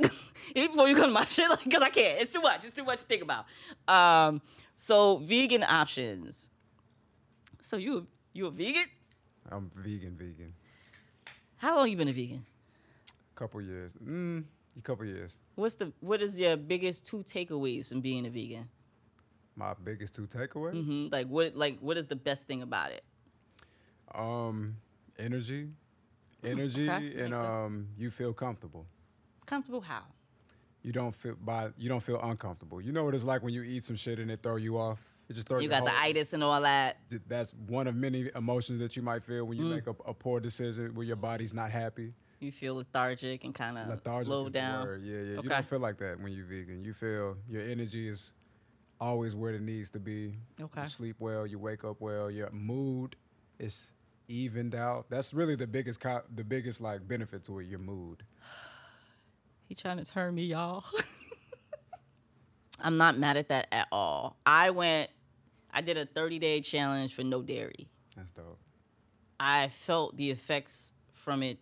eat 0.55 0.69
before 0.69 0.87
you 0.87 0.95
come 0.95 1.07
to 1.07 1.13
my 1.13 1.25
shit, 1.25 1.49
like, 1.49 1.69
cause 1.69 1.81
I 1.81 1.89
can't. 1.89 2.21
It's 2.21 2.31
too 2.31 2.41
much. 2.41 2.63
It's 2.63 2.75
too 2.77 2.83
much 2.85 2.99
to 2.99 3.05
think 3.05 3.23
about. 3.23 3.45
Um, 3.87 4.41
so 4.77 5.17
vegan 5.17 5.63
options. 5.63 6.49
So 7.59 7.77
you 7.77 8.05
you 8.33 8.45
a 8.45 8.51
vegan? 8.51 8.85
I'm 9.51 9.71
vegan, 9.75 10.15
vegan. 10.15 10.53
How 11.61 11.75
long 11.75 11.91
you 11.91 11.95
been 11.95 12.07
a 12.07 12.11
vegan? 12.11 12.43
A 13.35 13.39
couple 13.39 13.61
years. 13.61 13.91
Mm, 14.03 14.43
a 14.79 14.81
couple 14.81 15.05
years. 15.05 15.37
What's 15.53 15.75
the 15.75 15.93
what 15.99 16.19
is 16.19 16.39
your 16.39 16.57
biggest 16.57 17.05
two 17.05 17.17
takeaways 17.19 17.89
from 17.89 18.01
being 18.01 18.25
a 18.25 18.31
vegan? 18.31 18.67
My 19.55 19.75
biggest 19.83 20.15
two 20.15 20.25
takeaways. 20.25 20.83
hmm 20.83 21.07
Like 21.11 21.27
what 21.27 21.55
like 21.55 21.77
what 21.79 21.97
is 21.99 22.07
the 22.07 22.15
best 22.15 22.47
thing 22.47 22.63
about 22.63 22.89
it? 22.91 23.03
Um, 24.15 24.75
energy, 25.19 25.69
energy, 26.43 26.89
okay, 26.89 27.13
and 27.23 27.35
um, 27.35 27.87
you 27.95 28.09
feel 28.09 28.33
comfortable. 28.33 28.87
Comfortable 29.45 29.81
how? 29.81 30.01
You 30.81 30.91
don't 30.91 31.13
feel 31.13 31.35
by 31.39 31.69
you 31.77 31.89
don't 31.89 32.01
feel 32.01 32.19
uncomfortable. 32.23 32.81
You 32.81 32.91
know 32.91 33.05
what 33.05 33.13
it's 33.13 33.23
like 33.23 33.43
when 33.43 33.53
you 33.53 33.61
eat 33.61 33.83
some 33.83 33.95
shit 33.95 34.17
and 34.17 34.31
it 34.31 34.41
throw 34.41 34.55
you 34.55 34.79
off. 34.79 34.97
It 35.31 35.35
just 35.35 35.47
throw 35.47 35.59
You 35.59 35.69
got 35.69 35.85
the 35.85 35.91
whole- 35.91 35.99
itis 36.03 36.33
and 36.33 36.43
all 36.43 36.61
that. 36.61 36.97
That's 37.29 37.53
one 37.67 37.87
of 37.87 37.95
many 37.95 38.29
emotions 38.35 38.79
that 38.79 38.97
you 38.97 39.01
might 39.01 39.23
feel 39.23 39.45
when 39.45 39.57
you 39.57 39.63
Mm. 39.65 39.69
make 39.75 39.87
a, 39.87 39.95
a 40.05 40.13
poor 40.13 40.41
decision 40.41 40.93
where 40.93 41.05
your 41.05 41.15
body's 41.15 41.53
not 41.53 41.71
happy. 41.71 42.13
You 42.41 42.51
feel 42.51 42.75
lethargic 42.75 43.45
and 43.45 43.55
kind 43.55 43.77
of 43.77 44.01
slow 44.25 44.49
down. 44.49 45.01
Yeah, 45.05 45.13
yeah. 45.13 45.19
Okay. 45.21 45.43
You 45.43 45.49
don't 45.49 45.65
feel 45.67 45.79
like 45.79 45.97
that 45.99 46.19
when 46.19 46.33
you're 46.33 46.45
vegan. 46.45 46.83
You 46.83 46.93
feel 46.93 47.37
your 47.47 47.61
energy 47.63 48.09
is 48.09 48.33
always 48.99 49.35
where 49.35 49.53
it 49.53 49.61
needs 49.61 49.89
to 49.91 49.99
be. 49.99 50.35
Okay. 50.59 50.81
You 50.81 50.87
sleep 50.87 51.15
well. 51.19 51.47
You 51.47 51.59
wake 51.59 51.85
up 51.85 52.01
well. 52.01 52.29
Your 52.29 52.49
mood 52.51 53.15
is 53.57 53.93
evened 54.27 54.75
out. 54.75 55.05
That's 55.09 55.33
really 55.33 55.55
the 55.55 55.67
biggest 55.67 56.01
co- 56.01 56.23
the 56.35 56.43
biggest 56.43 56.81
like 56.81 57.07
benefit 57.07 57.43
to 57.45 57.59
it. 57.59 57.67
Your 57.67 57.79
mood. 57.79 58.23
He 59.69 59.75
trying 59.75 59.99
to 59.99 60.03
turn 60.05 60.35
me, 60.35 60.43
y'all. 60.47 60.83
I'm 62.79 62.97
not 62.97 63.17
mad 63.17 63.37
at 63.37 63.47
that 63.49 63.67
at 63.71 63.87
all. 63.91 64.35
I 64.45 64.71
went, 64.71 65.09
I 65.73 65.81
did 65.81 65.97
a 65.97 66.05
30 66.05 66.39
day 66.39 66.61
challenge 66.61 67.13
for 67.13 67.23
no 67.23 67.41
dairy. 67.41 67.87
That's 68.15 68.31
dope. 68.31 68.59
I 69.39 69.69
felt 69.69 70.17
the 70.17 70.29
effects 70.29 70.93
from 71.13 71.43
it 71.43 71.57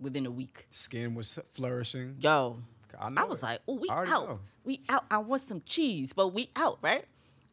within 0.00 0.26
a 0.26 0.30
week. 0.30 0.66
Skin 0.70 1.14
was 1.14 1.38
flourishing. 1.52 2.16
Yo, 2.20 2.58
I, 2.98 3.10
I 3.16 3.24
was 3.24 3.42
it. 3.42 3.46
like, 3.46 3.60
oh, 3.68 3.74
we 3.74 3.88
out. 3.90 4.08
know. 4.08 4.40
We 4.64 4.80
out. 4.88 5.04
I 5.10 5.18
want 5.18 5.42
some 5.42 5.62
cheese, 5.64 6.12
but 6.12 6.28
we 6.28 6.50
out, 6.56 6.78
right? 6.82 7.04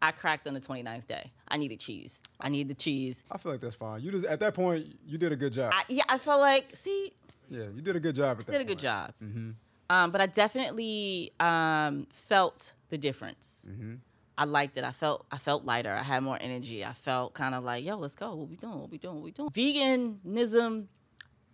I 0.02 0.12
cracked 0.12 0.48
on 0.48 0.54
the 0.54 0.60
29th 0.60 1.08
day. 1.08 1.32
I 1.48 1.58
needed 1.58 1.80
cheese. 1.80 2.22
I 2.40 2.50
needed 2.50 2.70
the 2.70 2.80
cheese. 2.80 3.24
I 3.32 3.38
feel 3.38 3.52
like 3.52 3.62
that's 3.62 3.76
fine. 3.76 4.02
You 4.02 4.12
just 4.12 4.26
at 4.26 4.40
that 4.42 4.54
point 4.54 4.86
you 5.06 5.18
did 5.18 5.32
a 5.32 5.36
good 5.36 5.54
job. 5.54 5.72
I, 5.74 5.84
yeah, 5.88 6.04
I 6.08 6.18
felt 6.18 6.40
like, 6.40 6.76
see, 6.76 7.14
yeah, 7.50 7.66
you 7.74 7.82
did 7.82 7.96
a 7.96 8.00
good 8.00 8.16
job 8.16 8.40
at 8.40 8.46
that. 8.46 8.52
You 8.52 8.58
did 8.60 8.68
a 8.68 8.70
good 8.70 8.80
job. 8.80 9.14
Mm-hmm. 9.24 9.52
Um, 9.90 10.12
but 10.12 10.22
I 10.22 10.26
definitely 10.26 11.32
um, 11.40 12.08
felt 12.12 12.74
the 12.90 12.98
difference. 12.98 13.66
Mm-hmm. 13.70 13.96
I 14.38 14.46
liked 14.46 14.78
it. 14.78 14.84
I 14.84 14.92
felt 14.92 15.26
I 15.32 15.38
felt 15.38 15.66
lighter. 15.66 15.92
I 15.92 16.04
had 16.04 16.22
more 16.22 16.38
energy. 16.40 16.86
I 16.86 16.94
felt 16.94 17.34
kind 17.34 17.56
of 17.56 17.64
like, 17.64 17.84
yo, 17.84 17.98
let's 17.98 18.16
go. 18.16 18.36
What 18.36 18.50
we 18.50 18.56
doing? 18.56 18.80
What 18.80 18.92
we 18.92 18.98
doing? 18.98 19.16
What 19.16 19.24
we 19.24 19.32
doing? 19.32 19.50
Veganism, 19.50 20.86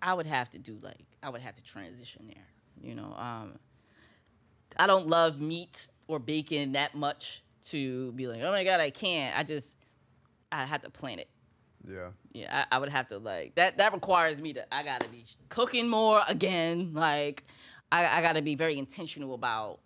I 0.02 0.14
would 0.14 0.28
have 0.28 0.50
to 0.52 0.60
do 0.60 0.78
like 0.82 1.06
I 1.22 1.30
would 1.30 1.42
have 1.42 1.56
to 1.56 1.64
transition 1.64 2.28
there. 2.28 2.46
You 2.82 2.96
know, 2.96 3.14
um, 3.16 3.58
I 4.78 4.88
don't 4.88 5.08
love 5.08 5.40
meat 5.40 5.88
or 6.08 6.20
bacon 6.20 6.74
that 6.74 6.94
much 6.96 7.44
to 7.70 8.12
be 8.12 8.28
like, 8.28 8.42
oh 8.42 8.52
my 8.52 8.64
god, 8.66 8.82
I 8.82 8.90
can't. 8.90 9.38
I 9.38 9.44
just 9.44 9.76
I 10.52 10.66
had 10.66 10.84
to 10.84 10.90
plan 10.90 11.20
it. 11.20 11.30
Yeah. 11.88 12.10
Yeah, 12.34 12.66
I, 12.72 12.76
I 12.76 12.80
would 12.80 12.90
have 12.90 13.08
to 13.10 13.18
like 13.18 13.56
that. 13.56 13.78
That 13.78 13.94
requires 13.94 14.42
me 14.42 14.54
to. 14.54 14.74
I 14.74 14.84
gotta 14.84 15.08
be 15.08 15.26
cooking 15.50 15.88
more 15.88 16.22
again. 16.28 16.92
Like, 16.94 17.44
I, 17.92 18.20
I 18.20 18.22
gotta 18.22 18.42
be 18.42 18.56
very 18.56 18.78
intentional 18.78 19.34
about 19.34 19.80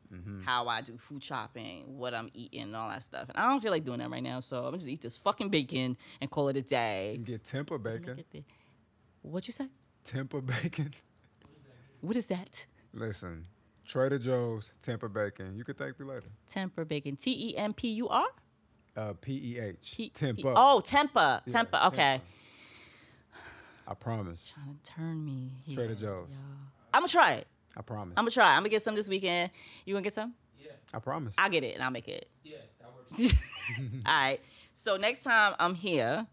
how 0.45 0.67
I 0.67 0.81
do 0.81 0.97
food 0.97 1.23
shopping, 1.23 1.97
what 1.97 2.13
I'm 2.13 2.29
eating, 2.33 2.61
and 2.61 2.75
all 2.75 2.89
that 2.89 3.03
stuff. 3.03 3.27
And 3.29 3.37
I 3.37 3.47
don't 3.49 3.61
feel 3.61 3.71
like 3.71 3.83
doing 3.83 3.99
that 3.99 4.09
right 4.09 4.23
now. 4.23 4.39
So 4.39 4.57
I'm 4.59 4.63
gonna 4.65 4.77
just 4.77 4.87
eat 4.89 5.01
this 5.01 5.17
fucking 5.17 5.49
bacon 5.49 5.97
and 6.21 6.29
call 6.31 6.47
it 6.49 6.57
a 6.57 6.61
day. 6.61 7.19
Get 7.23 7.43
tempeh 7.43 7.81
bacon. 7.81 8.23
What 9.21 9.47
you 9.47 9.53
say? 9.53 9.67
Tempeh 10.05 10.45
bacon. 10.45 10.93
What 12.01 12.15
is 12.15 12.27
that? 12.27 12.67
Listen, 12.93 13.45
Trader 13.85 14.19
Joe's 14.19 14.71
tempeh 14.85 15.11
bacon. 15.11 15.55
You 15.57 15.63
could 15.63 15.77
thank 15.79 15.99
me 15.99 16.05
later. 16.05 16.27
Tempeh 16.47 16.87
bacon. 16.87 17.15
T 17.15 17.49
E 17.49 17.57
M 17.57 17.73
P 17.73 17.89
U 17.93 18.07
R. 18.07 18.25
Uh, 18.95 19.13
P 19.19 19.33
E 19.33 19.59
H. 19.59 19.95
Tempeh. 20.13 20.53
Oh, 20.55 20.81
tempeh. 20.85 21.41
Yeah, 21.45 21.63
Tempeh. 21.63 21.87
Okay. 21.87 22.21
tempeh. 22.21 22.21
I 23.87 23.93
promise. 23.95 24.51
Trying 24.53 24.77
to 24.83 24.91
turn 24.91 25.25
me. 25.25 25.51
here, 25.65 25.75
Trader 25.75 25.95
Joe's. 25.95 26.29
y'all. 26.29 26.39
I'm 26.93 27.01
gonna 27.01 27.07
try 27.07 27.33
it. 27.33 27.47
I 27.78 27.82
promise. 27.84 28.15
I'm 28.17 28.23
gonna 28.23 28.32
try. 28.32 28.53
I'm 28.55 28.59
gonna 28.61 28.69
get 28.69 28.82
some 28.82 28.95
this 28.95 29.07
weekend. 29.07 29.51
You 29.86 29.93
gonna 29.93 30.03
get 30.03 30.13
some? 30.13 30.34
Yeah. 30.59 30.71
I 30.93 30.99
promise. 30.99 31.36
I'll 31.38 31.49
get 31.49 31.63
it 31.63 31.75
and 31.75 31.84
I'll 31.84 31.91
make 31.91 32.07
it. 32.07 32.28
Yeah, 32.43 32.57
that 32.80 32.89
works. 32.93 33.34
All 34.05 34.13
right. 34.13 34.39
So 34.73 34.97
next 34.97 35.23
time 35.23 35.53
I'm 35.59 35.75
here, 35.75 36.25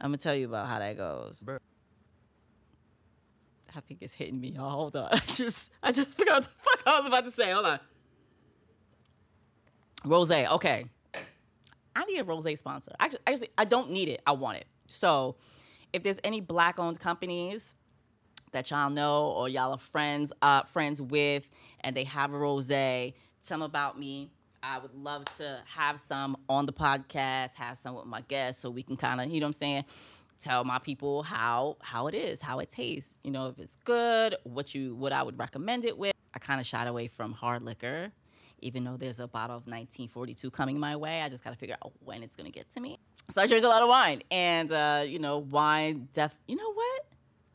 I'm 0.00 0.08
gonna 0.08 0.16
tell 0.16 0.34
you 0.34 0.46
about 0.46 0.66
how 0.66 0.80
that 0.80 0.96
goes. 0.96 1.40
Bet. 1.42 1.62
I 3.76 3.80
think 3.80 4.02
it's 4.02 4.12
hitting 4.12 4.40
me. 4.40 4.48
y'all. 4.48 4.70
Hold 4.70 4.96
on. 4.96 5.08
I 5.12 5.18
just 5.18 5.72
I 5.82 5.92
just 5.92 6.16
forgot 6.16 6.34
what 6.34 6.44
the 6.44 6.50
fuck 6.60 6.82
I 6.86 6.98
was 6.98 7.06
about 7.06 7.24
to 7.26 7.30
say. 7.30 7.52
Hold 7.52 7.66
on. 7.66 7.80
Rose. 10.04 10.30
Okay. 10.30 10.84
I 11.94 12.04
need 12.04 12.18
a 12.18 12.24
rose 12.24 12.46
sponsor. 12.58 12.92
Actually, 12.98 13.20
actually, 13.26 13.50
I 13.58 13.64
don't 13.64 13.90
need 13.90 14.08
it. 14.08 14.22
I 14.26 14.32
want 14.32 14.58
it. 14.58 14.66
So 14.86 15.36
if 15.92 16.02
there's 16.02 16.20
any 16.24 16.40
black 16.40 16.78
owned 16.78 16.98
companies 17.00 17.74
that 18.52 18.70
y'all 18.70 18.90
know 18.90 19.32
or 19.36 19.48
y'all 19.48 19.72
are 19.72 19.78
friends 19.78 20.32
uh, 20.42 20.62
friends 20.64 21.00
with 21.00 21.48
and 21.80 21.96
they 21.96 22.04
have 22.04 22.32
a 22.32 22.38
rose, 22.38 22.68
tell 22.68 23.12
them 23.48 23.62
about 23.62 23.98
me. 23.98 24.30
I 24.62 24.78
would 24.78 24.94
love 24.94 25.24
to 25.36 25.62
have 25.66 26.00
some 26.00 26.36
on 26.48 26.66
the 26.66 26.72
podcast, 26.72 27.54
have 27.54 27.76
some 27.78 27.94
with 27.94 28.06
my 28.06 28.22
guests 28.22 28.60
so 28.60 28.70
we 28.70 28.82
can 28.82 28.96
kind 28.96 29.20
of, 29.20 29.28
you 29.28 29.40
know 29.40 29.44
what 29.44 29.50
I'm 29.50 29.52
saying, 29.52 29.84
tell 30.38 30.64
my 30.64 30.78
people 30.78 31.22
how 31.22 31.76
how 31.80 32.06
it 32.06 32.14
is, 32.14 32.40
how 32.40 32.58
it 32.58 32.68
tastes. 32.68 33.18
You 33.22 33.30
know, 33.30 33.48
if 33.48 33.58
it's 33.58 33.76
good, 33.84 34.36
what 34.44 34.74
you 34.74 34.94
what 34.94 35.12
I 35.12 35.22
would 35.22 35.38
recommend 35.38 35.84
it 35.84 35.96
with. 35.96 36.12
I 36.34 36.38
kind 36.38 36.60
of 36.60 36.66
shied 36.66 36.86
away 36.86 37.08
from 37.08 37.32
hard 37.32 37.62
liquor, 37.62 38.12
even 38.60 38.84
though 38.84 38.96
there's 38.96 39.20
a 39.20 39.28
bottle 39.28 39.56
of 39.56 39.62
1942 39.62 40.50
coming 40.50 40.78
my 40.78 40.96
way. 40.96 41.22
I 41.22 41.28
just 41.28 41.42
got 41.42 41.50
to 41.50 41.56
figure 41.56 41.76
out 41.82 41.92
when 42.04 42.22
it's 42.22 42.36
gonna 42.36 42.50
get 42.50 42.70
to 42.74 42.80
me. 42.80 42.98
So 43.30 43.42
I 43.42 43.46
drink 43.46 43.64
a 43.64 43.68
lot 43.68 43.82
of 43.82 43.88
wine, 43.88 44.22
and 44.30 44.70
uh, 44.72 45.04
you 45.06 45.18
know, 45.18 45.38
wine. 45.38 46.08
Def. 46.12 46.34
You 46.46 46.56
know 46.56 46.72
what? 46.72 47.06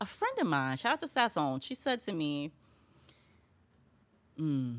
A 0.02 0.06
friend 0.06 0.38
of 0.40 0.48
mine, 0.48 0.78
shout 0.78 0.94
out 0.94 1.00
to 1.00 1.08
Sasson, 1.08 1.64
she 1.64 1.76
said 1.76 2.02
to 2.02 2.12
me, 2.12 2.52
"Hmm." 4.38 4.76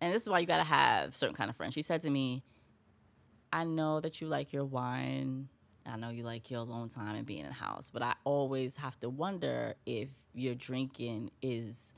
And 0.00 0.14
this 0.14 0.22
is 0.22 0.28
why 0.28 0.38
you 0.38 0.46
gotta 0.46 0.64
have 0.64 1.16
certain 1.16 1.34
kind 1.34 1.50
of 1.50 1.56
friends. 1.56 1.74
She 1.74 1.82
said 1.82 2.00
to 2.02 2.10
me, 2.10 2.42
"I 3.52 3.64
know 3.64 4.00
that 4.00 4.20
you 4.20 4.28
like 4.28 4.52
your 4.52 4.64
wine." 4.64 5.48
I 5.88 5.96
know 5.96 6.10
you 6.10 6.22
like 6.22 6.50
your 6.50 6.60
alone 6.60 6.90
time 6.90 7.16
and 7.16 7.24
being 7.24 7.40
in 7.40 7.46
the 7.46 7.52
house, 7.52 7.90
but 7.90 8.02
I 8.02 8.14
always 8.24 8.76
have 8.76 9.00
to 9.00 9.08
wonder 9.08 9.74
if 9.86 10.10
your 10.34 10.54
drinking 10.54 11.30
is 11.40 11.94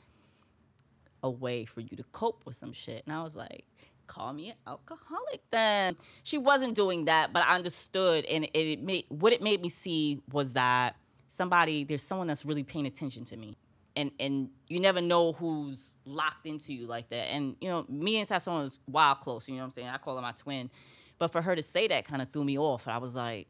a 1.22 1.30
way 1.30 1.64
for 1.64 1.80
you 1.80 1.96
to 1.96 2.04
cope 2.12 2.46
with 2.46 2.56
some 2.56 2.72
shit. 2.72 3.02
And 3.04 3.12
I 3.12 3.22
was 3.22 3.34
like, 3.34 3.64
call 4.06 4.32
me 4.32 4.50
an 4.50 4.56
alcoholic 4.66 5.42
then. 5.50 5.96
She 6.22 6.38
wasn't 6.38 6.74
doing 6.74 7.06
that, 7.06 7.32
but 7.32 7.42
I 7.42 7.54
understood 7.54 8.24
and 8.26 8.44
it, 8.44 8.50
it 8.54 8.82
made 8.82 9.06
what 9.08 9.32
it 9.32 9.42
made 9.42 9.60
me 9.60 9.68
see 9.68 10.20
was 10.32 10.54
that 10.54 10.96
somebody 11.30 11.84
there's 11.84 12.02
someone 12.02 12.26
that's 12.26 12.44
really 12.44 12.64
paying 12.64 12.86
attention 12.86 13.24
to 13.24 13.36
me. 13.36 13.56
And 13.96 14.10
and 14.20 14.50
you 14.68 14.80
never 14.80 15.00
know 15.00 15.32
who's 15.32 15.94
locked 16.04 16.46
into 16.46 16.72
you 16.72 16.86
like 16.86 17.08
that. 17.10 17.30
And 17.32 17.56
you 17.60 17.68
know, 17.68 17.86
me 17.88 18.18
and 18.18 18.28
Sasson 18.28 18.62
was 18.62 18.78
wild 18.86 19.20
close, 19.20 19.48
you 19.48 19.54
know 19.54 19.60
what 19.60 19.66
I'm 19.66 19.72
saying? 19.72 19.88
I 19.88 19.98
call 19.98 20.16
her 20.16 20.22
my 20.22 20.32
twin. 20.32 20.70
But 21.18 21.32
for 21.32 21.40
her 21.40 21.54
to 21.54 21.62
say 21.62 21.86
that 21.88 22.04
kind 22.04 22.20
of 22.20 22.30
threw 22.30 22.44
me 22.44 22.58
off. 22.58 22.88
I 22.88 22.98
was 22.98 23.14
like, 23.14 23.46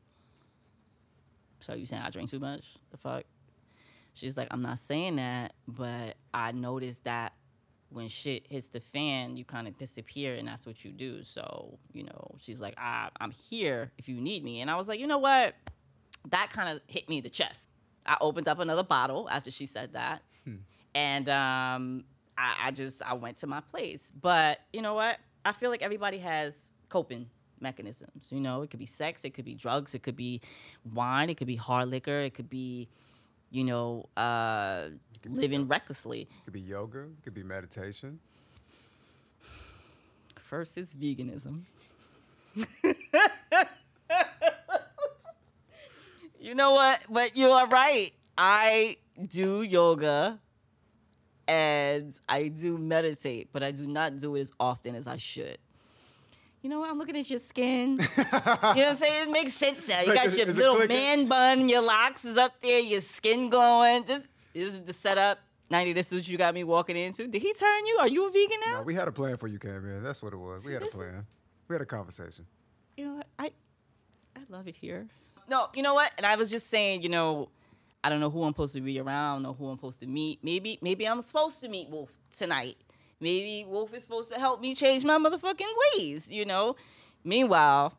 so 1.60 1.74
you 1.74 1.86
saying 1.86 2.02
I 2.02 2.10
drink 2.10 2.30
too 2.30 2.38
much? 2.38 2.76
The 2.90 2.96
fuck? 2.96 3.24
She's 4.12 4.36
like, 4.36 4.48
I'm 4.50 4.62
not 4.62 4.78
saying 4.78 5.16
that, 5.16 5.54
but 5.68 6.16
I 6.34 6.52
noticed 6.52 7.04
that 7.04 7.32
when 7.90 8.08
shit 8.08 8.46
hits 8.50 8.68
the 8.68 8.80
fan, 8.80 9.36
you 9.36 9.44
kind 9.44 9.66
of 9.68 9.78
disappear, 9.78 10.34
and 10.34 10.46
that's 10.48 10.66
what 10.66 10.84
you 10.84 10.90
do. 10.90 11.22
So, 11.22 11.78
you 11.92 12.04
know, 12.04 12.34
she's 12.38 12.60
like, 12.60 12.74
I, 12.76 13.08
I'm 13.20 13.30
here 13.30 13.92
if 13.98 14.08
you 14.08 14.20
need 14.20 14.44
me. 14.44 14.60
And 14.60 14.70
I 14.70 14.76
was 14.76 14.88
like, 14.88 15.00
you 15.00 15.06
know 15.06 15.18
what? 15.18 15.54
That 16.30 16.50
kind 16.50 16.68
of 16.68 16.82
hit 16.86 17.08
me 17.08 17.20
the 17.20 17.30
chest. 17.30 17.69
I 18.06 18.16
opened 18.20 18.48
up 18.48 18.58
another 18.58 18.82
bottle 18.82 19.28
after 19.30 19.50
she 19.50 19.66
said 19.66 19.92
that. 19.92 20.22
And 20.94 21.28
um, 21.28 22.04
I, 22.36 22.66
I 22.66 22.70
just, 22.72 23.02
I 23.02 23.14
went 23.14 23.36
to 23.38 23.46
my 23.46 23.60
place. 23.60 24.12
But 24.20 24.60
you 24.72 24.82
know 24.82 24.94
what? 24.94 25.18
I 25.44 25.52
feel 25.52 25.70
like 25.70 25.82
everybody 25.82 26.18
has 26.18 26.72
coping 26.88 27.28
mechanisms. 27.60 28.28
You 28.30 28.40
know, 28.40 28.62
it 28.62 28.70
could 28.70 28.80
be 28.80 28.86
sex, 28.86 29.24
it 29.24 29.30
could 29.30 29.44
be 29.44 29.54
drugs, 29.54 29.94
it 29.94 30.02
could 30.02 30.16
be 30.16 30.40
wine, 30.92 31.30
it 31.30 31.36
could 31.36 31.46
be 31.46 31.56
hard 31.56 31.88
liquor, 31.88 32.18
it 32.20 32.34
could 32.34 32.50
be, 32.50 32.88
you 33.50 33.64
know, 33.64 34.06
uh, 34.16 34.88
living 35.26 35.68
recklessly. 35.68 36.22
It 36.22 36.44
could 36.44 36.54
be 36.54 36.60
yoga. 36.60 37.00
It 37.00 37.22
could 37.22 37.34
be 37.34 37.42
meditation. 37.42 38.18
First 40.42 40.76
is 40.78 40.94
veganism. 40.94 41.62
you 46.40 46.54
know 46.54 46.72
what? 46.72 47.00
But 47.10 47.36
you 47.36 47.50
are 47.50 47.66
right. 47.68 48.12
I 48.36 48.96
do 49.28 49.62
yoga 49.62 50.40
and 51.48 52.14
I 52.28 52.48
do 52.48 52.78
meditate, 52.78 53.48
but 53.52 53.62
I 53.62 53.70
do 53.72 53.86
not 53.86 54.16
do 54.18 54.36
it 54.36 54.40
as 54.40 54.52
often 54.60 54.94
as 54.94 55.06
I 55.06 55.16
should. 55.16 55.58
You 56.62 56.68
know 56.68 56.80
what? 56.80 56.90
I'm 56.90 56.98
looking 56.98 57.16
at 57.16 57.28
your 57.30 57.38
skin. 57.38 57.98
you 58.16 58.24
know 58.24 58.40
what 58.42 58.78
I'm 58.78 58.94
saying? 58.94 59.28
It 59.28 59.32
makes 59.32 59.54
sense 59.54 59.88
now. 59.88 60.00
You 60.00 60.08
Like, 60.08 60.16
got 60.16 60.26
is- 60.26 60.38
your 60.38 60.48
is 60.48 60.56
little 60.58 60.86
man 60.86 61.26
bun, 61.26 61.68
your 61.68 61.80
locks 61.82 62.24
is 62.24 62.36
up 62.36 62.60
there, 62.60 62.78
your 62.80 63.00
skin 63.00 63.48
glowing. 63.48 64.04
This, 64.04 64.28
this 64.52 64.72
is 64.74 64.82
the 64.82 64.92
setup. 64.92 65.38
90, 65.70 65.92
this 65.92 66.08
is 66.08 66.14
what 66.18 66.28
you 66.28 66.36
got 66.36 66.52
me 66.52 66.64
walking 66.64 66.96
into. 66.96 67.28
Did 67.28 67.40
he 67.42 67.52
turn 67.54 67.86
you? 67.86 67.98
Are 68.00 68.08
you 68.08 68.26
a 68.26 68.30
vegan 68.30 68.58
now? 68.66 68.78
No, 68.78 68.82
we 68.82 68.92
had 68.94 69.06
a 69.06 69.12
plan 69.12 69.36
for 69.36 69.46
you 69.46 69.58
came 69.58 69.86
in. 69.88 70.02
That's 70.02 70.20
what 70.20 70.32
it 70.32 70.36
was. 70.36 70.66
we 70.66 70.72
had 70.72 70.82
a 70.82 70.84
this 70.84 70.94
is- 70.94 70.98
plan. 71.00 71.26
We 71.68 71.74
had 71.74 71.80
a 71.82 71.86
conversation. 71.86 72.44
you 72.96 73.06
know 73.06 73.14
what? 73.14 73.26
I 73.38 73.52
I 74.36 74.40
love 74.48 74.66
it 74.66 74.74
here. 74.74 75.06
No, 75.50 75.68
you 75.74 75.82
know 75.82 75.94
what? 75.94 76.12
And 76.16 76.24
I 76.24 76.36
was 76.36 76.48
just 76.48 76.68
saying, 76.68 77.02
you 77.02 77.08
know, 77.08 77.48
I 78.04 78.08
don't 78.08 78.20
know 78.20 78.30
who 78.30 78.44
I'm 78.44 78.52
supposed 78.52 78.72
to 78.74 78.80
be 78.80 79.00
around, 79.00 79.42
know 79.42 79.52
who 79.52 79.66
I'm 79.68 79.76
supposed 79.76 79.98
to 80.00 80.06
meet. 80.06 80.38
Maybe 80.44 80.78
maybe 80.80 81.06
I'm 81.06 81.20
supposed 81.22 81.60
to 81.62 81.68
meet 81.68 81.90
Wolf 81.90 82.10
tonight. 82.34 82.76
Maybe 83.18 83.66
Wolf 83.68 83.92
is 83.92 84.04
supposed 84.04 84.32
to 84.32 84.38
help 84.38 84.60
me 84.60 84.76
change 84.76 85.04
my 85.04 85.18
motherfucking 85.18 85.66
ways, 85.98 86.30
you 86.30 86.44
know? 86.44 86.76
Meanwhile, 87.24 87.92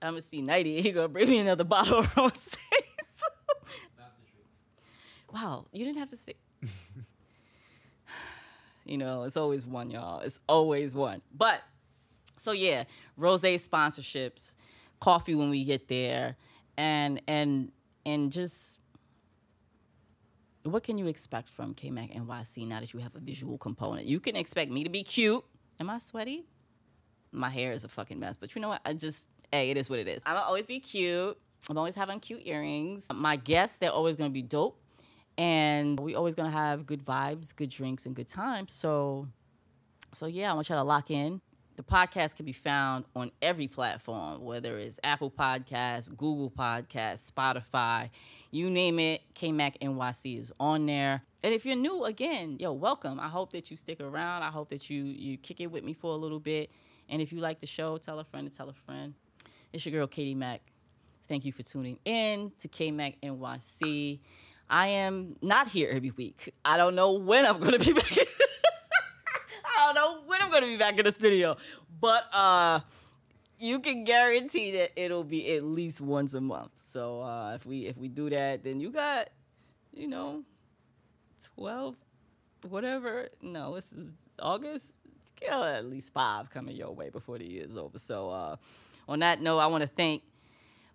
I'm 0.00 0.12
gonna 0.12 0.22
see 0.22 0.40
Nighty. 0.40 0.80
He 0.82 0.92
gonna 0.92 1.08
bring 1.08 1.28
me 1.28 1.38
another 1.38 1.62
bottle 1.62 1.98
of 1.98 2.16
rose. 2.16 2.56
wow, 5.32 5.66
you 5.72 5.84
didn't 5.84 5.98
have 5.98 6.10
to 6.10 6.16
say. 6.16 6.34
you 8.86 8.96
know, 8.96 9.24
it's 9.24 9.36
always 9.36 9.66
one, 9.66 9.90
y'all. 9.90 10.20
It's 10.20 10.40
always 10.48 10.94
one. 10.94 11.20
But 11.36 11.60
so 12.38 12.52
yeah, 12.52 12.84
rose 13.16 13.42
sponsorships, 13.42 14.56
coffee 15.00 15.34
when 15.34 15.50
we 15.50 15.64
get 15.64 15.88
there, 15.88 16.36
and 16.76 17.20
and 17.26 17.72
and 18.04 18.32
just 18.32 18.80
what 20.62 20.82
can 20.82 20.98
you 20.98 21.06
expect 21.06 21.48
from 21.48 21.74
KMAC 21.74 22.16
NYC 22.16 22.66
now 22.66 22.80
that 22.80 22.92
you 22.92 23.00
have 23.00 23.14
a 23.14 23.20
visual 23.20 23.58
component? 23.58 24.06
You 24.06 24.20
can 24.20 24.36
expect 24.36 24.70
me 24.70 24.84
to 24.84 24.90
be 24.90 25.02
cute. 25.02 25.44
Am 25.78 25.88
I 25.90 25.98
sweaty? 25.98 26.44
My 27.32 27.50
hair 27.50 27.72
is 27.72 27.84
a 27.84 27.88
fucking 27.88 28.18
mess, 28.18 28.36
but 28.36 28.54
you 28.54 28.60
know 28.60 28.68
what? 28.68 28.80
I 28.84 28.94
just 28.94 29.28
hey, 29.52 29.70
it 29.70 29.76
is 29.76 29.88
what 29.88 29.98
it 29.98 30.08
is. 30.08 30.22
I'm 30.26 30.36
always 30.36 30.66
be 30.66 30.80
cute. 30.80 31.38
I'm 31.68 31.78
always 31.78 31.94
having 31.94 32.20
cute 32.20 32.42
earrings. 32.44 33.04
My 33.12 33.36
guests, 33.36 33.78
they're 33.78 33.90
always 33.90 34.16
gonna 34.16 34.30
be 34.30 34.42
dope. 34.42 34.80
And 35.38 36.00
we 36.00 36.14
always 36.14 36.34
gonna 36.34 36.50
have 36.50 36.86
good 36.86 37.04
vibes, 37.04 37.54
good 37.54 37.70
drinks, 37.70 38.06
and 38.06 38.14
good 38.14 38.28
times. 38.28 38.72
So 38.72 39.28
so 40.12 40.26
yeah, 40.26 40.50
I 40.50 40.54
want 40.54 40.68
y'all 40.68 40.78
to 40.78 40.84
lock 40.84 41.10
in. 41.10 41.40
The 41.76 41.82
podcast 41.82 42.36
can 42.36 42.46
be 42.46 42.54
found 42.54 43.04
on 43.14 43.30
every 43.42 43.68
platform, 43.68 44.40
whether 44.42 44.78
it's 44.78 44.98
Apple 45.04 45.30
Podcasts, 45.30 46.08
Google 46.08 46.50
Podcasts, 46.50 47.30
Spotify, 47.30 48.08
you 48.50 48.70
name 48.70 48.98
it. 48.98 49.20
KMAC 49.34 49.78
NYC 49.80 50.38
is 50.38 50.52
on 50.58 50.86
there. 50.86 51.22
And 51.42 51.52
if 51.52 51.66
you're 51.66 51.76
new, 51.76 52.06
again, 52.06 52.56
yo, 52.58 52.72
welcome. 52.72 53.20
I 53.20 53.28
hope 53.28 53.52
that 53.52 53.70
you 53.70 53.76
stick 53.76 54.00
around. 54.00 54.42
I 54.42 54.50
hope 54.50 54.70
that 54.70 54.88
you 54.88 55.04
you 55.04 55.36
kick 55.36 55.60
it 55.60 55.66
with 55.66 55.84
me 55.84 55.92
for 55.92 56.14
a 56.14 56.16
little 56.16 56.40
bit. 56.40 56.70
And 57.10 57.20
if 57.20 57.30
you 57.30 57.40
like 57.40 57.60
the 57.60 57.66
show, 57.66 57.98
tell 57.98 58.18
a 58.20 58.24
friend 58.24 58.50
to 58.50 58.56
tell 58.56 58.70
a 58.70 58.72
friend. 58.72 59.12
It's 59.74 59.84
your 59.84 59.92
girl 59.92 60.06
Katie 60.06 60.34
Mack. 60.34 60.62
Thank 61.28 61.44
you 61.44 61.52
for 61.52 61.62
tuning 61.62 61.98
in 62.06 62.52
to 62.60 62.68
KMAC 62.68 63.16
NYC. 63.22 64.20
I 64.70 64.86
am 64.88 65.36
not 65.42 65.68
here 65.68 65.90
every 65.92 66.10
week. 66.10 66.54
I 66.64 66.78
don't 66.78 66.94
know 66.94 67.12
when 67.12 67.44
I'm 67.44 67.60
gonna 67.60 67.78
be 67.78 67.92
back. 67.92 68.16
I 69.78 69.92
don't 69.92 69.94
know 69.94 70.22
when 70.26 70.40
I'm 70.40 70.45
gonna 70.60 70.72
be 70.72 70.78
back 70.78 70.98
in 70.98 71.04
the 71.04 71.12
studio, 71.12 71.56
but 72.00 72.24
uh, 72.32 72.80
you 73.58 73.78
can 73.78 74.04
guarantee 74.04 74.70
that 74.72 74.92
it'll 74.96 75.24
be 75.24 75.54
at 75.54 75.62
least 75.62 76.00
once 76.00 76.34
a 76.34 76.40
month. 76.40 76.70
So 76.80 77.20
uh, 77.20 77.54
if 77.54 77.66
we 77.66 77.86
if 77.86 77.96
we 77.96 78.08
do 78.08 78.30
that, 78.30 78.64
then 78.64 78.80
you 78.80 78.90
got, 78.90 79.28
you 79.92 80.08
know, 80.08 80.44
twelve, 81.54 81.96
whatever. 82.68 83.28
No, 83.42 83.74
this 83.74 83.92
is 83.92 84.08
August. 84.38 84.94
Get 85.38 85.52
at 85.52 85.84
least 85.84 86.14
five 86.14 86.48
coming 86.48 86.74
your 86.74 86.92
way 86.92 87.10
before 87.10 87.36
the 87.36 87.44
year's 87.44 87.76
over. 87.76 87.98
So 87.98 88.30
uh, 88.30 88.56
on 89.06 89.18
that 89.18 89.42
note, 89.42 89.58
I 89.58 89.66
want 89.66 89.82
to 89.82 89.88
thank 89.88 90.22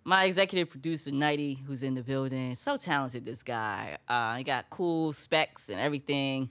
my 0.02 0.24
executive 0.24 0.68
producer 0.68 1.12
Nighty, 1.12 1.54
who's 1.64 1.84
in 1.84 1.94
the 1.94 2.02
building. 2.02 2.56
So 2.56 2.76
talented, 2.76 3.24
this 3.24 3.44
guy. 3.44 3.98
Uh, 4.08 4.34
he 4.34 4.42
got 4.42 4.68
cool 4.68 5.12
specs 5.12 5.68
and 5.68 5.78
everything. 5.78 6.50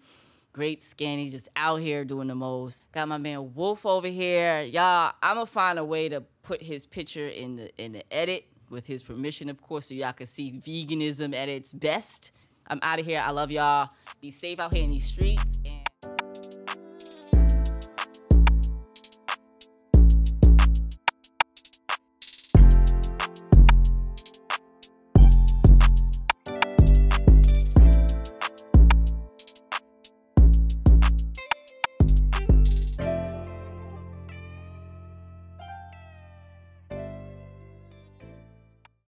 Great 0.54 0.82
skin. 0.82 1.18
He's 1.20 1.32
just 1.32 1.47
out 1.56 1.78
here 1.78 2.04
doing 2.04 2.28
the 2.28 2.36
most. 2.36 2.84
Got 2.91 3.08
my 3.08 3.18
man 3.18 3.54
Wolf 3.54 3.86
over 3.86 4.08
here. 4.08 4.62
Y'all, 4.62 5.14
I'm 5.22 5.36
gonna 5.36 5.45
find 5.45 5.80
a 5.80 5.84
way 5.86 6.10
to 6.10 6.22
put 6.43 6.62
his 6.62 6.86
picture 6.86 7.28
in 7.28 7.56
the 7.56 7.72
in 7.78 7.93
the 7.93 8.14
edit 8.14 8.45
with 8.70 8.86
his 8.86 9.02
permission, 9.02 9.49
of 9.49 9.62
course, 9.62 9.88
so 9.88 9.93
y'all 9.93 10.12
can 10.12 10.28
see 10.28 10.52
veganism 10.52 11.34
at 11.34 11.47
its 11.47 11.74
best. 11.74 12.32
I'm 12.68 12.80
out 12.82 12.99
of 12.99 13.06
here. 13.06 13.22
I 13.24 13.32
love 13.32 13.52
y'all. 13.52 13.88
Be 14.20 14.32
safe 14.32 14.60
out 14.60 14.74
here 14.74 14.84
in 14.84 14.89
these 14.89 15.08
streets. 15.08 15.60
And 15.66 15.80